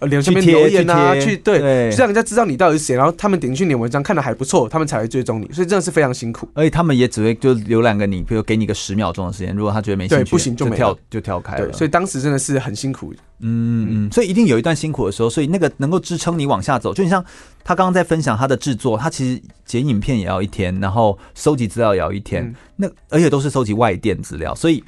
[0.00, 6.48] 呃，留下面留言啊，去，对，对，让人家知道你到底是谁，然后他们点进去你的文章看的还不错，他们才会追踪你，所以真的是非常辛苦。
[6.54, 11.66] 而且他们也只会就浏览个你，比如给你个十秒钟的时间，如果他觉得没兴趣，对，不行就没跳就跳开了。
[11.66, 13.12] 对，所以当时真的是很辛苦。
[13.40, 17.24] 嗯嗯，所以一定有一段辛苦的时候，所以那个能够支撑你往下走，就你像
[17.64, 24.84] 他刚刚在分享他的制作，他其实剪影片也要一天，然后收集资料也要一天，嗯、那而且都是收集外电资料，所以。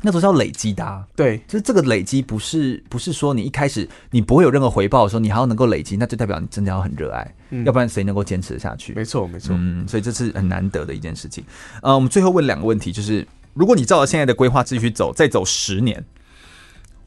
[0.00, 8.92] 那都是要累积的，啊，对，就是这个累积不是不是说你一开始你不会有任何回报的时候，你还要能够累积，那就代表你真的要很热爱，嗯，要不然谁能够坚持下去？
[8.94, 11.42] 没错，没错，嗯，所以这是很难得的一件事情。
[11.82, 16.04] 呃，我们最后问两个问题，就是如果你照着现在的规划继续走，再走十年，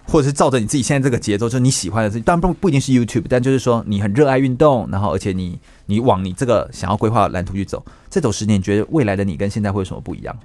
[0.03, 10.37] 或者是照着你自己现在这个节奏，就是你喜欢的事情，当然不不一定是 YouTube，但就是说你很热爱运动，然后而且你你往你这个想要规划蓝图去走，再走十年，你觉得未来的你跟现在会有什么不一样？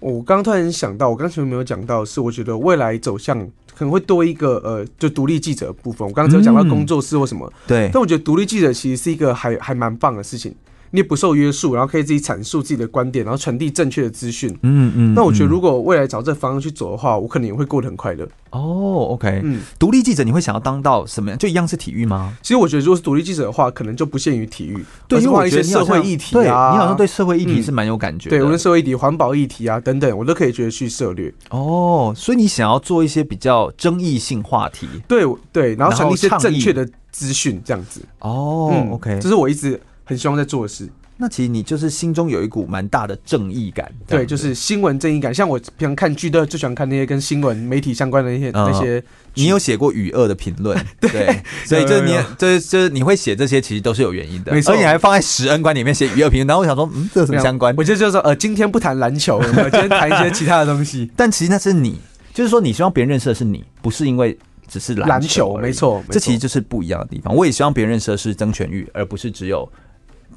[0.00, 3.38] 我刚刚突然想到，我刚前面没有讲到，是我觉得未来走向
[3.76, 6.06] 可能会多一个呃，就独立记者的部分。
[6.06, 10.54] 我刚刚只有讲到工作室或什么，对，但我觉得独立记者其实是一个还还蛮棒的事情。
[10.90, 14.50] 你也不受约束，然后可以自己阐述自己的观点，然后传递正确的资讯。
[14.62, 15.14] 嗯嗯。
[15.14, 18.26] 那我觉得，如果未来找这方向去走的话，我可能也会过得很快乐。
[18.50, 19.40] 哦，OK。
[19.44, 21.38] 嗯，独立记者你会想要当到什么样？
[21.38, 22.34] 就一样是体育吗？
[22.42, 24.82] 其实我觉得，如果是独立记者的话，可能就不限于体育。
[25.06, 28.36] 对，因为一些社会议题啊，你好像对社会议题是蛮有感觉的。
[28.36, 31.32] 对，无论社会议题、环保议题啊等等，我都可以觉得去涉猎。
[31.50, 34.88] 哦，所以你想要做一些比较争议性话题？
[35.06, 38.00] 对对，然后传递一些正确的资讯，这样子。
[38.20, 39.78] 哦，嗯，OK，这是我一直
[40.08, 40.88] 很希望在做的事。
[41.20, 45.34] 那其实你就是心中有一股蛮大的正义感，对，就是新闻正义感。
[45.34, 49.02] 像我平常看剧都最喜欢看那些跟新闻媒体相关的那些、嗯、那些。
[49.34, 54.52] 你有写过语恶的评论， 对，所以就是你就是就是你会写这些，其实都是有原因的。
[54.52, 57.74] 没错，而且你还放在十恩观里面写语恶评论，然后我想说，嗯，这有什么相关？
[57.76, 61.10] 我觉得就是说，呃，今天不谈篮球， 我们今天谈一些其他的东西。
[61.16, 61.98] 但其实那是你，
[62.32, 65.58] 就是说你希望别人认识的是你，不是因为只是篮球，球。
[65.58, 67.34] 没错，这其实就是不一样的地方。
[67.34, 69.68] 我也希望别人认识的是曾权玉，而不是只有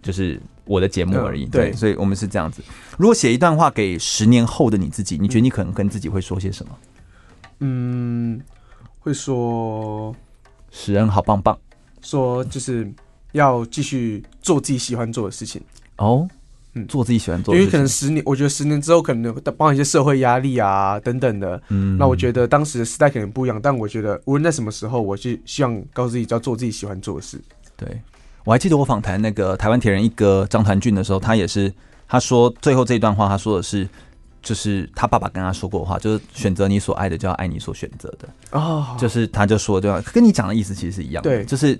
[0.01, 1.45] 就是我的节目而已。
[1.45, 2.61] 嗯、对，对，所以我们是这样子。
[2.97, 6.77] 如果写一段话给十年后的你自己，你觉得你可能跟自己会说些什么？
[7.59, 8.41] 嗯。
[9.03, 10.15] 会说，
[10.69, 11.57] 史恩好棒棒。
[12.03, 12.87] 说就是
[13.31, 15.59] 要继续做自己喜欢做的事情
[15.97, 16.29] 哦，
[16.75, 17.65] 嗯，做自己喜欢做的事情。
[17.65, 21.59] 因为可能十年，我觉得十年之后可能帮一些社会压力啊等等的。
[21.69, 27.41] 嗯，那我觉得当时的时代可能不一样，但我觉得无论在什么时候，我是希望告诉自己，要做自己喜欢做的事。
[27.75, 27.99] 对，
[28.43, 31.73] 我还记得我访谈那个台湾铁人一哥张团俊的时候，他也是
[32.07, 33.87] 他说最后这一段话，他说的是。
[34.43, 38.27] 就是他爸爸跟他说过的话，就是选择你所爱的，就要爱你所选择的。
[38.49, 40.01] 哦，就是他就说，对吧？
[40.11, 41.29] 跟你讲的意思其实是一样的。
[41.29, 41.79] 对，就是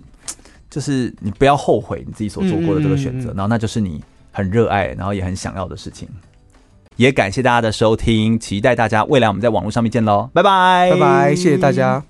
[0.70, 4.00] 就是你不要后悔你自己所做过的这个选择，然后那就是你
[4.32, 6.08] 很热爱，然后也很想要的事情。
[6.98, 12.04] 也感谢大家的收听，期待大家未来我们在网络上面见喽，拜拜，拜拜，谢谢大家。